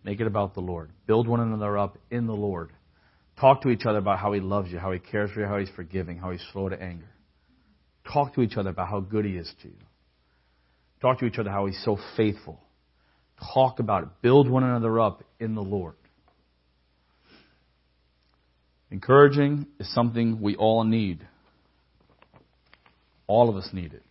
Make 0.03 0.19
it 0.19 0.27
about 0.27 0.55
the 0.55 0.59
Lord. 0.59 0.91
Build 1.07 1.25
one 1.25 1.39
another 1.39 1.77
up 1.77 1.97
in 2.11 2.27
the 2.27 2.33
Lord. 2.33 2.71
Talk 3.39 3.61
to 3.61 3.69
each 3.69 3.85
other 3.85 3.99
about 3.99 4.19
how 4.19 4.33
He 4.33 4.41
loves 4.41 4.69
you, 4.73 4.79
how 4.79 4.91
He 4.91 4.99
cares 4.99 5.31
for 5.31 5.39
you, 5.39 5.45
how 5.45 5.57
He's 5.57 5.69
forgiving, 5.73 6.17
how 6.17 6.31
He's 6.31 6.43
slow 6.51 6.67
to 6.67 6.79
anger. 6.79 7.09
Talk 8.11 8.35
to 8.35 8.41
each 8.41 8.57
other 8.57 8.71
about 8.71 8.89
how 8.89 8.99
good 8.99 9.23
He 9.23 9.37
is 9.37 9.49
to 9.61 9.69
you. 9.69 9.85
Talk 11.01 11.19
to 11.19 11.25
each 11.25 11.39
other 11.39 11.49
how 11.49 11.65
He's 11.65 11.81
so 11.85 11.97
faithful. 12.17 12.59
Talk 13.53 13.79
about 13.79 14.03
it. 14.03 14.09
Build 14.21 14.49
one 14.49 14.63
another 14.63 14.99
up 14.99 15.23
in 15.39 15.55
the 15.55 15.61
Lord. 15.61 15.95
Encouraging 18.91 19.65
is 19.79 19.91
something 19.93 20.39
we 20.39 20.55
all 20.55 20.83
need. 20.83 21.25
All 23.25 23.49
of 23.49 23.55
us 23.55 23.67
need 23.73 23.93
it. 23.93 24.03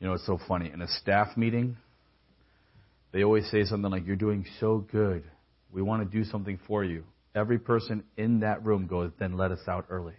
You 0.00 0.06
know, 0.06 0.14
it's 0.14 0.26
so 0.26 0.38
funny. 0.48 0.70
In 0.72 0.80
a 0.80 0.88
staff 0.88 1.36
meeting, 1.36 1.76
they 3.12 3.24
always 3.24 3.50
say 3.50 3.64
something 3.64 3.90
like, 3.90 4.06
You're 4.06 4.16
doing 4.16 4.46
so 4.60 4.78
good. 4.78 5.24
We 5.72 5.82
want 5.82 6.10
to 6.10 6.18
do 6.18 6.24
something 6.24 6.58
for 6.66 6.84
you. 6.84 7.04
Every 7.34 7.58
person 7.58 8.04
in 8.16 8.40
that 8.40 8.64
room 8.64 8.86
goes, 8.86 9.10
Then 9.18 9.36
let 9.36 9.50
us 9.50 9.60
out 9.68 9.86
early. 9.90 10.14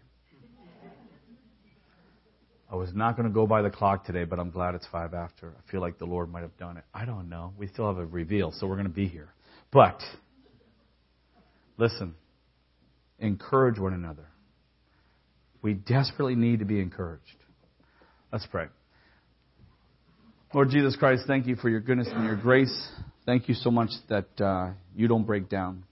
I 2.72 2.76
was 2.76 2.94
not 2.94 3.16
going 3.16 3.28
to 3.28 3.34
go 3.34 3.48
by 3.48 3.64
the 3.64 3.72
clock 3.72 4.06
today, 4.06 4.26
but 4.26 4.38
I'm 4.38 4.52
glad 4.52 4.76
it's 4.76 4.86
five 4.92 5.16
after. 5.16 5.50
I 5.50 5.72
feel 5.72 5.82
like 5.82 5.98
the 5.98 6.06
Lord 6.06 6.32
might 6.32 6.42
have 6.42 6.56
done 6.58 6.78
it. 6.78 6.84
I 6.94 7.06
don't 7.06 7.28
know. 7.28 7.54
We 7.58 7.68
still 7.68 7.88
have 7.88 7.98
a 7.98 8.06
reveal, 8.06 8.52
so 8.52 8.68
we're 8.68 8.76
going 8.76 8.88
to 8.88 8.94
be 8.94 9.08
here. 9.08 9.34
But, 9.72 10.00
listen, 11.78 12.14
encourage 13.18 13.80
one 13.80 13.94
another. 13.94 14.28
We 15.64 15.74
desperately 15.74 16.36
need 16.36 16.60
to 16.60 16.66
be 16.66 16.80
encouraged. 16.80 17.24
Let's 18.32 18.46
pray. 18.46 18.68
Lord 20.54 20.70
Jesus 20.70 20.96
Christ, 20.96 21.24
thank 21.26 21.48
you 21.48 21.56
for 21.56 21.70
your 21.70 21.80
goodness 21.80 22.08
and 22.12 22.24
your 22.26 22.36
grace. 22.36 22.88
Thank 23.26 23.50
you 23.50 23.56
so 23.56 23.72
much 23.72 23.90
that 24.10 24.42
uh, 24.42 24.72
you 24.96 25.08
don't 25.08 25.26
break 25.26 25.50
down. 25.50 25.84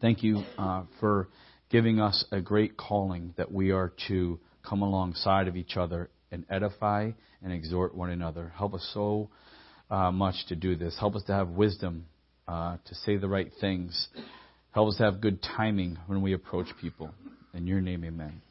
Thank 0.00 0.22
you 0.22 0.42
uh, 0.58 0.84
for 1.00 1.28
giving 1.70 2.00
us 2.00 2.24
a 2.32 2.40
great 2.40 2.76
calling 2.76 3.34
that 3.36 3.50
we 3.52 3.70
are 3.70 3.92
to 4.08 4.38
come 4.68 4.82
alongside 4.82 5.48
of 5.48 5.56
each 5.56 5.76
other 5.76 6.10
and 6.30 6.44
edify 6.50 7.10
and 7.42 7.52
exhort 7.52 7.94
one 7.94 8.10
another. 8.10 8.52
Help 8.56 8.74
us 8.74 8.90
so 8.92 9.28
uh, 9.90 10.10
much 10.10 10.34
to 10.48 10.56
do 10.56 10.74
this. 10.74 10.96
Help 10.98 11.14
us 11.14 11.22
to 11.24 11.32
have 11.32 11.50
wisdom 11.50 12.06
uh, 12.48 12.76
to 12.84 12.94
say 12.94 13.16
the 13.16 13.28
right 13.28 13.50
things. 13.60 14.08
Help 14.72 14.88
us 14.88 14.96
to 14.96 15.04
have 15.04 15.20
good 15.20 15.40
timing 15.56 15.98
when 16.06 16.22
we 16.22 16.32
approach 16.32 16.66
people. 16.80 17.10
In 17.52 17.66
your 17.66 17.80
name, 17.80 18.04
amen. 18.04 18.42